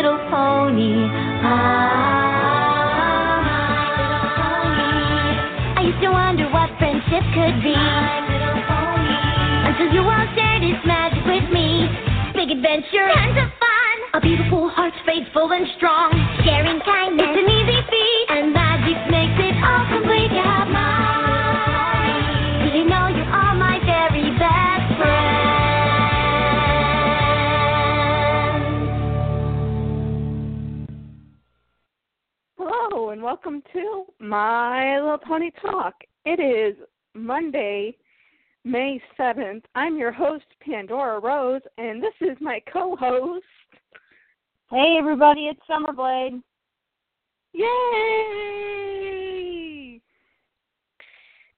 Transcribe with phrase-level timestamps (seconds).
[0.00, 0.96] Little Pony.
[1.44, 2.16] Ah.
[5.76, 7.76] I used to wonder what friendship could be.
[9.68, 11.84] Until you all shared its magic with me.
[12.32, 13.96] Big adventure, tons of fun.
[14.14, 16.19] A beautiful heart, faithful and strong.
[33.42, 35.94] Welcome to My Little Pony Talk.
[36.26, 36.76] It is
[37.14, 37.96] Monday,
[38.64, 39.62] May 7th.
[39.74, 43.46] I'm your host, Pandora Rose, and this is my co host.
[44.68, 46.42] Hey everybody, it's Summerblade.
[47.54, 47.70] Yay!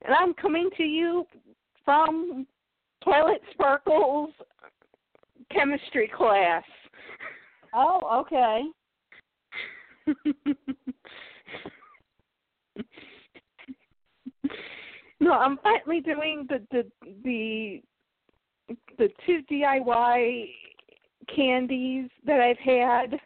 [0.05, 1.27] And I'm coming to you
[1.85, 2.47] from
[3.03, 4.31] Twilight Sparkle's
[5.51, 6.63] chemistry class.
[7.75, 8.63] Oh, okay.
[15.23, 16.91] no, I'm finally doing the the
[17.25, 17.83] the
[18.99, 20.49] the two DIY
[21.35, 23.21] candies that I've had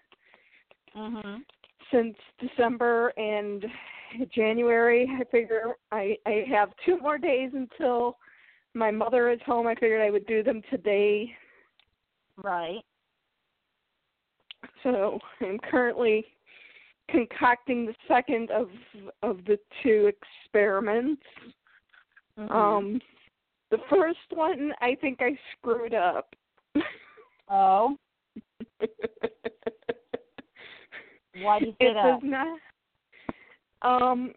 [0.94, 1.44] Mhm.
[1.90, 3.64] since December and
[4.28, 5.10] January.
[5.10, 8.18] I figure I I have two more days until
[8.74, 9.66] my mother is home.
[9.66, 11.34] I figured I would do them today.
[12.36, 12.84] Right.
[14.82, 16.26] So I'm currently
[17.08, 18.70] concocting the second of
[19.22, 21.22] of the two experiments.
[22.38, 22.50] Mhm.
[22.50, 23.00] Um,
[23.70, 26.34] the first one I think I screwed up.
[27.48, 27.96] oh,
[31.42, 32.20] why do you say it that?
[32.20, 32.58] does not.
[33.82, 34.32] Um,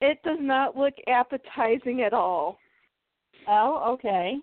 [0.00, 2.58] it does not look appetizing at all.
[3.48, 4.38] Oh, okay.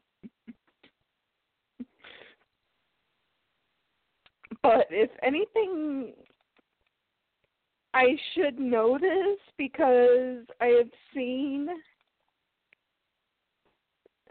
[4.61, 6.13] But if anything,
[7.93, 11.67] I should notice because I have seen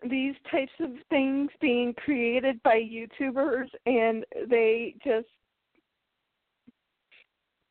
[0.08, 5.26] these types of things being created by YouTubers, and they just,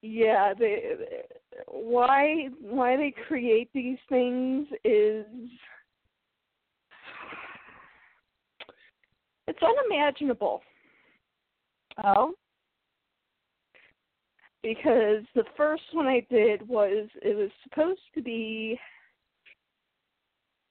[0.01, 0.95] yeah, they
[1.67, 5.25] why why they create these things is
[9.47, 10.61] it's unimaginable.
[12.03, 12.33] Oh,
[14.63, 18.79] because the first one I did was it was supposed to be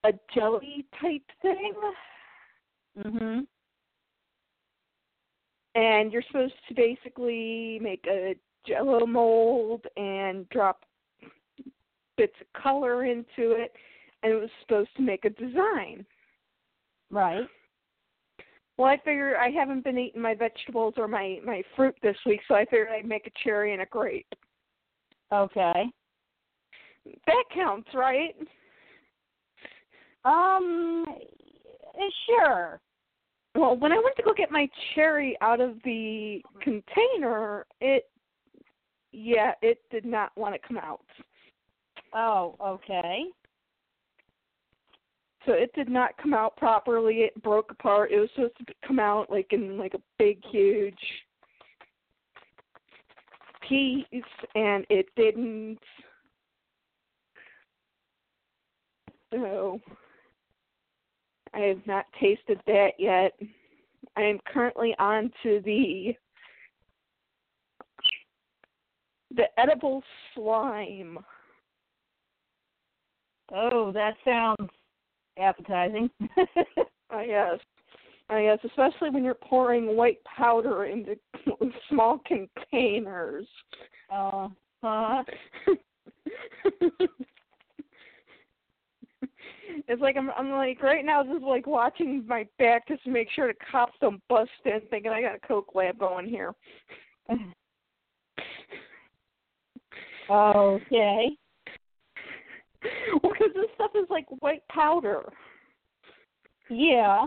[0.04, 1.74] a jelly type thing
[2.98, 3.46] mhm.
[5.74, 8.34] and you're supposed to basically make a
[8.66, 10.84] jello mold and drop
[12.16, 13.72] bits of color into it
[14.22, 16.04] and it was supposed to make a design.
[17.10, 17.44] Right.
[18.76, 22.40] Well, I figured I haven't been eating my vegetables or my my fruit this week,
[22.48, 24.32] so I figured I'd make a cherry and a grape.
[25.32, 25.90] Okay.
[27.26, 28.34] That counts, right?
[30.24, 32.80] Um, eh, sure.
[33.54, 38.08] Well, when I went to go get my cherry out of the container, it
[39.12, 41.04] yeah, it did not want to come out.
[42.14, 43.24] Oh, okay.
[45.46, 47.22] So it did not come out properly.
[47.22, 48.12] It broke apart.
[48.12, 50.94] It was supposed to come out like in like a big huge
[53.68, 54.04] piece
[54.54, 55.78] and it didn't.
[59.32, 59.80] So
[61.54, 63.32] I have not tasted that yet.
[64.16, 66.14] I am currently on to the
[69.34, 70.02] the edible
[70.34, 71.18] slime.
[73.52, 74.70] Oh, that sounds
[75.38, 76.10] appetizing.
[77.10, 77.58] I yes.
[78.28, 81.16] I guess, especially when you're pouring white powder into
[81.88, 83.46] small containers.
[84.12, 84.48] uh
[84.82, 85.24] huh.
[89.88, 93.28] it's like I'm I'm like right now just like watching my back just to make
[93.30, 96.54] sure the cops don't bust in thinking I got a coke lab going here.
[100.30, 101.30] Okay.
[103.22, 105.24] Well, because this stuff is like white powder.
[106.68, 107.26] Yeah.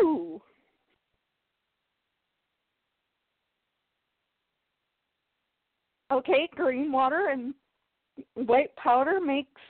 [0.00, 0.40] Ooh.
[6.12, 7.54] Okay, green water and
[8.34, 9.60] white powder makes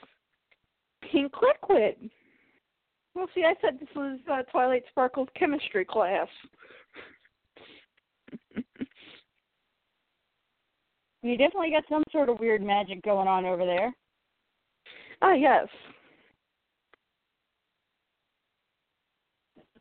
[1.11, 2.09] pink liquid.
[3.15, 6.27] Well, see, I said this was uh, Twilight Sparkle's chemistry class.
[11.23, 13.93] You definitely got some sort of weird magic going on over there.
[15.21, 15.67] Ah, yes.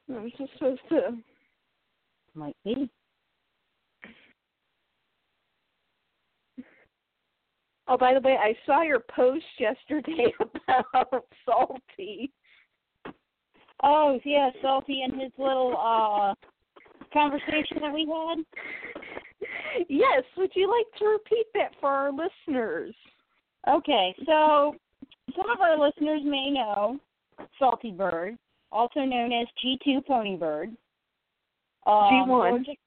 [0.09, 1.17] I was just supposed to.
[2.35, 2.89] Might be.
[7.89, 10.33] Oh, by the way, I saw your post yesterday
[10.69, 12.31] about Salty.
[13.83, 16.35] Oh, yeah, Salty and his little uh
[17.13, 18.45] conversation that we had.
[19.89, 22.95] Yes, would you like to repeat that for our listeners?
[23.69, 24.75] Okay, so
[25.37, 26.99] some of our listeners may know
[27.59, 28.37] Salty Bird,
[28.71, 30.71] also known as G2 Pony Bird.
[31.87, 32.65] Um, G1.
[32.65, 32.79] just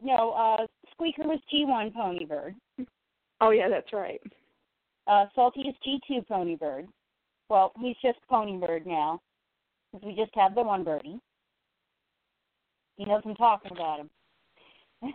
[0.00, 2.54] No, uh, Squeaker was G1 Pony Bird.
[3.40, 4.20] Oh yeah, that's right.
[5.06, 6.86] Uh, Salty is G2 Pony Bird.
[7.48, 9.20] Well, he's just Pony Bird now,
[9.92, 11.20] because we just have the one birdie.
[12.96, 14.10] He knows I'm talking about him.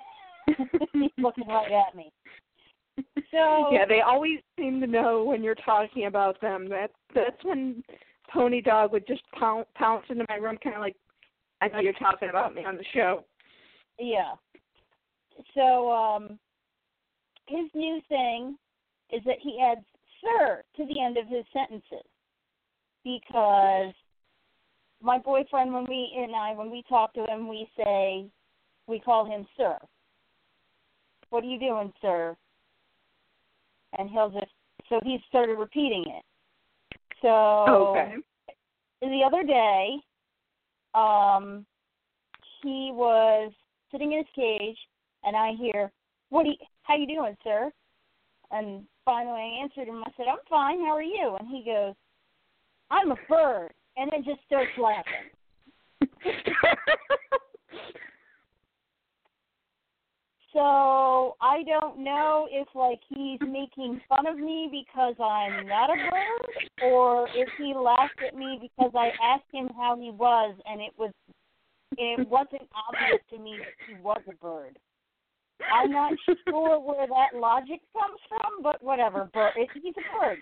[0.94, 2.12] he's looking right at me.
[3.32, 6.70] So Yeah, they always seem to know when you're talking about them.
[6.70, 7.84] That that's when
[8.32, 10.96] Pony Dog would just pounce, pounce into my room, kind of like,
[11.62, 13.26] I know you're talking about me on the show.
[14.00, 14.34] Yeah.
[15.56, 16.40] So um
[17.48, 18.58] his new thing
[19.12, 19.86] is that he adds
[20.22, 22.06] sir to the end of his sentences
[23.04, 23.94] because
[25.02, 28.26] my boyfriend when we and I when we talk to him we say
[28.88, 29.78] we call him sir.
[31.30, 32.36] What are you doing, sir?
[33.98, 34.52] And he'll just
[34.90, 36.24] so he started repeating it.
[37.22, 38.16] So Okay.
[39.02, 39.98] the other day,
[40.94, 41.66] um,
[42.62, 43.52] he was
[43.92, 44.78] sitting in his cage,
[45.24, 45.92] and I hear,
[46.30, 46.46] "What?
[46.46, 47.72] Are you, how you doing, sir?"
[48.52, 50.04] And finally, I answered him.
[50.04, 50.80] I said, "I'm fine.
[50.82, 51.96] How are you?" And he goes,
[52.90, 55.30] "I'm a bird," and then just starts laughing.
[60.54, 65.96] So I don't know if like he's making fun of me because I'm not a
[65.96, 70.80] bird, or if he laughed at me because I asked him how he was, and
[70.80, 71.12] it was
[71.98, 74.78] it wasn't obvious to me that he was a bird.
[75.72, 76.14] I'm not
[76.48, 79.30] sure where that logic comes from, but whatever.
[79.34, 80.40] But it, he's a bird,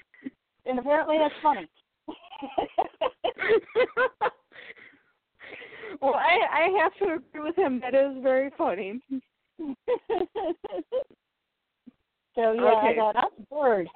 [0.66, 1.68] and apparently that's funny.
[6.02, 7.80] well, I I have to agree with him.
[7.81, 9.00] That is very funny.
[9.60, 9.75] so
[12.54, 12.96] yeah, I Okay.
[12.98, 13.88] thought that's a bird.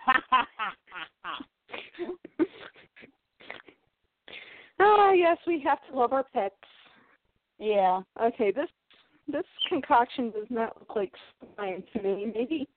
[4.80, 6.54] Ah, yes, we have to love our pets.
[7.58, 8.02] yeah.
[8.22, 8.70] Okay, this
[9.28, 11.12] this concoction does not look like
[11.56, 12.32] slime to me.
[12.34, 12.68] Maybe.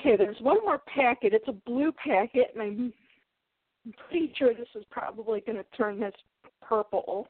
[0.00, 1.34] Okay, there's one more packet.
[1.34, 2.92] It's a blue packet, and I'm
[3.86, 6.14] I'm pretty sure this is probably going to turn this
[6.62, 7.28] purple.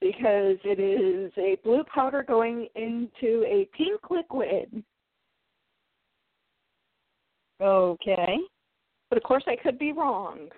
[0.00, 4.82] Because it is a blue powder going into a pink liquid.
[7.60, 8.36] Okay.
[9.08, 10.48] But of course, I could be wrong.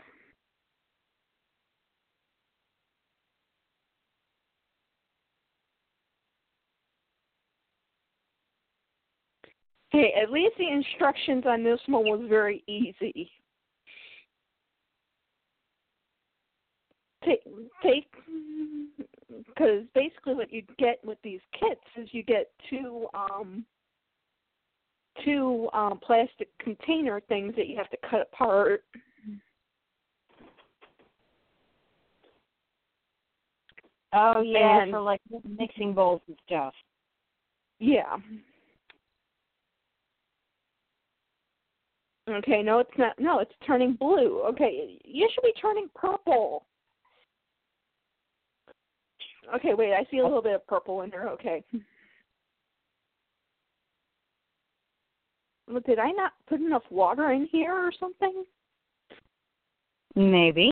[9.96, 13.30] Hey, at least the instructions on this one was very easy.
[17.24, 17.40] Take,
[17.82, 18.06] take,
[19.46, 23.64] because basically what you get with these kits is you get two, um,
[25.24, 28.84] two um, plastic container things that you have to cut apart.
[34.12, 35.22] Oh yeah, And- for like
[35.58, 36.74] mixing bowls and stuff.
[37.78, 38.18] Yeah.
[42.28, 43.18] Okay, no, it's not.
[43.20, 44.42] No, it's turning blue.
[44.48, 46.64] Okay, you should be turning purple.
[49.54, 51.28] Okay, wait, I see a little bit of purple in there.
[51.28, 51.62] Okay.
[55.68, 58.44] Well, Did I not put enough water in here or something?
[60.14, 60.70] Maybe.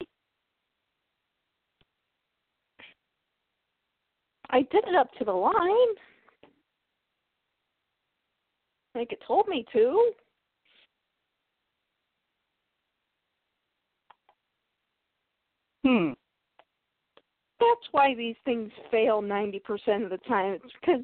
[4.51, 5.53] I did it up to the line.
[8.95, 10.13] Like it told me to.
[15.85, 16.13] Hmm.
[17.61, 19.61] that's why these things fail 90%
[20.03, 20.53] of the time.
[20.55, 21.03] It's because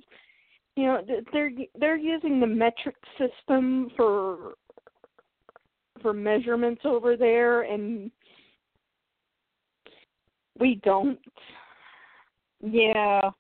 [0.76, 4.54] you know they're they're using the metric system for
[6.00, 8.10] for measurements over there and
[10.58, 11.18] we don't.
[12.62, 13.30] Yeah.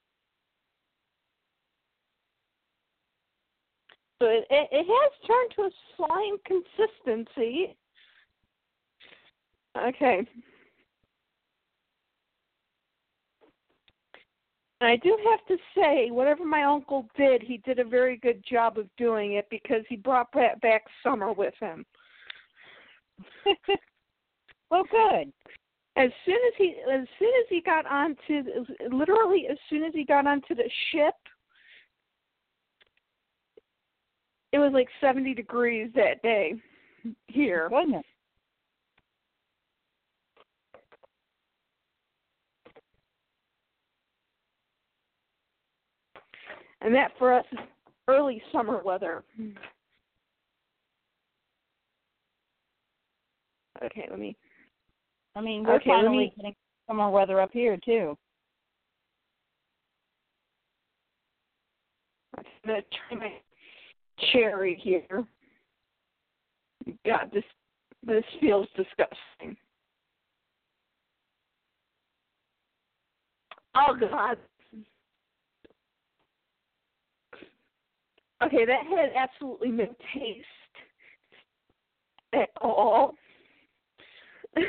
[4.18, 7.76] So it, it, it has turned to a slime consistency.
[9.78, 10.26] Okay.
[14.80, 18.78] I do have to say, whatever my uncle did, he did a very good job
[18.78, 21.84] of doing it because he brought ba- back summer with him.
[24.70, 25.32] well, good.
[25.96, 28.42] As soon as he, as soon as he got onto,
[28.90, 31.14] literally as soon as he got onto the ship,
[34.52, 36.54] it was like 70 degrees that day
[37.26, 37.68] here.
[37.68, 38.04] Goodness.
[46.80, 47.58] And that for us is
[48.08, 49.22] early summer weather.
[53.84, 54.36] Okay, let me.
[55.36, 56.54] I mean, we're Okay, finally me- getting
[56.86, 58.16] summer weather up here too.
[62.36, 63.32] I'm gonna try my
[64.32, 65.24] cherry here.
[67.06, 67.44] God, this
[68.02, 69.56] this feels disgusting.
[73.74, 74.38] Oh God.
[78.42, 80.46] Okay, that had absolutely no taste
[82.32, 83.14] at all.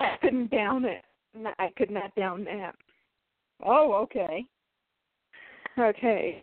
[0.00, 1.04] I couldn't down it.
[1.58, 2.74] I could not down that.
[3.64, 4.44] Oh, okay.
[5.78, 6.42] Okay.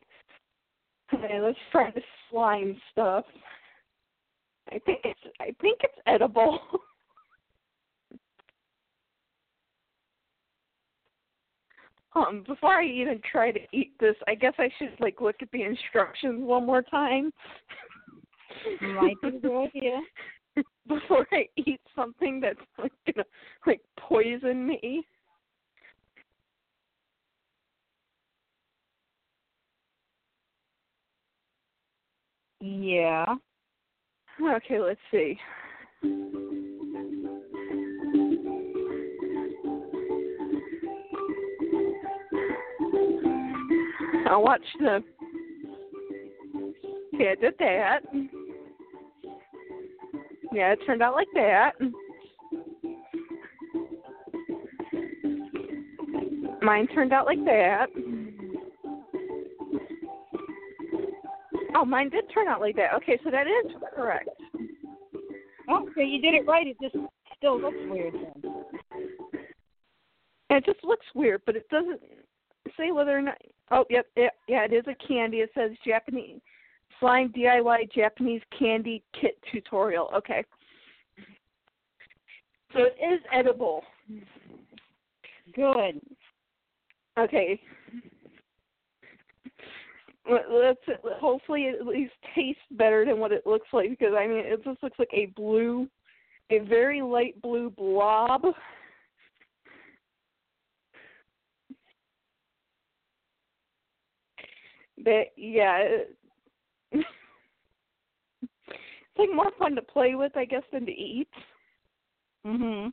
[1.13, 3.25] Okay, let's try the slime stuff.
[4.69, 6.59] I think it's I think it's edible.
[12.23, 15.51] um, before I even try to eat this, I guess I should like look at
[15.51, 17.31] the instructions one more time.
[18.81, 19.99] Might be a good idea.
[20.87, 23.25] before I eat something that's like gonna
[23.65, 25.05] like poison me.
[32.59, 33.25] Yeah.
[34.41, 35.37] Okay, let's see.
[44.31, 45.03] I'll watch the.
[47.15, 47.99] Okay, I did that.
[50.51, 51.71] Yeah, it turned out like that.
[56.61, 57.87] Mine turned out like that.
[61.75, 62.93] Oh, mine did turn out like that.
[62.95, 64.29] Okay, so that is correct.
[65.69, 66.67] Oh, so you did it right.
[66.67, 66.95] It just
[67.37, 68.53] still looks weird then.
[70.49, 72.01] It just looks weird, but it doesn't
[72.77, 73.37] say whether or not.
[73.69, 75.37] Oh, yep, yeah, it is a candy.
[75.37, 76.39] It says Japanese
[76.99, 80.09] slime DIY Japanese candy kit tutorial.
[80.15, 80.43] Okay,
[82.73, 83.83] so it is edible.
[85.55, 86.01] Good.
[87.17, 87.59] Okay.
[90.29, 90.79] Let- Let's
[91.19, 94.63] hopefully it at least tastes better than what it looks like because I mean it
[94.63, 95.87] just looks like a blue,
[96.49, 98.43] a very light blue blob.
[105.07, 106.17] That yeah, it-
[106.91, 107.05] it's
[109.17, 111.29] like more fun to play with I guess than to eat.
[112.45, 112.91] Mhm.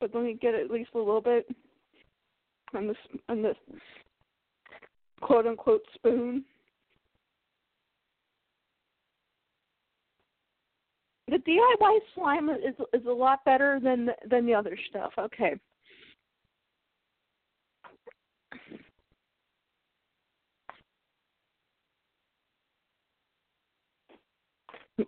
[0.00, 1.46] But let me get at least a little bit
[2.74, 2.96] on this
[3.28, 3.56] on this
[5.20, 6.44] quote unquote spoon.
[11.28, 15.12] The DIY slime is is a lot better than than the other stuff.
[15.16, 15.54] Okay.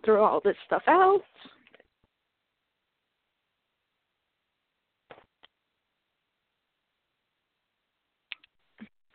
[0.03, 1.21] Throw all this stuff out.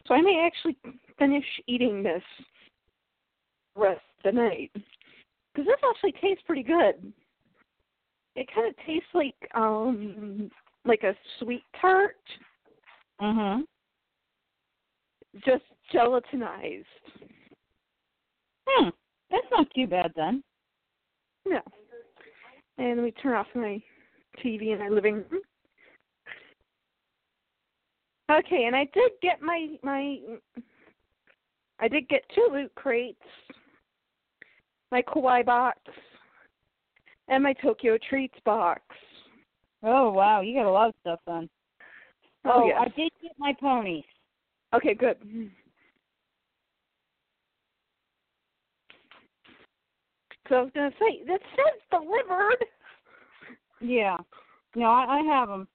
[0.06, 0.76] So I may actually
[1.18, 2.22] finish eating this
[3.76, 7.12] rest of the night because this actually tastes pretty good.
[8.34, 10.50] It kind of tastes like um
[10.84, 12.16] like a sweet tart,
[13.20, 13.66] Mhm.
[15.44, 16.84] just gelatinized.
[18.66, 18.88] Hmm.
[19.30, 20.42] That's not too bad then.
[21.46, 21.60] No.
[22.78, 23.80] And let me turn off my
[24.44, 25.42] TV in my living room.
[28.30, 30.18] Okay, and I did get my my
[31.80, 33.20] I did get two loot crates,
[34.90, 35.78] my Kawaii box,
[37.28, 38.82] and my Tokyo Treats box.
[39.82, 41.48] Oh wow, you got a lot of stuff then.
[42.44, 42.76] Oh, Oh, yes.
[42.80, 44.04] I did get my ponies.
[44.74, 45.16] Okay, good.
[50.48, 52.64] So I was gonna say that says delivered.
[53.80, 54.16] Yeah.
[54.74, 55.68] No, I, I have them.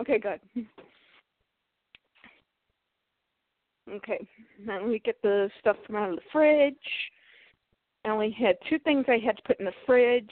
[0.00, 0.40] Okay, good.
[3.92, 4.26] Okay,
[4.64, 6.76] then we get the stuff from out of the fridge.
[8.04, 10.30] I only had two things I had to put in the fridge.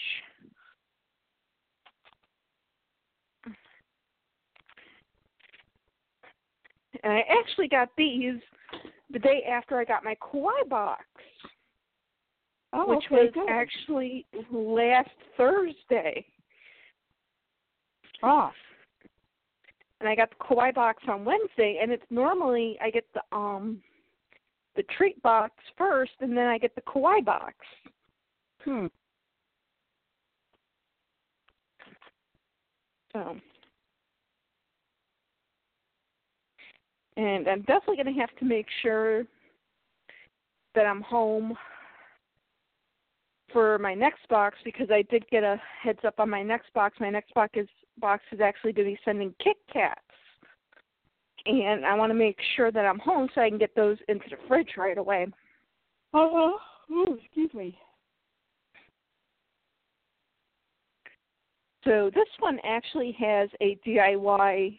[7.02, 8.40] And I actually got these
[9.10, 11.04] the day after I got my Kawaii box,
[12.72, 13.48] Oh, which okay, was good.
[13.48, 16.24] actually last Thursday.
[18.22, 18.50] Oh,
[20.00, 23.80] and I got the Kawaii box on Wednesday, and it's normally I get the um
[24.76, 27.54] the treat box first, and then I get the Kawaii box.
[28.64, 28.86] Hmm.
[33.12, 33.36] So,
[37.16, 39.24] and I'm definitely going to have to make sure
[40.74, 41.56] that I'm home
[43.52, 46.96] for my next box because I did get a heads up on my next box.
[47.00, 47.68] My next box is
[48.00, 50.00] box is actually going to be sending Kit Kats,
[51.46, 54.26] and I want to make sure that I'm home so I can get those into
[54.30, 55.26] the fridge right away.
[56.14, 56.58] Oh,
[57.22, 57.76] excuse me.
[61.84, 64.78] So this one actually has a DIY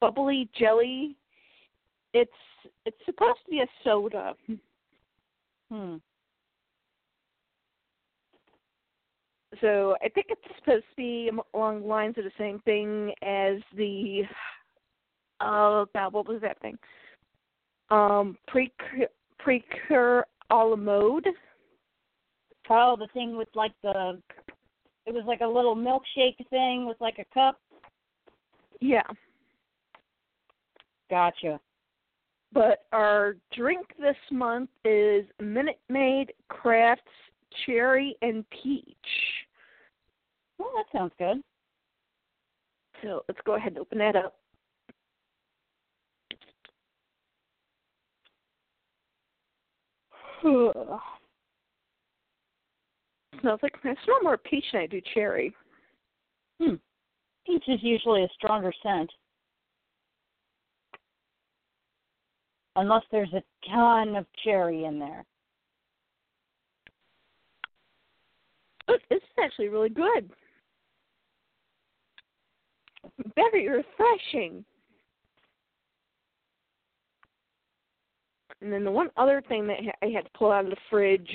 [0.00, 1.16] bubbly jelly.
[2.14, 2.30] It's
[2.86, 4.34] it's supposed to be a soda.
[5.70, 5.96] Hmm.
[9.60, 13.60] So I think it's supposed to be along the lines of the same thing as
[13.76, 14.22] the
[15.40, 16.78] oh god, what was that thing?
[17.90, 19.08] Um, precure
[19.38, 21.26] precure a la mode.
[22.70, 24.20] Oh, the thing with like the
[25.06, 27.58] it was like a little milkshake thing with like a cup.
[28.80, 29.02] Yeah.
[31.10, 31.58] Gotcha.
[32.52, 37.02] But our drink this month is Minute Maid Crafts
[37.66, 38.96] Cherry and Peach.
[40.58, 41.42] Well, that sounds good.
[43.02, 44.34] So let's go ahead and open that up.
[53.40, 55.54] smells like I smell more peach than I do cherry.
[56.60, 56.74] Hmm.
[57.46, 59.10] Peach is usually a stronger scent.
[62.78, 65.24] Unless there's a ton of cherry in there.
[68.86, 70.30] Look, this is actually really good.
[73.34, 74.64] Very refreshing.
[78.60, 81.28] And then the one other thing that I had to pull out of the fridge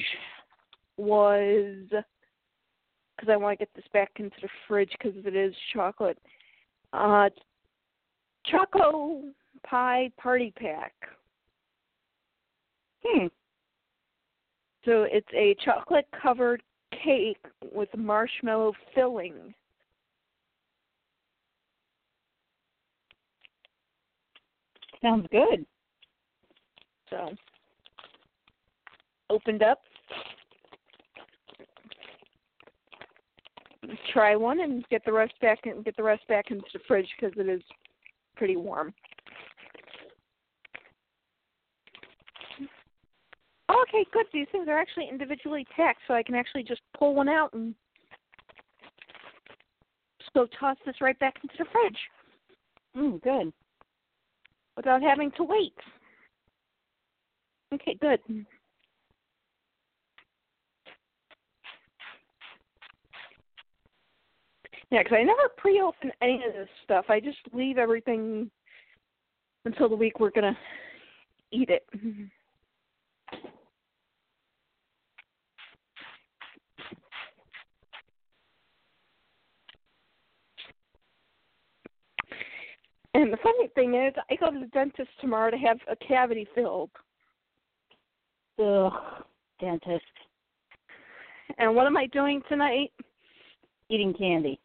[0.96, 6.18] was because I want to get this back into the fridge because it is chocolate.
[6.94, 7.30] Uh,
[8.46, 9.24] Choco
[9.66, 10.94] Pie Party Pack.
[13.06, 13.28] Hmm.
[14.86, 16.62] So it's a chocolate covered
[17.04, 17.38] cake
[17.74, 19.54] with marshmallow filling.
[25.02, 25.66] Sounds good.
[27.10, 27.30] So
[29.30, 29.80] opened up.
[34.14, 37.08] Try one and get the rest back and get the rest back into the fridge
[37.20, 37.62] because it is
[38.38, 38.94] pretty warm.
[43.84, 44.26] Okay, good.
[44.34, 47.76] These things are actually individually packed, so I can actually just pull one out and
[50.34, 51.98] go toss this right back into the fridge.
[52.98, 53.54] Mm, good.
[54.76, 55.74] Without having to wait.
[57.74, 58.20] Okay, good.
[64.90, 67.06] Yeah, because I never pre-open any of this stuff.
[67.10, 68.50] I just leave everything
[69.66, 70.58] until the week we're gonna
[71.52, 71.88] eat it.
[83.14, 86.48] And the funny thing is, I go to the dentist tomorrow to have a cavity
[86.56, 86.90] filled.
[88.60, 88.92] Ugh,
[89.60, 90.04] dentist.
[91.60, 92.92] And what am I doing tonight?
[93.90, 94.60] Eating candy.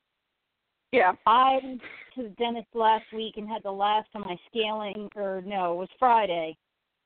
[0.92, 1.12] Yeah.
[1.26, 1.80] I went
[2.14, 5.76] to the dentist last week and had the last of my scaling, or no, it
[5.76, 6.56] was Friday,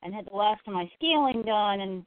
[0.01, 2.05] and had the last of my scaling done, and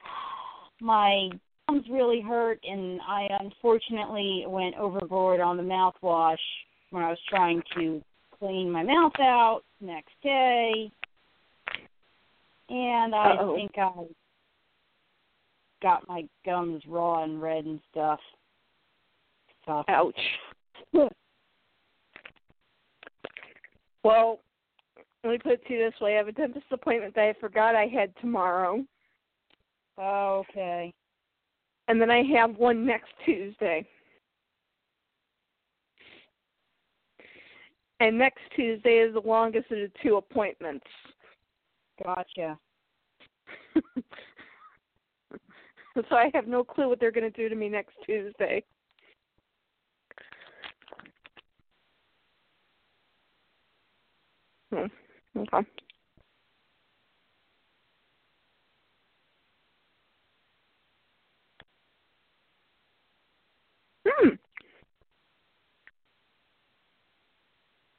[0.80, 1.28] my
[1.68, 6.36] gums really hurt, and I unfortunately went overboard on the mouthwash
[6.94, 8.00] when I was trying to
[8.38, 10.92] clean my mouth out next day.
[12.68, 13.56] And I Uh-oh.
[13.56, 13.90] think I
[15.82, 18.20] got my gums raw and red and stuff.
[19.66, 19.84] Tough.
[19.88, 20.20] Ouch.
[24.04, 24.40] Well,
[25.22, 26.12] let me put it to you this way.
[26.12, 28.84] I have a dentist appointment that I forgot I had tomorrow.
[29.98, 30.92] Okay.
[31.88, 33.88] And then I have one next Tuesday.
[38.00, 40.86] And next Tuesday is the longest of the two appointments.
[42.02, 42.58] Gotcha.
[45.94, 48.64] so I have no clue what they're going to do to me next Tuesday.
[54.72, 54.86] Hmm.
[55.38, 55.68] Okay.
[64.06, 64.28] Hmm.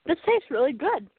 [0.05, 1.09] This tastes really good.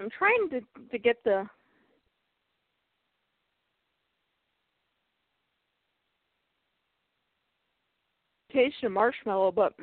[0.00, 1.46] I'm trying to to get the
[8.52, 9.74] taste of marshmallow, but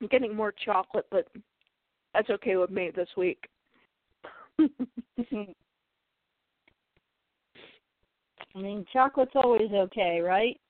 [0.00, 1.26] I'm getting more chocolate, but
[2.12, 3.48] that's okay with me this week.
[8.54, 10.60] I mean, chocolate's always okay, right?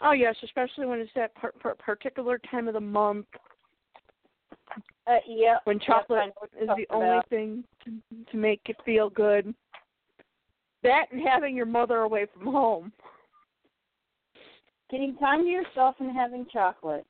[0.00, 3.26] Oh yes, especially when it's that par- par- particular time of the month
[5.06, 5.58] Uh, yeah.
[5.64, 7.28] when chocolate know what you're is the only about.
[7.28, 7.92] thing to,
[8.30, 9.54] to make you feel good.
[10.82, 12.92] That and having your mother away from home.
[14.90, 17.06] Getting time to yourself and having chocolate.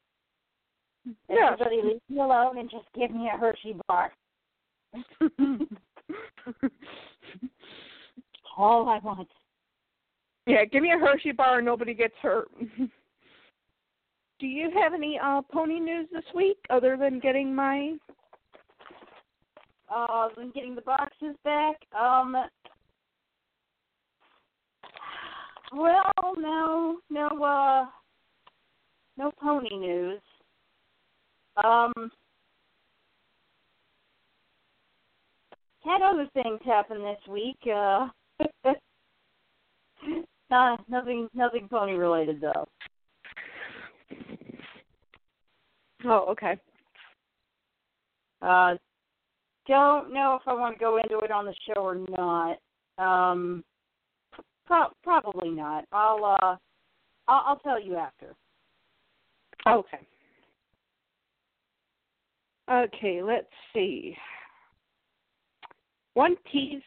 [1.28, 1.50] Yeah.
[1.52, 4.12] Everybody leave me alone and just give me a Hershey bar.
[8.56, 9.28] All I want.
[10.46, 12.48] yeah, give me a Hershey bar and nobody gets hurt.
[14.40, 17.94] Do you have any uh pony news this week other than getting my
[19.94, 21.76] Uh, then getting the boxes back.
[21.98, 22.36] Um.
[25.72, 27.86] Well, no, no, uh,
[29.16, 30.20] no pony news.
[31.62, 31.92] Um.
[35.84, 37.58] Had other things happen this week.
[37.66, 38.08] Uh.
[40.50, 42.66] uh nothing, nothing pony related though.
[46.04, 46.58] Oh, okay.
[48.42, 48.74] Uh,
[49.66, 52.58] don't know if I want to go into it on the show or not.
[52.98, 53.64] Um,
[54.66, 55.84] pro- probably not.
[55.92, 56.56] I'll uh,
[57.26, 58.34] I'll, I'll tell you after.
[59.66, 60.06] Okay.
[62.70, 64.16] Okay, let's see.
[66.14, 66.82] One piece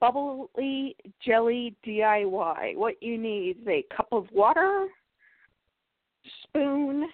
[0.00, 2.76] bubbly jelly DIY.
[2.76, 4.88] What you need is a cup of water,
[6.42, 7.08] spoon,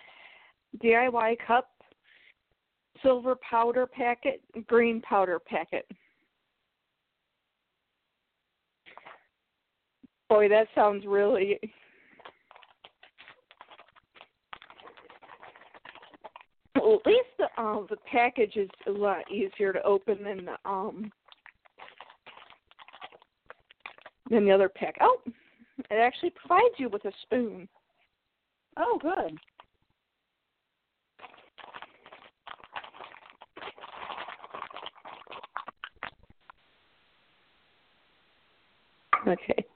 [0.82, 1.68] DIY cup,
[3.02, 5.86] silver powder packet, green powder packet.
[10.30, 11.58] Boy, that sounds really
[16.76, 20.56] Well, at least the um the package is a lot easier to open than the
[20.64, 21.10] um
[24.30, 24.96] than the other pack.
[25.00, 25.18] Oh,
[25.90, 27.68] it actually provides you with a spoon.
[28.78, 29.38] Oh, good.
[39.26, 39.66] Okay.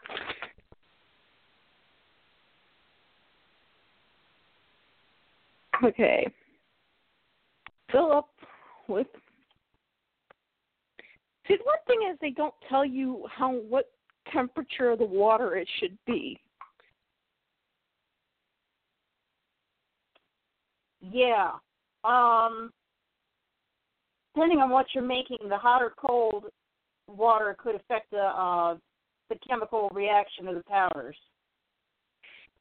[5.85, 6.27] Okay.
[7.91, 8.29] Fill up
[8.89, 9.07] with.
[11.47, 13.91] See, one thing is they don't tell you how what
[14.33, 16.39] temperature of the water it should be.
[21.01, 21.53] Yeah.
[22.05, 22.73] Um,
[24.35, 26.47] depending on what you're making, the hot or cold
[27.07, 28.77] water could affect the uh
[29.31, 31.17] the chemical reaction of the powders.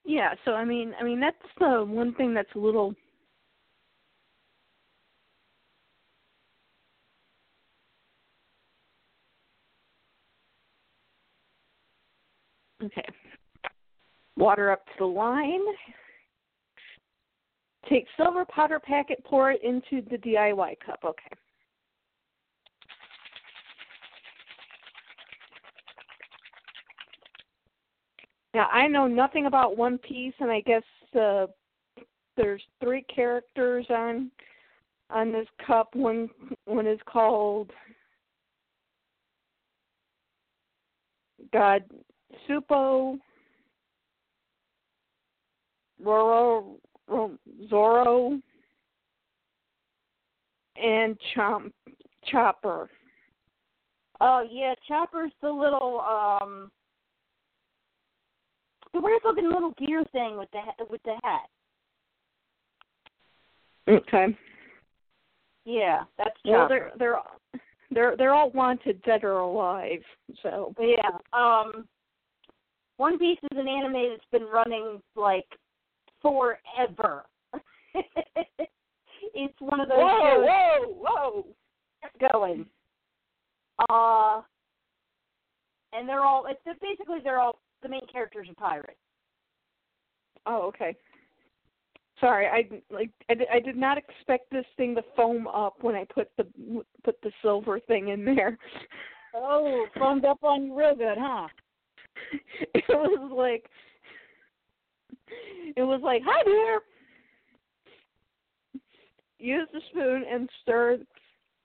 [0.06, 2.94] Yeah, so I mean, I mean that's the one thing that's a little
[12.84, 13.06] Okay.
[14.36, 15.62] Water up to the line.
[17.90, 21.00] Take silver powder packet, pour it into the DIY cup.
[21.06, 21.36] Okay.
[28.54, 30.84] Now I know nothing about One Piece, and I guess
[31.20, 31.48] uh,
[32.38, 34.32] there's three characters on
[35.10, 35.90] on this cup.
[35.96, 36.30] One
[36.66, 37.72] one is called
[41.52, 41.84] God
[42.48, 43.18] Supo
[46.04, 46.76] Roro
[47.08, 47.38] Ro-
[47.70, 48.40] Zoro
[50.76, 51.72] and Chomp
[52.26, 52.90] Chopper.
[54.22, 56.72] Oh yeah, Chopper's the little um
[58.94, 61.48] the weird looking little gear thing with the with the hat.
[63.88, 64.28] Okay.
[65.66, 66.92] Yeah, that's Well, Chopper.
[66.98, 67.14] they're
[67.52, 70.02] they're they're they're all wanted, dead or alive.
[70.42, 71.10] So Yeah.
[71.34, 71.88] Um
[72.98, 75.48] One Piece is an anime that's been running like
[76.22, 77.24] forever.
[79.34, 81.46] it's one of those shows whoa, whoa!
[82.20, 82.66] going.
[83.90, 84.42] Uh
[85.94, 88.98] and they're all it's basically they're all the main characters are pirates.
[90.46, 90.96] Oh, okay.
[92.20, 96.06] Sorry, I like I, I did not expect this thing to foam up when I
[96.14, 96.46] put the
[97.04, 98.58] put the silver thing in there.
[99.36, 101.48] Oh, foamed up on you real good, huh?
[102.74, 103.70] It was like
[105.76, 106.82] it was like, "Hi there."
[109.40, 111.00] Use the spoon and stir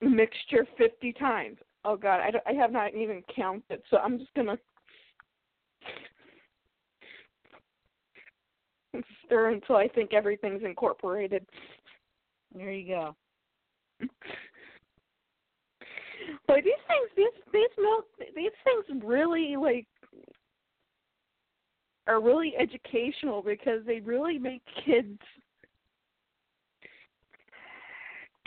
[0.00, 1.58] the mixture 50 times.
[1.84, 4.58] Oh god, I, I have not even counted, so I'm just gonna
[9.24, 11.46] stir until I think everything's incorporated.
[12.54, 13.16] There you go.
[16.46, 19.86] But these things, these these milk, these things really like
[22.08, 25.18] are really educational because they really make kids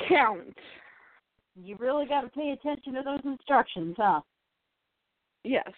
[0.10, 0.58] count.
[1.56, 4.22] You really got to pay attention to those instructions, huh?
[5.44, 5.70] Yes.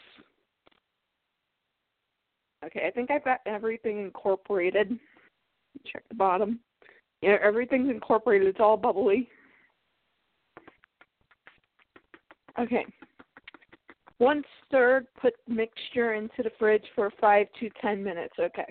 [2.65, 4.97] Okay, I think I've got everything incorporated.
[5.91, 6.59] Check the bottom.
[7.21, 8.47] Yeah, everything's incorporated.
[8.47, 9.27] It's all bubbly.
[12.59, 12.85] Okay.
[14.23, 18.33] Once stirred, put mixture into the fridge for five to ten minutes.
[18.39, 18.65] Okay.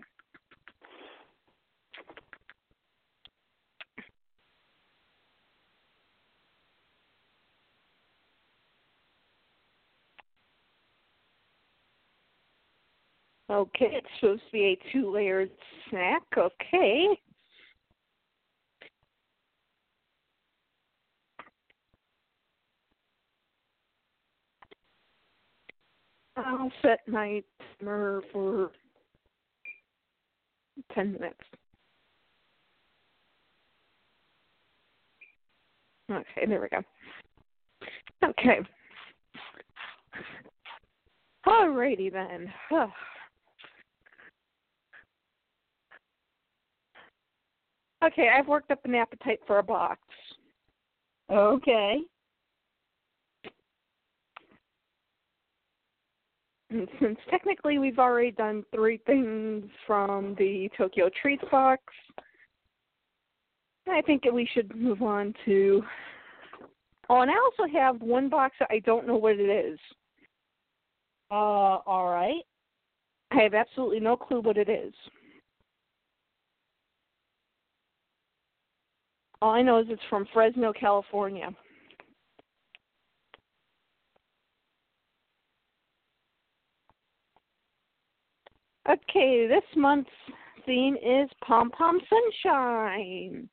[13.50, 15.50] Okay, it's supposed to be a two layered
[15.90, 16.22] snack.
[16.34, 17.08] Okay.
[26.36, 27.42] I'll set my
[27.78, 28.70] timer for
[30.94, 31.40] 10 minutes.
[36.10, 36.82] Okay, there we go.
[38.24, 38.60] Okay.
[41.46, 42.52] Alrighty then.
[48.04, 50.00] Okay, I've worked up an appetite for a box.
[51.30, 51.98] Okay.
[56.72, 61.82] And since technically we've already done three things from the Tokyo Treats box,
[63.90, 65.82] I think that we should move on to.
[67.10, 69.78] Oh, and I also have one box that I don't know what it is.
[71.30, 72.42] Uh, all right.
[73.32, 74.94] I have absolutely no clue what it is.
[79.42, 81.50] All I know is it's from Fresno, California.
[88.92, 90.10] Okay, this month's
[90.66, 93.48] theme is Pom Pom Sunshine.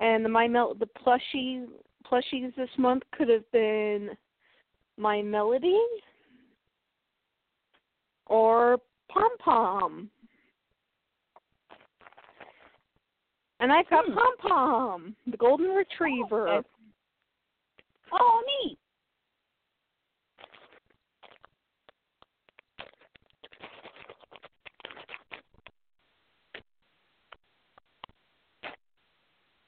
[0.00, 1.66] And the My Mel the plushie
[2.10, 4.10] plushies this month could have been
[4.96, 5.78] My Melody
[8.26, 10.10] or Pom Pom.
[13.60, 14.14] And I've got Hmm.
[14.14, 16.48] Pom Pom, the golden retriever.
[16.48, 16.68] Okay.
[18.12, 18.78] Oh, neat.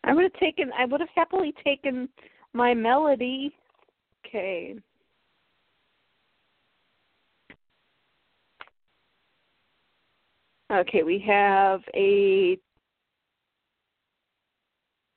[0.05, 2.09] I would have taken I would have happily taken
[2.53, 3.55] my melody.
[4.27, 4.77] Okay.
[10.71, 12.59] Okay, we have a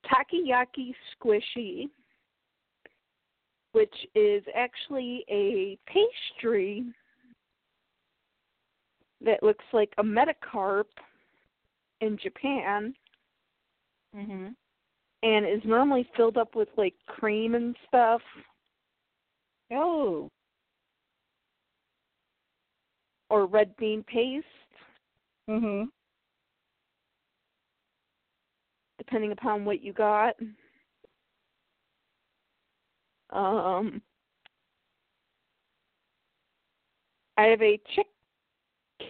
[0.06, 1.89] takoyaki squishy,
[3.71, 6.86] which is actually a pastry
[9.21, 10.86] that looks like a metacarp
[12.02, 12.93] in Japan
[14.15, 14.56] Mhm.
[15.23, 18.21] And is normally filled up with like cream and stuff.
[19.71, 20.30] Oh.
[23.30, 24.47] or red bean paste,
[25.49, 25.91] Mhm.
[28.97, 30.39] depending upon what you got.
[33.32, 34.01] Um,
[37.38, 38.08] I have a chick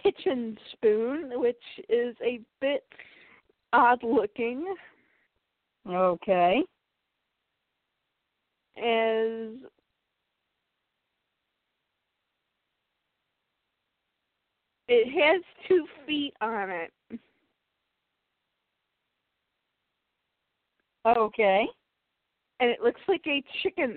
[0.02, 2.86] kitchen spoon, which is a bit
[3.72, 4.74] odd looking,
[5.88, 6.62] Okay.
[8.78, 9.54] as
[14.86, 16.92] it has two feet on it.
[21.06, 21.66] Okay.
[22.60, 23.96] and it looks like a chicken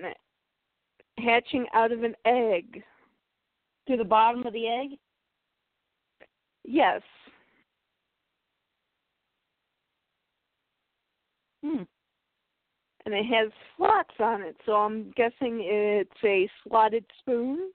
[1.18, 2.82] hatching out of an egg.
[3.88, 4.90] To the bottom of the egg?
[6.64, 7.02] Yes.
[11.64, 11.82] Hmm.
[13.04, 17.70] And it has slots on it, so I'm guessing it's a slotted spoon.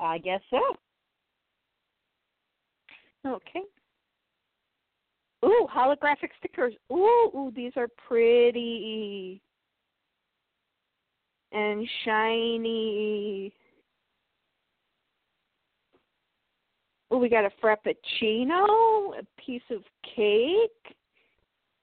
[0.00, 0.60] I guess so.
[3.26, 3.62] Okay.
[5.44, 6.74] Ooh, holographic stickers.
[6.90, 9.40] Ooh, ooh, these are pretty
[11.52, 13.52] and shiny.
[17.10, 19.82] well, we got a frappuccino, a piece of
[20.14, 20.96] cake,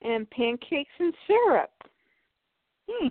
[0.02, 1.72] and pancakes and syrup.
[2.90, 3.08] Hmm.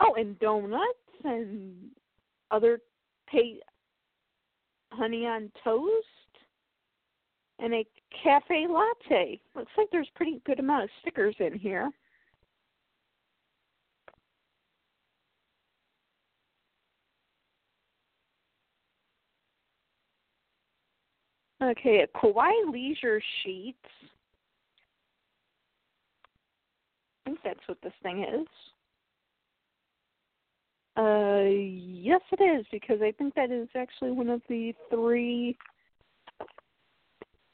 [0.00, 0.84] Oh, and donuts
[1.24, 1.90] and
[2.50, 2.80] other
[3.28, 3.60] pay
[4.92, 6.06] honey on toast
[7.58, 7.86] and a
[8.22, 9.40] cafe latte.
[9.54, 11.90] Looks like there's pretty good amount of stickers in here.
[21.62, 23.78] Okay, Kawaii leisure Sheets.
[27.24, 28.48] I think that's what this thing is.
[30.96, 35.56] Uh, yes, it is because I think that is actually one of the three,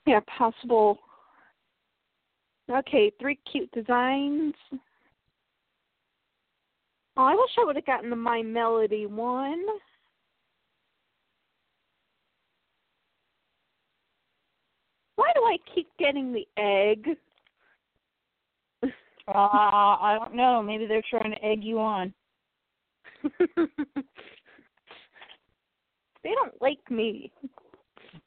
[0.07, 0.99] yeah, possible.
[2.71, 4.55] Okay, three cute designs.
[7.16, 9.64] Oh, I wish I would have gotten the My Melody one.
[15.18, 17.09] Why do I keep getting the egg?
[18.85, 20.62] Uh, I don't know.
[20.62, 22.14] Maybe they're trying to egg you on.
[23.24, 23.59] they
[26.22, 27.33] don't like me.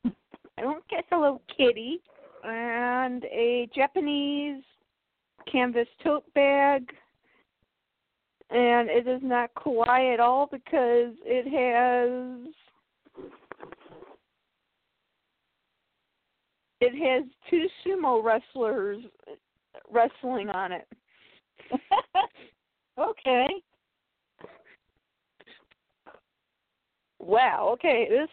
[0.06, 2.02] I don't get Hello Kitty
[2.44, 4.62] and a Japanese
[5.50, 6.90] canvas tote bag.
[8.50, 12.54] And it is not kawaii at all because it has
[16.82, 19.04] it has two sumo wrestlers
[19.90, 20.88] wrestling on it.
[23.00, 23.48] okay.
[27.20, 28.28] Wow, okay, this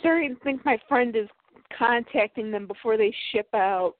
[0.00, 1.28] starting to think my friend is
[1.78, 3.94] contacting them before they ship out.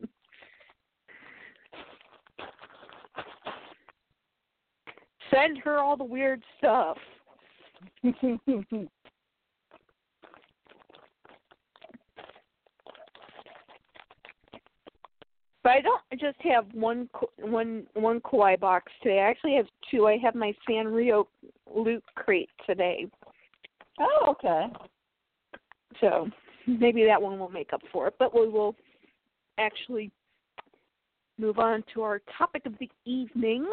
[5.35, 6.97] Send her all the weird stuff.
[15.65, 19.21] But I don't just have one one one Kawaii box today.
[19.21, 20.07] I actually have two.
[20.07, 21.25] I have my Sanrio
[21.75, 23.07] loot crate today,
[23.99, 24.67] oh, okay.
[26.03, 26.29] so
[26.67, 28.15] maybe that one will make up for it.
[28.19, 28.77] But we will
[29.59, 30.13] actually
[31.39, 33.67] move on to our topic of the evening,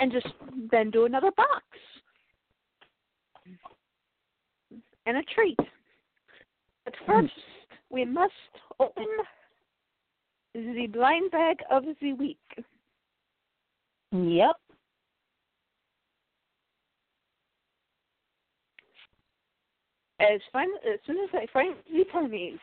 [0.00, 0.26] and just
[0.70, 1.64] then do another box
[5.06, 5.58] and a treat.
[6.84, 7.12] But hmm.
[7.12, 7.32] first,
[7.90, 8.32] we must
[8.78, 9.06] open
[10.54, 12.38] the blind bag of the week.
[14.12, 14.56] Yep.
[20.20, 22.58] As fun as soon as I find the ponies.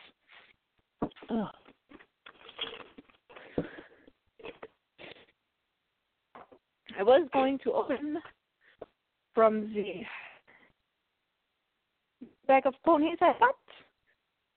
[6.98, 8.18] I was going to open
[9.34, 10.02] from the
[12.46, 13.54] bag of ponies I got,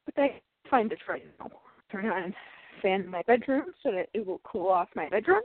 [0.05, 1.49] but I find it right now.
[1.91, 2.33] Turn on
[2.81, 5.41] fan in my bedroom so that it will cool off my bedroom.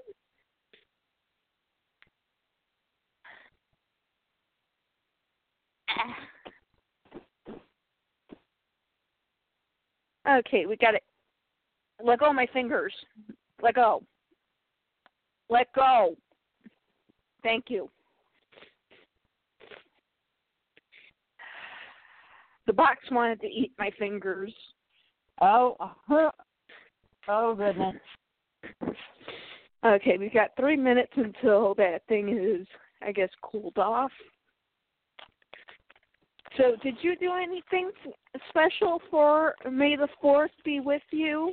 [10.28, 11.02] Okay, we got it.
[12.02, 12.94] Let go of my fingers.
[13.62, 14.02] Let go.
[15.50, 16.16] Let go.
[17.44, 17.88] Thank you.
[22.66, 24.52] The box wanted to eat my fingers.
[25.40, 25.76] Oh.
[25.78, 26.30] uh-huh.
[27.28, 27.96] Oh goodness.
[29.85, 32.66] Okay, we've got three minutes until that thing is,
[33.07, 34.11] I guess, cooled off.
[36.57, 37.90] So, did you do anything
[38.48, 41.53] special for May the 4th be with you?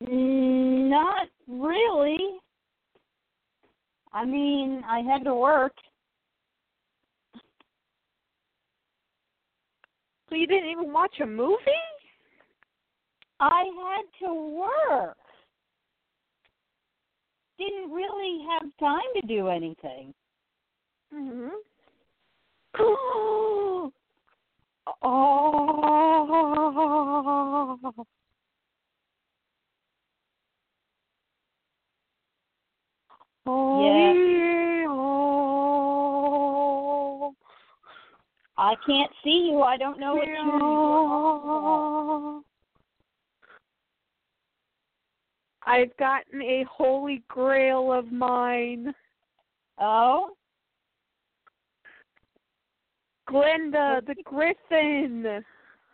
[0.00, 2.18] Not really.
[4.14, 5.72] I mean, I had to work.
[10.28, 11.58] So, you didn't even watch a movie?
[13.40, 15.16] I had to work.
[17.58, 20.14] Didn't really have time to do anything.
[21.12, 21.48] Mm-hmm.
[22.78, 23.92] oh.
[38.56, 39.60] I can't see you.
[39.62, 42.40] I don't know what you're.
[45.66, 48.94] I've gotten a holy grail of mine.
[49.80, 50.36] Oh,
[53.30, 55.42] Gilda the Griffon.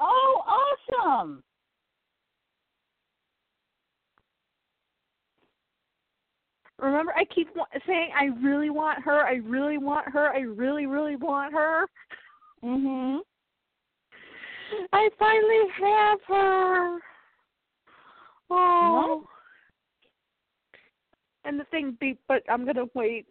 [0.00, 1.44] oh, awesome!
[6.80, 7.48] Remember, I keep
[7.86, 9.26] saying I really want her.
[9.26, 10.30] I really want her.
[10.30, 11.86] I really, really want her.
[12.62, 13.20] Mhm.
[14.92, 17.00] I finally have her.
[18.48, 19.28] Oh.
[21.44, 23.26] And the thing be, but I'm gonna wait.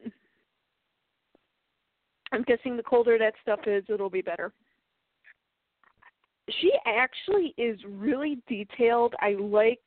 [2.31, 4.53] I'm guessing the colder that stuff is, it'll be better.
[6.49, 9.15] She actually is really detailed.
[9.19, 9.81] I like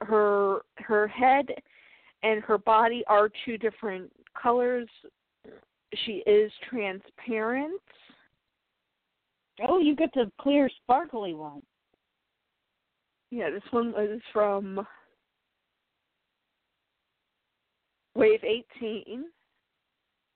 [0.00, 1.62] her her head
[2.22, 4.10] and her body are two different
[4.40, 4.88] colors.
[6.04, 7.80] She is transparent.
[9.66, 11.62] Oh, you get the clear, sparkly one.
[13.30, 14.86] Yeah, this one was from
[18.14, 19.24] Wave 18.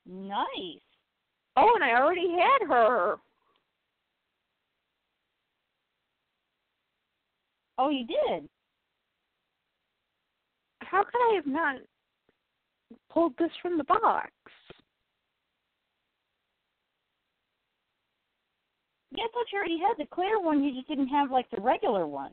[0.07, 0.81] Nice.
[1.57, 3.17] Oh, and I already had her.
[7.79, 8.49] Oh, you did.
[10.91, 11.77] How could I have not
[13.11, 14.31] pulled this from the box?
[19.11, 20.63] Yeah, I thought you already had the clear one.
[20.63, 22.33] You just didn't have like the regular one.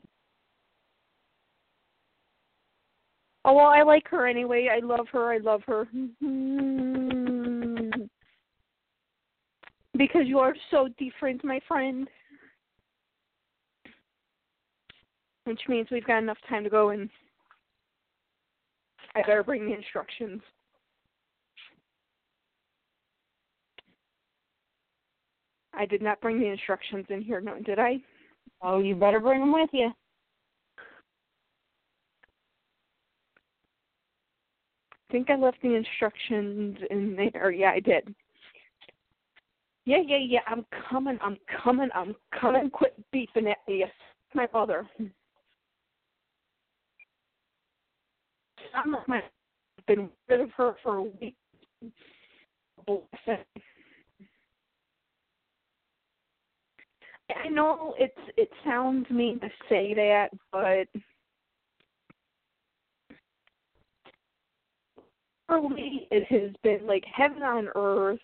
[3.44, 4.68] Oh well, I like her anyway.
[4.72, 5.32] I love her.
[5.32, 5.86] I love her.
[9.96, 12.08] because you are so different, my friend.
[15.44, 17.10] Which means we've got enough time to go and
[19.14, 20.40] I better bring the instructions.
[25.72, 27.98] I did not bring the instructions in here, no, did I?
[28.62, 29.92] Oh, you better bring them with you.
[34.92, 37.50] I think I left the instructions in there.
[37.50, 38.14] Yeah, I did.
[39.84, 40.40] Yeah, yeah, yeah.
[40.46, 41.18] I'm coming.
[41.22, 41.90] I'm coming.
[41.94, 42.70] I'm coming.
[42.70, 43.84] Quit beeping at me.
[44.34, 44.88] My mother.
[48.74, 49.22] I'm my,
[49.86, 51.36] been rid of her for a week.
[57.44, 60.88] I know it's it sounds mean to say that, but
[65.46, 68.20] for me it has been like heaven on earth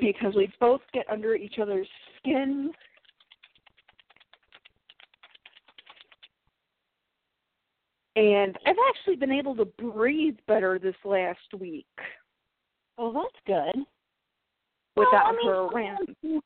[0.00, 1.88] because we both get under each other's
[2.18, 2.72] skin.
[8.16, 11.86] And I've actually been able to breathe better this last week
[12.98, 13.84] Well, that's good.
[14.96, 16.42] without well, I mean, her around.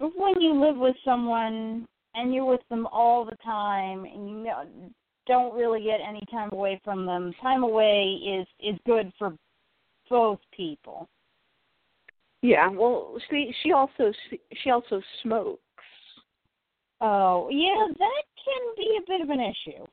[0.00, 4.64] When you live with someone and you're with them all the time and you know,
[5.26, 9.34] don't really get any time away from them, time away is is good for
[10.08, 11.08] both people.
[12.42, 14.12] Yeah, well, she she also
[14.62, 15.60] she also smokes.
[17.00, 19.84] Oh, yeah, that can be a bit of an issue.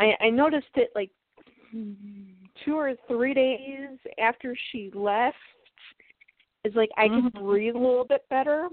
[0.00, 1.10] I I noticed it like
[2.64, 5.36] two or three days after she left.
[6.64, 7.40] It's like I can Mhm.
[7.40, 8.68] breathe a little bit better.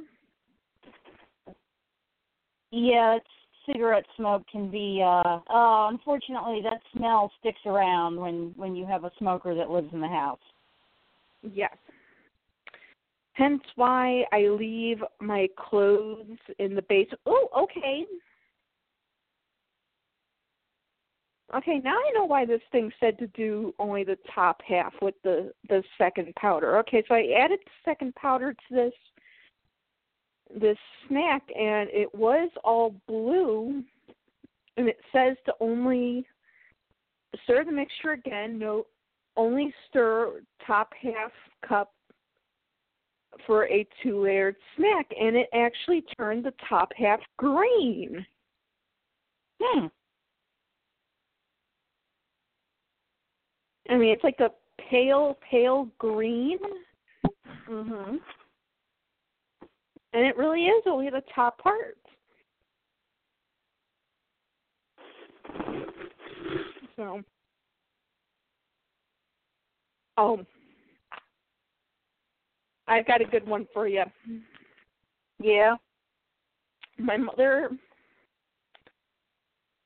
[2.72, 3.20] Yeah,
[3.66, 9.04] cigarette smoke can be uh uh unfortunately that smell sticks around when when you have
[9.06, 10.42] a smoker that lives in the house.
[11.42, 11.76] Yes.
[13.34, 17.10] Hence why I leave my clothes in the base.
[17.26, 18.06] Oh, okay.
[21.56, 25.16] Okay, now I know why this thing said to do only the top half with
[25.24, 26.78] the the second powder.
[26.80, 28.94] Okay, so I added the second powder to this
[30.60, 30.78] this
[31.08, 33.84] snack and it was all blue
[34.78, 36.26] and it says to only
[37.44, 38.86] stir the mixture again, no
[39.38, 41.32] only stir top half
[41.68, 41.94] cup
[43.48, 48.26] for a two layered snack and it actually turned the top half green.
[49.62, 49.88] Hmm.
[53.90, 54.52] I mean it's like a
[54.90, 56.60] pale, pale green.
[57.68, 58.20] Mhm.
[60.14, 61.98] And it really is only the top part.
[66.96, 67.22] So
[70.18, 70.46] Oh
[72.88, 74.04] I've got a good one for you.
[75.40, 75.76] Yeah.
[76.98, 77.70] My mother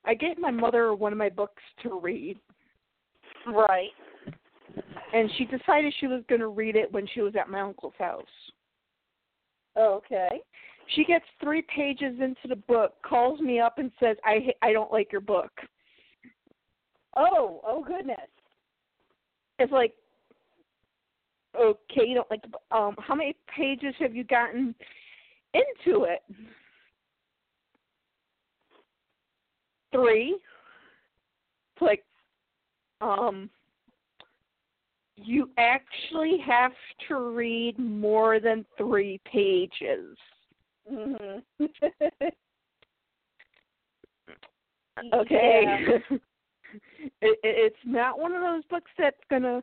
[0.04, 2.38] I gave my mother one of my books to read
[3.46, 3.90] Right.
[5.12, 7.94] and she decided she was going to read it when she was at my uncle's
[7.98, 8.24] house.
[9.76, 10.40] Okay.
[10.94, 14.92] She gets 3 pages into the book, calls me up and says, "I I don't
[14.92, 15.50] like your book."
[17.16, 18.28] Oh, oh goodness.
[19.58, 19.94] It's like
[21.58, 22.62] okay, you don't like the book.
[22.70, 24.74] um how many pages have you gotten?
[25.54, 26.22] into it.
[29.92, 30.38] Three,
[31.74, 32.04] it's like
[33.00, 33.50] um
[35.16, 36.72] you actually have
[37.08, 40.16] to read more than three pages.
[40.90, 41.42] Mhm.
[45.14, 46.02] Okay.
[47.02, 49.60] It, it, it's not one of those books that's gonna.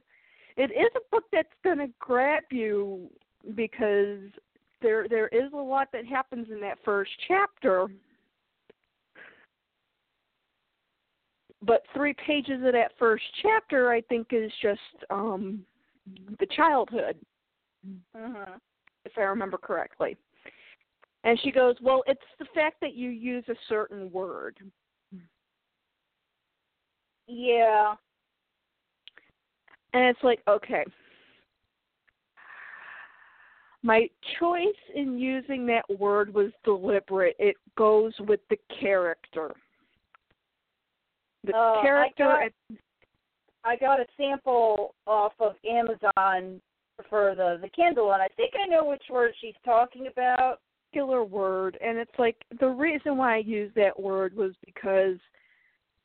[0.58, 3.10] It is a book that's gonna grab you
[3.56, 4.20] because
[4.82, 7.88] there there is a lot that happens in that first chapter.
[11.62, 14.80] But three pages of that first chapter, I think, is just
[15.10, 15.66] um
[16.40, 17.20] the childhood,
[18.16, 18.60] Mhm.
[19.06, 20.18] if I remember correctly.
[21.24, 24.72] And she goes, "Well, it's the fact that you use a certain word."
[27.28, 27.98] Yeah.
[29.94, 30.86] And it's like, okay.
[33.84, 37.36] My choice in using that word was deliberate.
[37.40, 39.56] It goes with the character.
[41.48, 42.78] The Uh, I character got-
[43.64, 46.62] I got a sample off of Amazon
[47.10, 50.62] for the the Kindle, and I think I know which word she's talking about.
[50.90, 55.18] particular word and it's like the reason why I used that word was because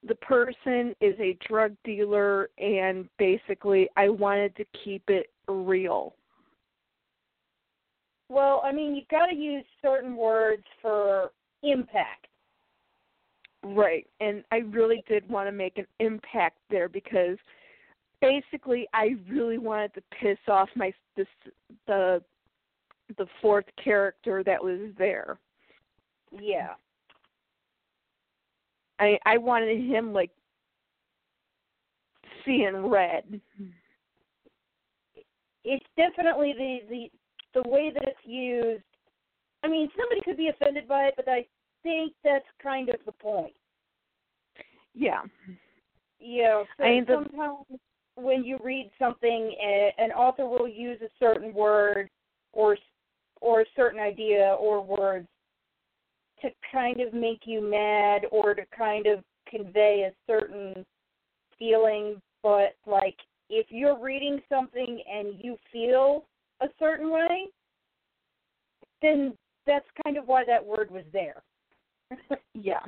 [0.02, 6.16] the person is a drug dealer and basically I wanted to keep it real.
[8.28, 11.30] Well, I mean, you've got to use certain words for
[11.62, 12.26] impact.
[13.64, 14.06] Right.
[14.20, 17.36] And I really did want to make an impact there because
[18.20, 21.26] basically I really wanted to piss off my this
[21.86, 22.22] the
[23.18, 25.38] the fourth character that was there.
[26.30, 26.74] Yeah.
[28.98, 30.30] I I wanted him like
[32.44, 33.40] seeing red.
[35.64, 38.82] It's definitely the the the way that it's used.
[39.62, 41.46] I mean, somebody could be offended by it, but I
[41.82, 43.52] think that's kind of the point.
[44.94, 45.22] Yeah.
[46.20, 46.62] Yeah.
[46.76, 47.80] so I mean, the- sometimes
[48.16, 52.08] when you read something, eh, an author will use a certain word
[52.52, 52.76] or
[53.40, 55.26] or a certain idea or words
[56.40, 60.86] to kind of make you mad or to kind of convey a certain
[61.58, 62.20] feeling.
[62.42, 63.16] But like,
[63.50, 66.24] if you're reading something and you feel
[66.60, 67.48] a certain way,
[69.00, 71.42] then that's kind of why that word was there.
[72.54, 72.80] Yeah.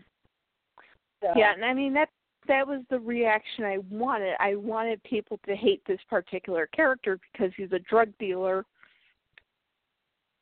[1.23, 2.11] so, Yeah, and I mean that
[2.47, 4.35] that was the reaction I wanted.
[4.39, 8.65] I wanted people to hate this particular character because he's a drug dealer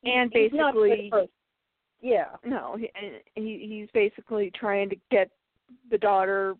[0.03, 1.29] and he's not a good basically.
[2.01, 2.25] Yeah.
[2.45, 2.89] no, he,
[3.35, 5.29] he he's basically trying to get
[5.89, 6.55] the daughter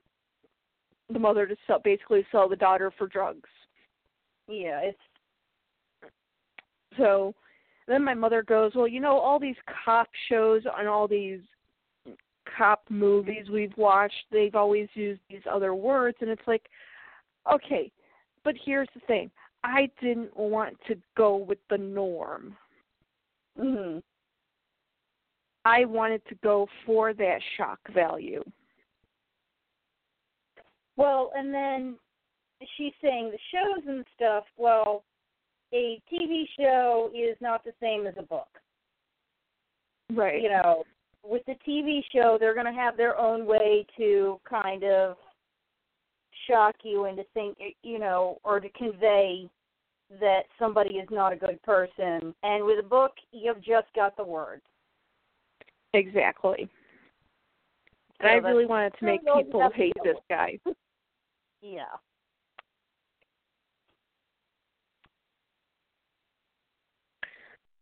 [1.12, 3.50] the mother to sell basically sell the daughter for drugs.
[4.48, 4.98] Yeah, it's
[6.98, 7.34] So
[7.88, 11.42] then my mother goes, "Well, you know all these cop shows and all these
[12.56, 16.68] cop movies we've watched, they've always used these other words and it's like,
[17.52, 17.92] okay,
[18.44, 19.32] but here's the thing.
[19.64, 22.56] I didn't want to go with the norm.
[23.58, 24.02] mhm.
[25.66, 28.44] I wanted to go for that shock value.
[30.98, 31.98] Well, and then
[32.76, 34.44] she's saying the shows and stuff.
[34.58, 35.04] Well,
[35.74, 38.48] a TV show is not the same as a book.
[40.12, 40.42] Right.
[40.42, 40.84] You know,
[41.24, 45.16] with the TV show, they're going to have their own way to kind of
[46.48, 49.50] shock you into think, you know, or to convey
[50.20, 52.36] that somebody is not a good person.
[52.44, 54.62] And with a book, you've just got the words.
[55.94, 56.70] Exactly.
[58.20, 60.60] And So I really wanted to make that's all you people hate this guy.
[61.66, 61.84] Yeah.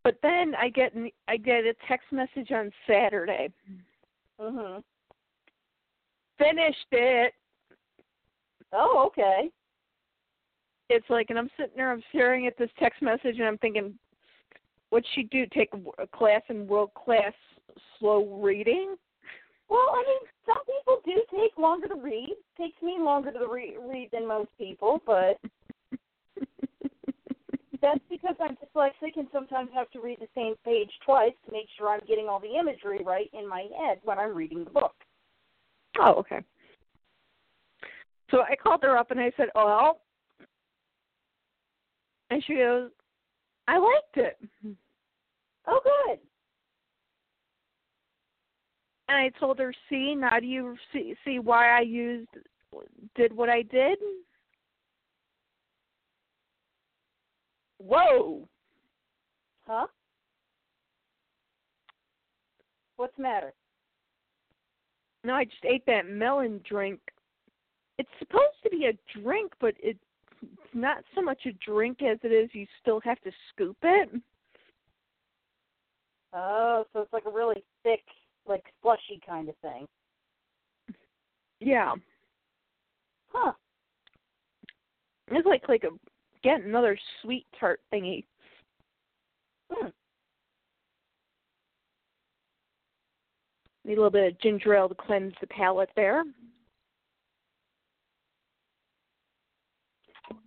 [0.03, 0.93] But then I get
[1.27, 3.49] I get a text message on Saturday.
[4.39, 4.83] Mhm.
[6.37, 7.33] Finished it.
[8.73, 9.51] Oh, okay.
[10.89, 13.97] It's like, and I'm sitting there, I'm staring at this text message, and I'm thinking,
[14.89, 15.45] what'd she do?
[15.53, 17.33] Take a, a class in world class
[17.99, 18.95] slow reading?
[19.69, 22.29] Well, I mean, some people do take longer to read.
[22.31, 25.37] It takes me longer to re- read than most people, but
[27.81, 31.67] that's because I'm dyslexic and sometimes have to read the same page twice to make
[31.77, 34.93] sure I'm getting all the imagery right in my head when I'm reading the book.
[35.99, 36.41] Oh, okay.
[38.29, 40.01] So I called her up and I said, "Oh, well,"
[42.29, 42.91] and she goes,
[43.67, 44.39] "I liked it."
[45.67, 46.19] Oh, good.
[49.09, 52.29] And I told her, "See, now do you see see why I used
[53.15, 53.97] did what I did?"
[57.83, 58.47] Whoa!
[59.65, 59.87] Huh?
[62.97, 63.53] What's the matter?
[65.23, 66.99] No, I just ate that melon drink.
[67.97, 69.99] It's supposed to be a drink, but it's
[70.73, 74.09] not so much a drink as it is you still have to scoop it.
[76.33, 78.03] Oh, so it's like a really thick,
[78.47, 79.87] like slushy kind of thing.
[81.59, 81.93] Yeah.
[83.27, 83.53] Huh.
[85.29, 86.10] It's like like a
[86.43, 88.25] get another sweet tart thingy.
[89.71, 89.87] Hmm.
[93.83, 96.23] Need a little bit of ginger ale to cleanse the palate there.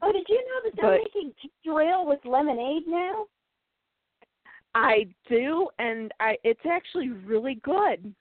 [0.02, 3.26] Oh, did you know that they're But- making ginger ale with lemonade now?
[4.76, 8.14] I do, and I it's actually really good.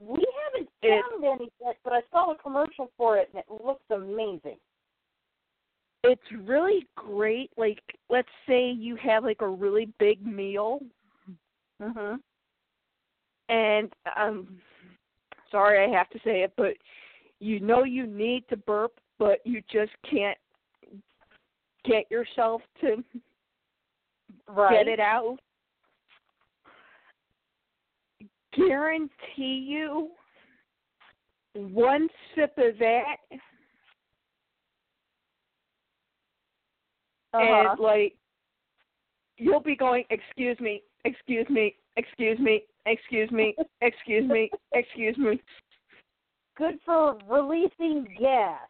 [0.00, 3.50] We haven't It- found any yet, but I saw a commercial for it and it
[3.50, 4.58] looks amazing.
[6.06, 7.50] It's really great.
[7.56, 10.80] Like, let's say you have like a really big meal,
[11.80, 12.20] Mhm.
[13.48, 14.60] and um,
[15.50, 16.76] sorry I have to say it, but
[17.40, 20.38] you know you need to burp, but you just can't
[21.84, 23.02] get yourself to
[24.46, 24.84] Right.
[24.84, 25.38] get it out.
[28.52, 30.14] Guarantee you,
[31.54, 33.16] one sip of that,
[37.34, 37.70] Uh-huh.
[37.70, 38.14] and like
[39.38, 45.40] you'll be going, "Excuse me, excuse me, excuse me, excuse me, excuse me, excuse me."
[46.56, 48.60] Good for releasing gas.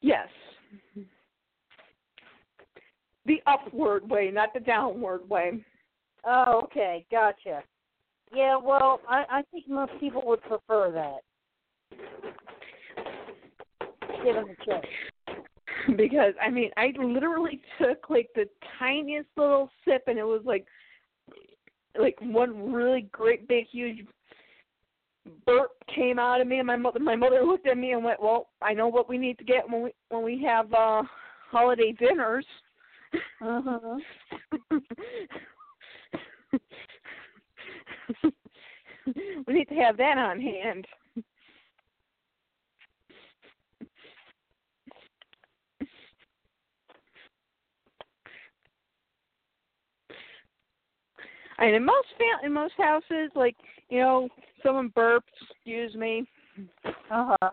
[0.00, 0.28] Yes.
[3.26, 5.64] The upward way, not the downward way.
[6.24, 7.62] Oh, okay, gotcha.
[8.32, 11.98] Yeah, well, I, I think most people would prefer that.
[14.24, 15.11] Given the choice.
[15.96, 20.66] because I mean I literally took like the tiniest little sip and it was like
[21.98, 24.06] like one really great big huge
[25.46, 28.22] burp came out of me and my mother my mother looked at me and went,
[28.22, 31.02] Well, I know what we need to get when we when we have uh
[31.50, 32.46] holiday dinners
[33.42, 33.98] Mhm.
[39.46, 40.86] we need to have that on hand.
[51.62, 53.54] And in most fam- in most houses, like
[53.88, 54.28] you know,
[54.64, 56.26] someone burps, excuse me,
[57.08, 57.50] Uh-huh.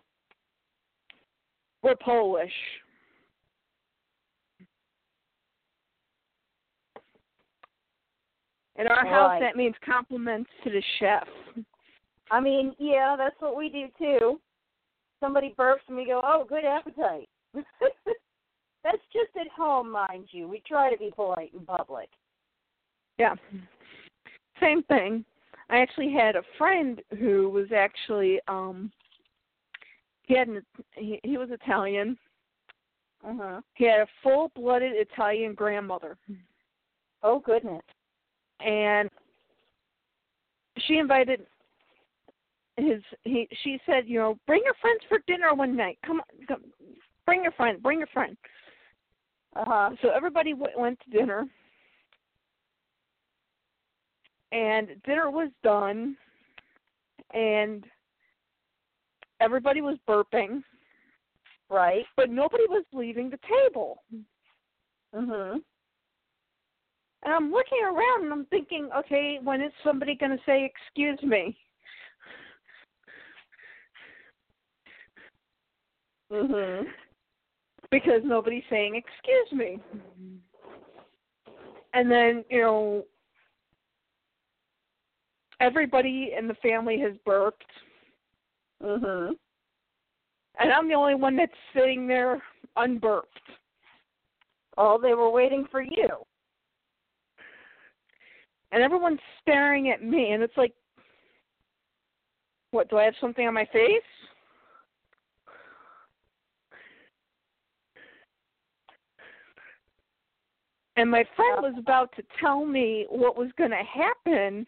[1.84, 2.52] we're Polish.
[8.78, 11.28] In our house, that means compliments to the chef.
[12.32, 14.42] I mean, yeah, that's what we do too.
[15.20, 20.48] Somebody burps and we go, "Oh, good appetite." that's just at home, mind you.
[20.48, 22.10] We try to be polite in public.
[23.20, 23.36] Yeah.
[24.60, 25.24] Same thing.
[25.70, 28.92] I actually had a friend who was actually um
[30.24, 30.64] he had an,
[30.96, 32.18] he he was Italian.
[33.26, 33.62] Mhm.
[33.74, 36.18] He had a full-blooded Italian grandmother.
[37.24, 37.82] Oh goodness.
[38.62, 39.10] and
[40.88, 41.46] she invited
[42.78, 46.46] his he she said you know bring your friends for dinner one night come on
[46.48, 46.64] come,
[47.26, 48.38] bring your friend bring your friend
[49.56, 49.90] Uh huh.
[50.02, 51.46] so everybody w- went to dinner
[54.52, 56.18] and dinner was done
[57.34, 57.86] and
[59.42, 60.64] everybody was burping
[61.70, 62.06] Right.
[62.16, 64.04] but nobody was leaving the table
[65.14, 65.64] Mhm.
[67.24, 71.22] and i'm looking around and i'm thinking okay when is somebody going to say excuse
[71.22, 71.58] me
[76.32, 76.86] Mhm.
[77.92, 79.80] because nobody's saying excuse me.
[81.94, 83.06] And then, you know,
[85.60, 87.72] everybody in the family has burped
[88.82, 89.38] Mhm.
[90.56, 92.42] and I'm the only one that's sitting there
[92.76, 93.42] unburped.
[94.78, 96.26] Oh, they were waiting for you.
[98.72, 100.74] And everyone's staring at me and it's like
[102.72, 104.04] what, do I have something on my face?
[110.98, 114.68] And my friend was about to tell me what was going to happen,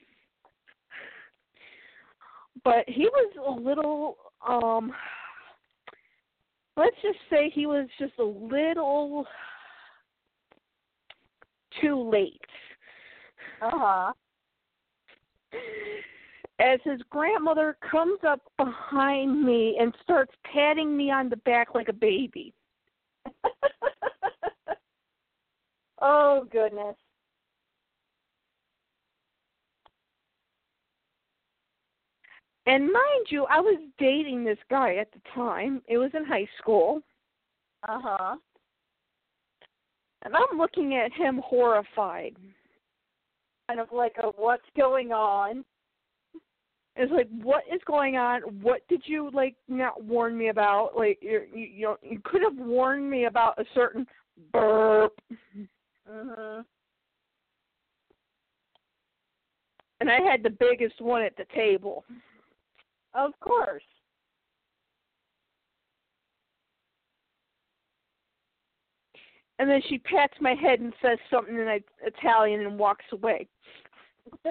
[2.63, 4.93] but he was a little, um,
[6.77, 9.25] let's just say he was just a little
[11.81, 12.41] too late.
[13.61, 14.13] Uh huh.
[16.59, 21.89] As his grandmother comes up behind me and starts patting me on the back like
[21.89, 22.53] a baby.
[26.01, 26.95] oh goodness.
[32.67, 35.81] And mind you, I was dating this guy at the time.
[35.87, 37.01] It was in high school.
[37.87, 38.35] Uh huh.
[40.23, 42.35] And I'm looking at him horrified.
[43.67, 45.65] Kind of like a what's going on?
[46.95, 48.41] It's like, what is going on?
[48.61, 50.91] What did you like not warn me about?
[50.95, 54.05] Like, you you you, know, you could have warned me about a certain
[54.51, 55.13] burp.
[56.09, 56.65] Mhm.
[60.01, 62.03] And I had the biggest one at the table.
[63.13, 63.83] Of course.
[69.59, 73.47] And then she pats my head and says something in Italian and walks away.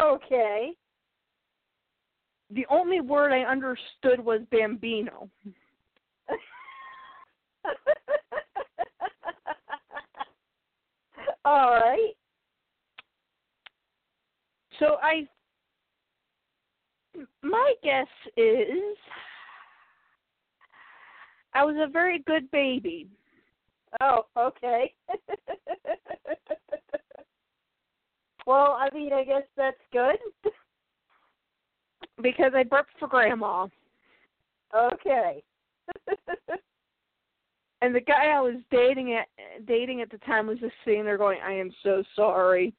[0.00, 0.72] okay.
[2.50, 5.28] The only word I understood was bambino.
[11.44, 12.12] All right.
[14.78, 15.26] So I
[17.42, 18.06] my guess
[18.36, 18.96] is
[21.54, 23.08] I was a very good baby.
[24.00, 24.94] Oh, okay.
[28.46, 30.16] well, I mean, I guess that's good.
[32.22, 33.66] because I burped for grandma.
[34.74, 35.42] Okay.
[37.82, 39.26] and the guy I was dating at
[39.66, 42.72] dating at the time was just sitting there going, "I am so sorry.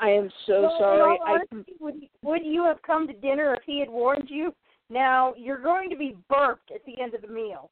[0.00, 1.38] I am so well, sorry." I,
[1.80, 4.54] would would you have come to dinner if he had warned you?
[4.90, 7.70] Now you're going to be burped at the end of the meal.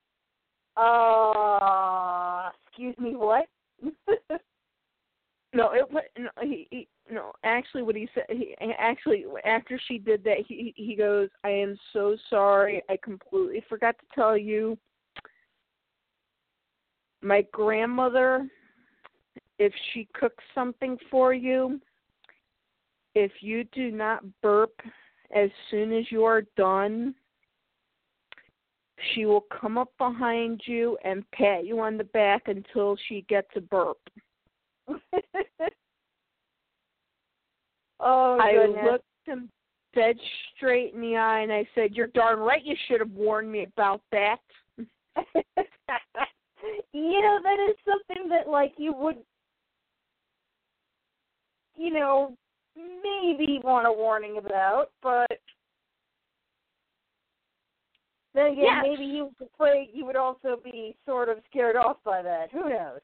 [0.76, 3.46] Uh, excuse me, what?
[5.52, 5.84] no, it
[6.18, 7.32] no, he, he no.
[7.44, 11.78] Actually, what he said, he actually after she did that, he he goes, "I am
[11.92, 12.82] so sorry.
[12.88, 14.78] I completely forgot to tell you.
[17.24, 18.48] My grandmother,
[19.62, 21.80] if she cooks something for you,
[23.14, 24.74] if you do not burp
[25.34, 27.14] as soon as you are done."
[29.14, 33.48] She will come up behind you and pat you on the back until she gets
[33.56, 33.98] a burp.
[37.98, 38.84] oh, I goodness.
[38.84, 39.50] looked him
[39.94, 40.16] dead
[40.56, 43.64] straight in the eye and I said, You're darn right you should have warned me
[43.64, 44.38] about that.
[44.78, 44.86] you
[47.20, 49.16] know, that is something that, like, you would,
[51.82, 52.36] you know,
[52.76, 55.26] maybe want a warning about, but
[58.34, 58.84] then again, yes.
[58.84, 62.50] maybe you was afraid you would also be sort of scared off by that.
[62.52, 63.00] Who knows?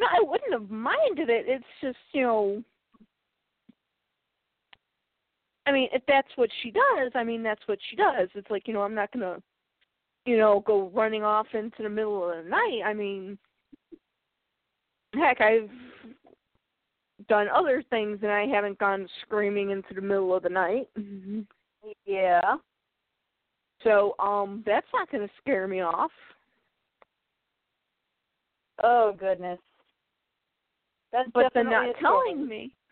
[0.00, 1.44] No, I wouldn't have minded it.
[1.46, 2.62] It's just, you know,
[5.64, 8.28] I mean, if that's what she does, I mean, that's what she does.
[8.34, 9.40] It's like, you know, I'm not going to,
[10.26, 12.80] you know, go running off into the middle of the night.
[12.84, 13.38] I mean,
[15.14, 15.70] heck, I've
[17.28, 20.88] done other things and I haven't gone screaming into the middle of the night.
[22.06, 22.56] Yeah.
[23.82, 26.10] So, um, that's not going to scare me off.
[28.82, 29.58] Oh goodness.
[31.12, 32.74] That's but the not telling me.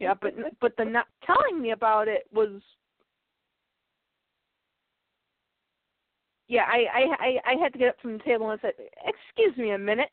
[0.00, 2.60] Yeah, but but the not telling me about it was.
[6.48, 8.72] Yeah, I I I, I had to get up from the table and said,
[9.06, 10.10] "Excuse me a minute."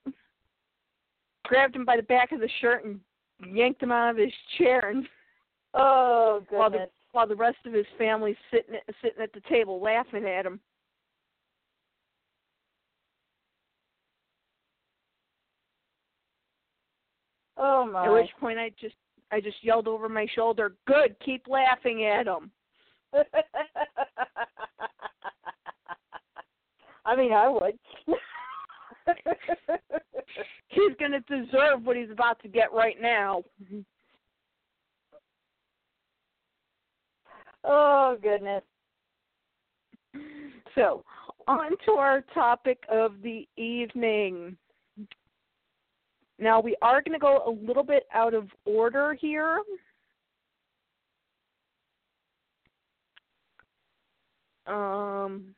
[1.51, 3.01] Grabbed him by the back of the shirt and
[3.45, 5.05] yanked him out of his chair and
[5.73, 6.87] Oh while goodness.
[6.89, 10.45] the while the rest of his family's sitting at, sitting at the table laughing at
[10.45, 10.61] him.
[17.57, 18.05] oh my.
[18.05, 18.95] At which point I just
[19.33, 22.49] I just yelled over my shoulder, "Good, keep laughing at him."
[27.05, 27.77] I mean, I would.
[30.67, 33.43] He's going to deserve what he's about to get right now.
[37.63, 38.63] oh goodness.
[40.75, 41.03] So,
[41.47, 44.55] on to our topic of the evening.
[46.39, 49.59] Now, we are going to go a little bit out of order here.
[54.65, 55.53] Um,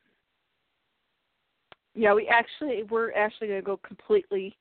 [1.94, 4.56] yeah, we actually we're actually going to go completely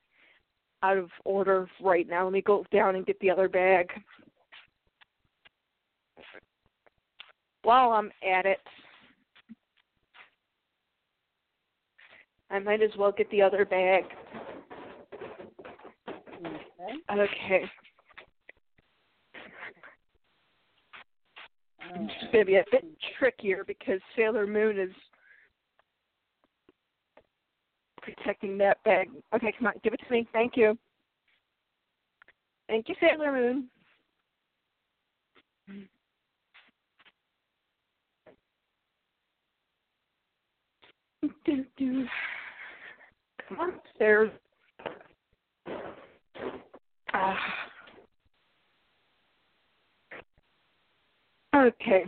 [0.83, 2.25] out of order right now.
[2.25, 3.89] Let me go down and get the other bag.
[7.63, 8.59] While I'm at it,
[12.51, 14.03] I might as well get the other bag.
[16.39, 16.51] Okay.
[17.11, 17.63] Okay.
[21.95, 22.85] It's going to be a bit
[23.17, 24.91] trickier because Sailor Moon is
[28.03, 29.09] protecting that bag.
[29.35, 30.27] Okay, come on, give it to me.
[30.33, 30.77] Thank you.
[32.67, 33.69] Thank you, Sailor Moon.
[43.47, 44.31] Come on upstairs.
[47.13, 47.37] Ah.
[51.55, 52.05] Okay.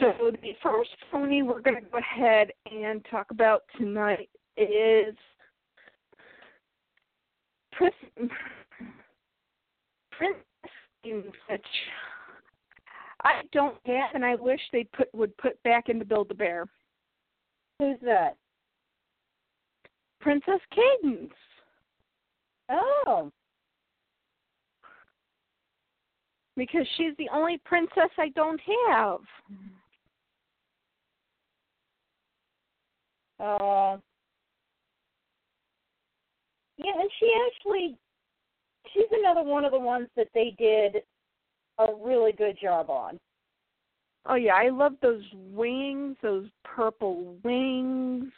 [0.00, 5.14] So the first pony we're going to go ahead and talk about tonight is
[7.72, 7.94] Prince,
[10.12, 10.44] Princess
[11.48, 11.62] which
[13.24, 16.66] I don't have, and I wish they put would put back into Build a Bear.
[17.78, 18.36] Who's that?
[20.20, 21.30] Princess Cadance.
[22.70, 23.32] Oh.
[26.56, 29.20] Because she's the only princess I don't have.
[29.50, 29.68] Mm-hmm.
[33.40, 33.96] Uh,
[36.76, 37.96] yeah, and she actually,
[38.92, 41.02] she's another one of the ones that they did
[41.78, 43.18] a really good job on.
[44.26, 45.22] Oh yeah, I love those
[45.52, 48.30] wings, those purple wings.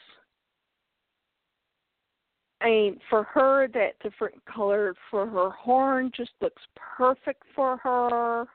[2.60, 6.62] I mean, for her, that different color for her horn just looks
[6.96, 8.46] perfect for her.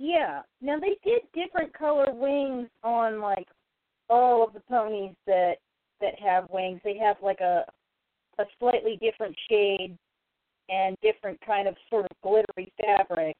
[0.00, 0.40] Yeah.
[0.62, 3.46] Now they did different color wings on like
[4.08, 5.56] all of the ponies that
[6.00, 6.80] that have wings.
[6.82, 7.66] They have like a
[8.38, 9.98] a slightly different shade
[10.70, 13.36] and different kind of sort of glittery fabric.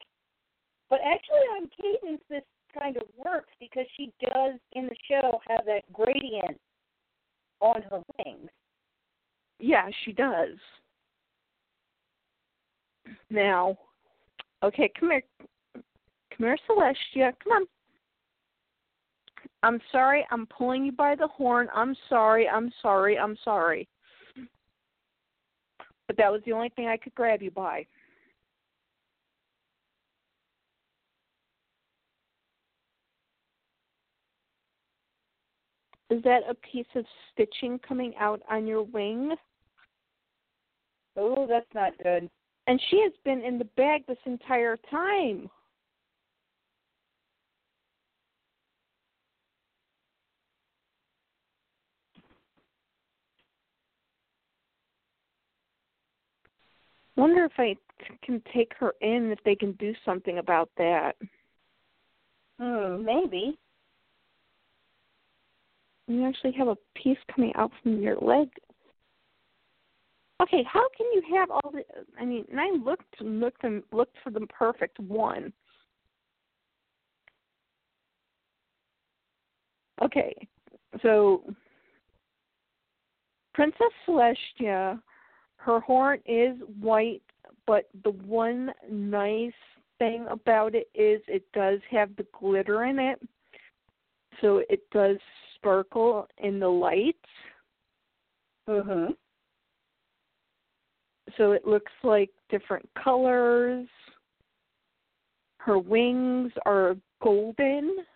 [0.90, 2.42] But actually on Cadance this
[2.78, 6.60] kind of works because she does in the show have that gradient
[7.60, 8.50] on her wings.
[9.58, 10.58] Yeah, she does.
[13.30, 13.78] Now,
[14.62, 15.22] okay, come here.
[16.40, 17.34] Here, Celestia.
[17.44, 17.66] Come on.
[19.62, 21.68] I'm sorry, I'm pulling you by the horn.
[21.74, 23.86] I'm sorry, I'm sorry, I'm sorry.
[26.06, 27.84] But that was the only thing I could grab you by.
[36.08, 39.34] Is that a piece of stitching coming out on your wing?
[41.18, 42.30] Oh, that's not good.
[42.66, 45.50] And she has been in the bag this entire time.
[57.20, 57.76] Wonder if I
[58.24, 61.16] can take her in if they can do something about that.
[62.58, 63.58] Hmm, maybe.
[66.08, 68.48] You actually have a piece coming out from your leg.
[70.42, 71.84] Okay, how can you have all the?
[72.18, 75.52] I mean, and I looked looked and looked for the perfect one.
[80.02, 80.34] Okay,
[81.02, 81.44] so
[83.52, 84.98] Princess Celestia,
[85.60, 87.22] her horn is white,
[87.66, 89.52] but the one nice
[89.98, 93.20] thing about it is it does have the glitter in it,
[94.40, 95.18] so it does
[95.54, 97.28] sparkle in the lights.
[98.66, 99.14] Mhm.
[101.36, 103.88] So it looks like different colors.
[105.58, 108.06] Her wings are golden.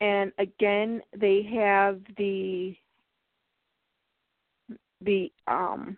[0.00, 2.76] And again, they have the
[5.04, 5.96] the um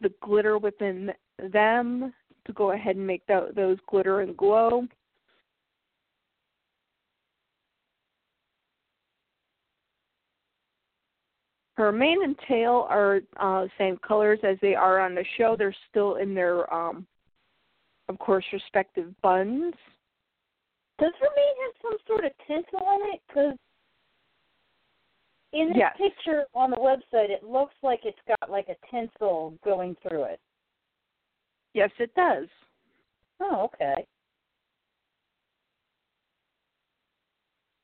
[0.00, 1.12] the glitter within
[1.52, 2.12] them
[2.46, 4.86] to go ahead and make tho- those glitter and glow.
[11.76, 15.56] Her mane and tail are uh, same colors as they are on the show.
[15.58, 17.04] They're still in their, um,
[18.08, 19.74] of course, respective buns.
[21.00, 23.20] Does her mane have some sort of tinsel on it?
[23.26, 23.56] Because
[25.54, 25.96] in this Yes.
[25.96, 30.40] picture on the website, it looks like it's got like a tinsel going through it.
[31.72, 32.48] Yes, it does.
[33.40, 34.06] Oh, okay.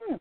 [0.02, 0.16] Hmm.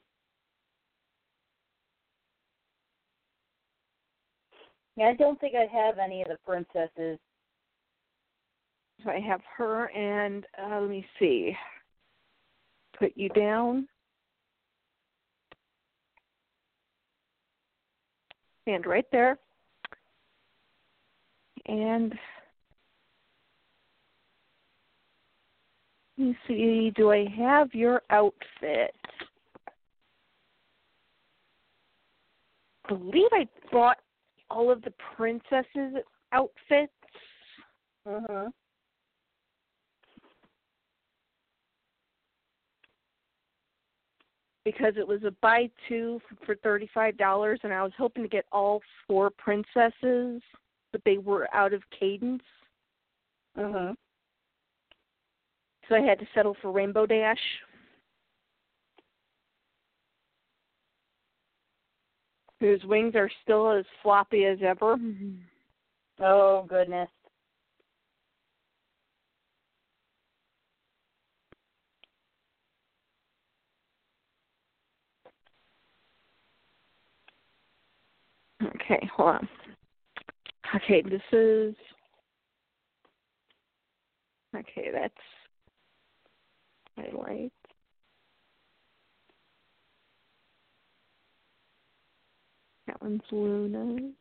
[4.95, 7.19] Yeah, I don't think I have any of the princesses.
[9.03, 11.57] So I have her and uh, let me see.
[12.97, 13.87] Put you down.
[18.69, 19.39] Stand right there.
[21.65, 22.13] And
[26.19, 28.93] let me see, do I have your outfit?
[32.85, 33.97] I believe I bought
[34.51, 36.93] all of the princesses' outfits.
[38.05, 38.53] Mhm.
[44.65, 48.29] Because it was a buy two for thirty five dollars, and I was hoping to
[48.29, 50.41] get all four princesses,
[50.91, 52.41] but they were out of Cadance,
[53.57, 53.95] Mhm.
[55.87, 57.63] so I had to settle for Rainbow Dash.
[62.59, 64.97] Whose wings are still as floppy as ever.
[66.19, 67.09] Oh goodness.
[78.89, 79.49] Okay, hold on.
[80.75, 81.75] Okay, this is.
[84.55, 85.13] Okay, that's
[86.97, 87.51] highlight.
[92.87, 94.13] That one's Luna's.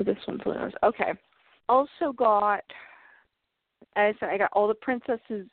[0.00, 0.72] Oh, this one's Luna's.
[0.82, 1.12] Okay.
[1.68, 2.64] Also got,
[3.96, 5.46] as I said, I got all the princesses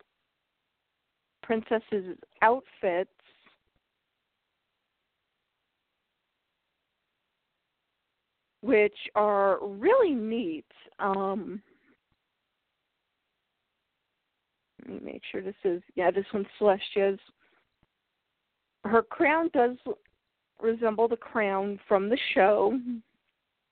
[1.46, 3.10] princesses outfits.
[8.62, 10.66] Which are really neat.
[11.00, 11.62] Um
[14.88, 17.20] let me make sure this is yeah this one's celestia's.
[18.84, 19.78] Her crown does
[20.62, 22.80] resemble the crown from the show.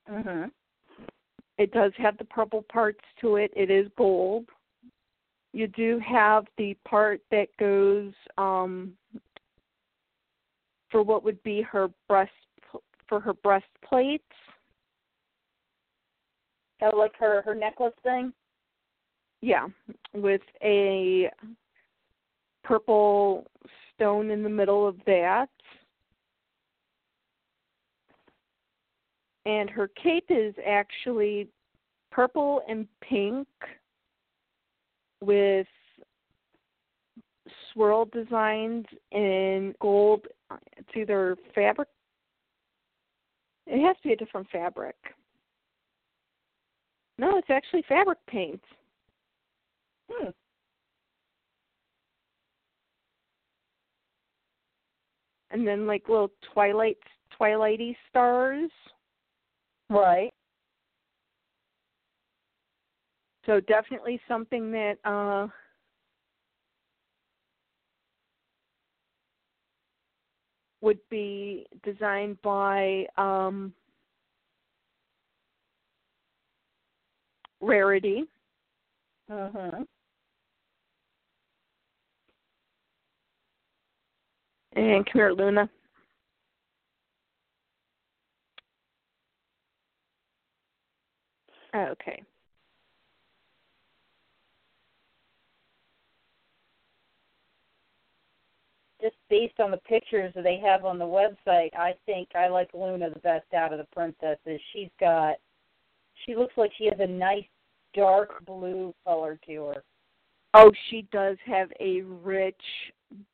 [0.09, 0.51] Mhm.
[1.57, 3.51] it does have the purple parts to it.
[3.55, 4.49] It is gold
[5.53, 8.93] you do have the part that goes um
[10.89, 12.31] for what would be her breast
[13.07, 14.23] for her breastplates.
[16.79, 18.33] Kind of like her her necklace thing.
[19.41, 19.67] yeah
[20.13, 21.29] with a
[22.63, 23.45] purple
[23.93, 25.49] stone in the middle of that.
[29.45, 31.49] And her cape is actually
[32.11, 33.47] purple and pink
[35.23, 35.67] with
[37.71, 40.27] swirl designs in gold.
[40.77, 41.87] It's either fabric.
[43.65, 44.95] It has to be a different fabric.
[47.17, 48.61] No, it's actually fabric paint.
[50.11, 50.29] Hmm.
[55.51, 56.97] And then like little twilight
[57.39, 58.71] twilighty stars.
[59.89, 60.33] Right.
[63.45, 65.47] So definitely something that uh
[70.81, 73.73] would be designed by um
[77.61, 78.25] Rarity.
[79.29, 79.87] Mhm.
[84.75, 85.69] And come here, Luna.
[91.75, 92.23] Okay.
[99.03, 102.69] Just based on the pictures that they have on the website, I think I like
[102.73, 104.61] Luna the best out of the princesses.
[104.71, 105.35] She's got
[106.25, 107.43] she looks like she has a nice
[107.93, 109.83] dark blue color to her.
[110.53, 112.55] Oh, she does have a rich,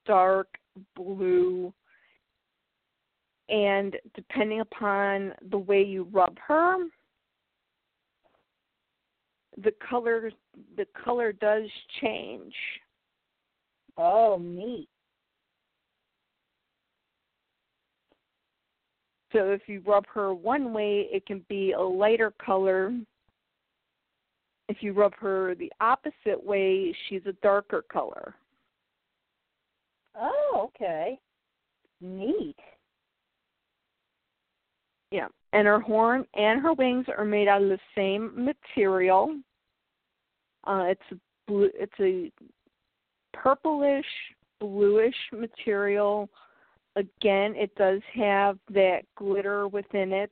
[0.06, 0.48] dark
[0.96, 1.74] blue,
[3.50, 6.78] and depending upon the way you rub her,
[9.64, 10.32] the color
[10.78, 11.66] the color does
[12.02, 12.54] change.
[13.98, 14.88] Oh, neat.
[19.32, 22.94] So if you rub her one way, it can be a lighter color.
[24.68, 28.36] If you rub her the opposite way, she's a darker color.
[30.16, 31.20] Oh, okay.
[32.02, 32.56] Neat.
[35.12, 39.36] Yeah, and her horn and her wings are made out of the same material.
[40.66, 41.16] Uh, it's a
[41.48, 41.72] blue.
[41.74, 42.32] It's a
[43.34, 44.06] purplish,
[44.60, 46.30] bluish material.
[46.96, 50.32] Again, it does have that glitter within it.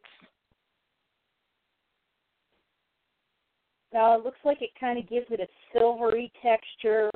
[3.93, 7.10] Now it looks like it kind of gives it a silvery texture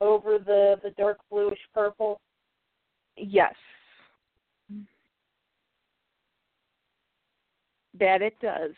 [0.00, 2.20] over the the dark bluish purple.
[3.16, 3.54] Yes.
[7.98, 8.72] That it does.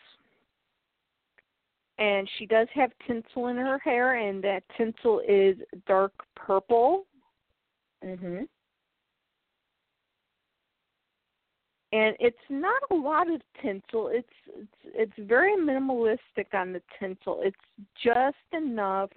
[1.97, 5.55] And she does have tinsel in her hair, and that tinsel is
[5.87, 7.05] dark purple.
[8.03, 8.47] Mhm.
[11.91, 14.09] And it's not a lot of tinsel.
[14.11, 14.67] It's it's
[15.17, 17.39] it's very minimalistic on the tinsel.
[17.41, 17.55] It's
[18.03, 19.11] just enough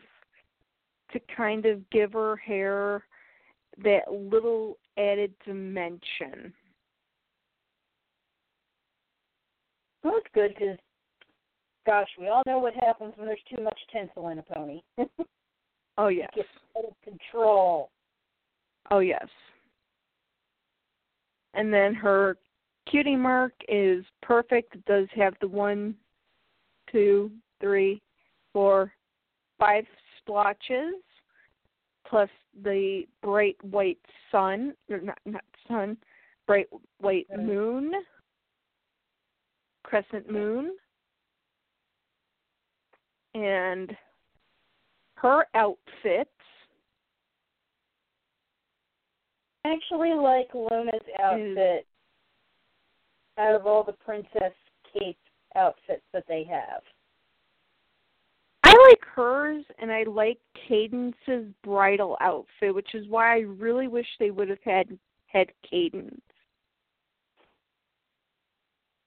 [1.13, 3.05] to kind of give her hair
[3.83, 6.53] that little added dimension.
[10.05, 10.79] Well, that's good because
[11.89, 14.83] Gosh, we all know what happens when there's too much tinsel in a pony.
[15.99, 16.31] Oh yes.
[16.33, 16.49] Gets
[16.79, 17.91] out of control.
[18.93, 19.27] Oh yes.
[21.55, 22.37] And then her
[22.91, 24.75] cutie mark is perfect.
[24.75, 25.95] It does have the one,
[26.91, 27.31] two,
[27.61, 28.01] three,
[28.53, 28.93] four,
[29.59, 29.85] five
[30.19, 30.95] splotches,
[32.07, 32.31] plus
[32.63, 33.99] the bright white
[34.31, 35.97] sun, or not not sun,
[36.47, 36.69] bright
[36.99, 37.45] white Mhm.
[37.45, 38.07] moon,
[39.83, 40.79] crescent moon,
[43.35, 43.97] and
[45.17, 46.31] her outfits.
[49.65, 51.88] I actually like Luna's outfit
[53.39, 54.53] out of all the Princess
[54.93, 55.17] Kate
[55.57, 56.83] outfits that they have.
[58.65, 64.07] I like hers, and I like Cadance's bridal outfit, which is why I really wish
[64.19, 66.21] they would have had had Cadance.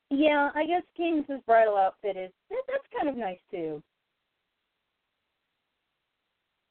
[0.10, 3.82] Yeah, I guess Cadance's bridal outfit is that, that's kind of nice too.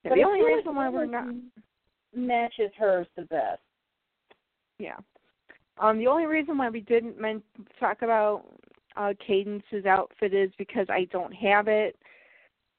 [0.02, 1.34] But the only reason why we're not,
[2.14, 3.60] matches hers the best.
[4.78, 4.96] yeah,
[5.78, 7.42] um, the only reason why we didn't men-
[7.78, 8.44] talk about
[8.96, 11.96] uh, Cadance's outfit is because I don't have it,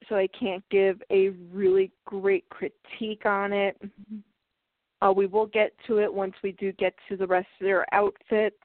[0.07, 3.79] so I can't give a really great critique on it.
[5.01, 7.91] Uh, we will get to it once we do get to the rest of their
[7.93, 8.55] outfits.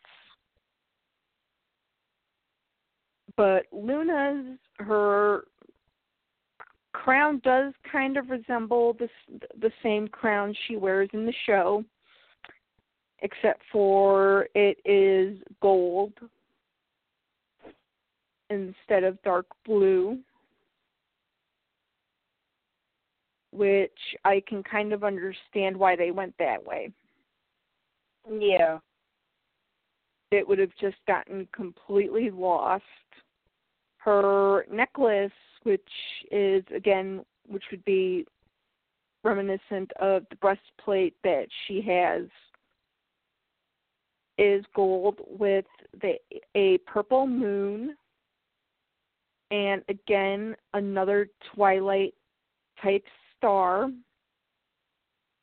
[3.36, 5.44] But Luna's her
[6.92, 9.08] crown does kind of resemble the
[9.60, 11.84] the same crown she wears in the show,
[13.20, 16.12] except for it is gold
[18.50, 20.18] instead of dark blue,
[23.52, 23.90] which
[24.24, 26.92] I can kind of understand why they went that way.
[28.30, 28.78] Yeah.
[30.30, 32.84] It would have just gotten completely lost.
[33.98, 35.32] Her necklace,
[35.64, 35.80] which
[36.30, 38.26] is again, which would be
[39.24, 42.22] reminiscent of the breastplate that she has,
[44.38, 45.64] is gold with
[46.00, 46.14] the
[46.54, 47.96] a purple moon
[49.50, 52.14] and again another twilight
[52.82, 53.04] type
[53.36, 53.90] star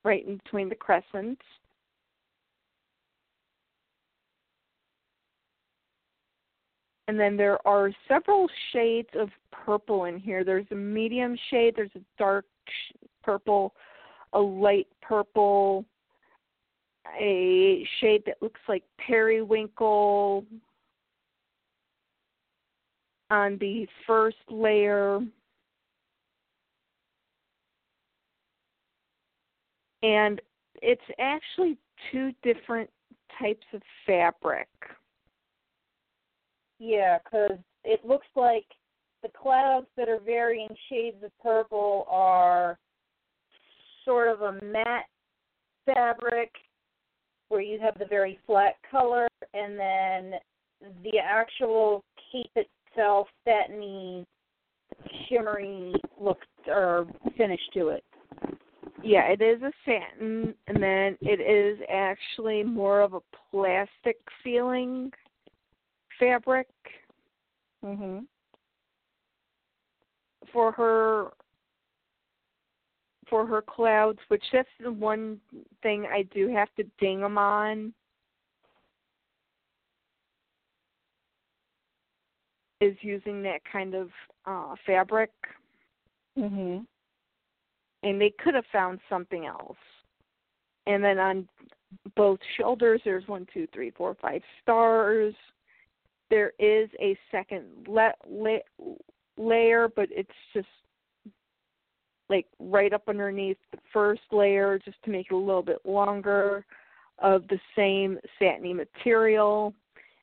[0.04, 1.42] right in between the crescents.
[7.08, 10.44] And then there are several shades of purple in here.
[10.44, 12.46] There's a medium shade, there's a dark
[13.24, 13.74] purple,
[14.34, 15.86] a light purple,
[17.20, 20.46] a shade that looks like periwinkle
[23.30, 25.20] on the first layer.
[30.02, 30.42] And
[30.82, 31.78] it's actually
[32.12, 32.90] two different
[33.40, 34.68] types of fabric.
[36.80, 38.66] Yeah, because it looks like
[39.24, 42.78] the clouds that are varying shades of purple are
[44.04, 45.06] sort of a matte
[45.86, 46.52] fabric
[47.54, 50.40] where you have the very flat color, and then
[51.04, 54.26] the actual cape itself, satiny,
[55.30, 57.06] shimmery look or
[57.38, 58.04] finish to it.
[59.04, 63.22] Yeah, it is a satin, and then it is actually more of a
[63.52, 65.12] plastic feeling
[66.20, 66.68] fabric
[67.84, 68.26] Mhm.
[70.52, 71.32] for her
[73.34, 75.42] for her clouds, which that's the one
[75.82, 77.92] thing I do have to ding them on.
[82.80, 84.12] Is using that kind of
[84.46, 85.32] uh fabric,
[86.38, 86.86] Mhm.
[88.04, 89.80] and they could have found something else.
[90.86, 91.50] And then on
[92.16, 95.34] both shoulders, there's one, two, three, four, five stars.
[96.30, 98.96] There is a second le- la-
[99.38, 100.68] layer, but it's just
[102.34, 106.66] like right up underneath the first layer, just to make it a little bit longer,
[107.20, 109.72] of the same satiny material,